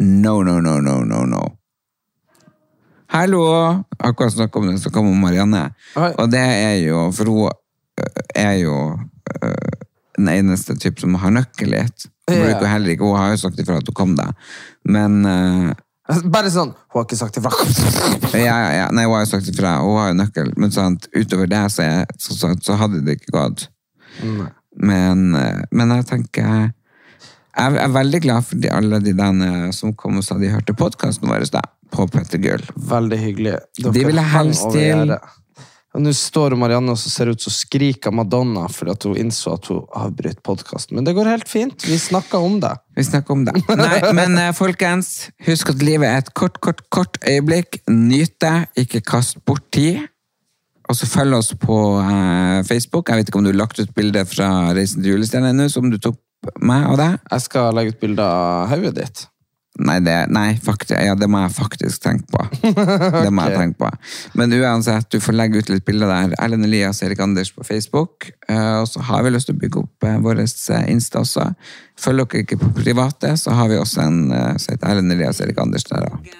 no, 0.00 0.42
no, 0.42 0.60
no, 0.60 0.80
no, 0.80 0.98
no, 1.04 1.24
no. 1.26 1.42
Hallo! 3.08 3.42
Akkurat 3.98 4.32
snakket 4.32 4.56
om 4.56 4.66
det, 4.68 4.78
så 4.82 4.90
kom 4.90 5.06
Marianne. 5.20 5.70
Hei. 5.94 6.10
Og 6.18 6.30
det 6.32 6.40
er 6.42 6.74
jo, 6.82 7.06
for 7.14 7.30
hun 7.30 7.50
øh, 8.00 8.22
er 8.34 8.52
jo 8.60 8.76
øh, 9.42 9.72
den 10.18 10.28
eneste 10.32 10.76
typ 10.76 10.98
som 11.00 11.14
har 11.22 11.30
nøkkel 11.30 11.70
litt. 11.72 12.08
Hun 12.28 12.36
Ja. 12.42 12.58
heller 12.66 12.90
ikke, 12.90 13.04
hun 13.06 13.16
har 13.18 13.30
jo 13.30 13.36
sagt 13.36 13.60
ifra 13.62 13.76
at 13.78 13.86
hun 13.88 13.94
kom 13.94 14.16
da. 14.18 14.32
Men 14.84 15.24
øh, 15.26 15.74
Bare 16.34 16.50
sånn 16.54 16.70
Hun 16.70 16.98
har 17.00 17.06
ikke 17.06 17.16
sagt 17.18 17.38
ifra. 17.38 17.50
ja, 18.46 18.56
ja, 18.58 18.72
ja. 18.80 18.88
Nei, 18.94 19.06
hun 19.06 19.14
har 19.16 19.24
jo 19.24 19.30
sagt 19.30 19.48
ifra. 19.50 19.76
Hun 19.82 19.96
har 19.98 20.10
jo 20.12 20.18
nøkkel. 20.20 20.52
Men 20.56 20.74
sant, 20.74 21.08
utover 21.16 21.46
det 21.50 21.62
så, 21.74 21.86
så, 22.18 22.34
så, 22.34 22.52
så 22.62 22.76
hadde 22.78 23.00
det 23.06 23.16
ikke 23.20 23.34
gått. 23.38 23.68
Men, 24.76 25.24
eh, 25.34 25.62
men 25.72 25.94
jeg 25.96 26.06
tenker 26.10 26.70
Jeg 27.56 27.80
er 27.80 27.92
veldig 27.94 28.20
glad 28.20 28.44
for 28.44 28.60
de, 28.60 28.68
alle 28.72 29.00
de 29.00 29.14
der 29.16 29.72
som 29.72 29.94
kom 29.96 30.20
og 30.20 30.26
sa 30.26 30.36
de 30.40 30.52
hørte 30.52 30.76
podkasten 30.76 31.30
vår 31.30 31.48
da, 31.54 31.62
på 31.94 32.04
Petter 32.12 32.42
Gull. 32.42 32.62
Veldig 32.76 33.18
hyggelig. 33.22 33.56
Dere 33.80 33.92
De 33.96 34.06
ville 34.10 34.24
helst 34.34 34.68
til. 34.74 35.16
Og 35.96 36.02
nå 36.04 36.12
står 36.12 36.52
Marianne 36.60 36.92
og 36.92 37.00
ser 37.00 37.30
ut 37.32 37.40
som 37.40 37.54
skriker 37.54 38.12
Madonna 38.12 38.66
fordi 38.68 38.92
at 38.92 39.06
hun 39.08 39.16
innså 39.16 39.54
at 39.56 39.70
hun 39.72 39.86
avbrøt 39.96 40.42
podkasten. 40.44 40.98
Men 40.98 41.06
det 41.06 41.14
går 41.16 41.30
helt 41.32 41.48
fint. 41.48 41.86
Vi 41.88 41.96
snakker 41.96 42.44
om 42.44 42.58
det. 42.60 42.74
Vi 42.98 43.06
snakker 43.08 43.32
om 43.32 43.46
det. 43.46 43.54
Nei, 43.80 43.94
men 44.18 44.36
eh, 44.42 44.52
folkens, 44.56 45.30
husk 45.46 45.72
at 45.72 45.80
livet 45.80 46.10
er 46.10 46.20
et 46.20 46.34
kort, 46.36 46.60
kort, 46.60 46.84
kort 46.92 47.16
øyeblikk. 47.24 47.80
Nyt 47.88 48.36
det, 48.44 48.56
ikke 48.84 49.00
kast 49.08 49.40
bort 49.48 49.64
tid. 49.72 50.04
Og 50.86 51.00
så 51.00 51.08
følg 51.08 51.38
oss 51.38 51.54
på 51.58 51.80
eh, 52.04 52.60
Facebook. 52.68 53.08
Jeg 53.08 53.22
vet 53.22 53.32
ikke 53.32 53.40
om 53.40 53.48
du 53.48 53.54
har 53.54 53.62
lagt 53.64 53.80
ut 53.80 53.96
bilde 53.96 54.26
fra 54.28 54.50
Reisen 54.76 55.00
til 55.00 55.16
julestjernen 55.16 55.54
ennå, 55.54 55.70
som 55.72 55.88
du 55.88 55.96
tok 55.96 56.20
meg 56.60 56.90
og 56.90 57.00
deg? 57.00 57.16
Jeg 57.30 57.46
skal 57.46 57.72
legge 57.76 57.96
ut 57.96 58.02
bilde 58.02 58.26
av 58.26 58.68
hodet 58.72 58.94
ditt. 59.00 59.26
Nei, 59.76 59.98
det, 60.00 60.14
nei 60.32 60.54
faktisk, 60.62 60.96
ja, 61.04 61.14
det 61.18 61.26
må 61.28 61.42
jeg 61.42 61.52
faktisk 61.52 62.00
tenke 62.00 62.24
på. 62.32 62.44
Det 63.26 63.32
må 63.34 63.44
jeg 63.44 63.58
tenke 63.58 63.82
på. 63.82 63.90
Men 64.38 64.54
uansett, 64.56 65.08
du 65.12 65.20
får 65.20 65.36
legge 65.36 65.60
ut 65.60 65.72
litt 65.72 65.84
bilder 65.84 66.08
der. 66.08 66.36
Erlend 66.40 66.64
Elias 66.64 67.02
Erik 67.04 67.20
Anders 67.20 67.52
på 67.52 67.64
Facebook. 67.66 68.30
Eh, 68.48 68.80
og 68.80 68.88
så 68.88 69.04
har 69.10 69.26
vi 69.26 69.34
lyst 69.34 69.50
til 69.50 69.58
å 69.58 69.60
bygge 69.60 69.82
opp 69.84 70.08
uh, 70.08 70.16
vår 70.24 70.40
Insta 70.46 71.20
også. 71.20 71.50
Følger 72.00 72.30
dere 72.32 72.46
ikke 72.46 72.60
på 72.62 72.72
private, 72.80 73.34
så 73.40 73.56
har 73.58 73.68
vi 73.72 73.80
også 73.80 74.04
en 74.06 74.20
uh, 74.32 74.54
som 74.56 74.76
heter 74.76 74.94
Erlend 74.94 75.16
Elias 75.16 75.42
Erik 75.44 75.60
Anders 75.60 75.88
der 75.90 76.08
òg. 76.08 76.30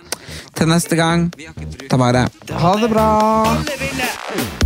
Til 0.57 0.73
neste 0.73 0.97
gang, 0.99 1.29
ta 1.91 2.01
vare. 2.01 2.29
Ha 2.57 2.77
det 2.81 2.93
bra! 2.95 4.66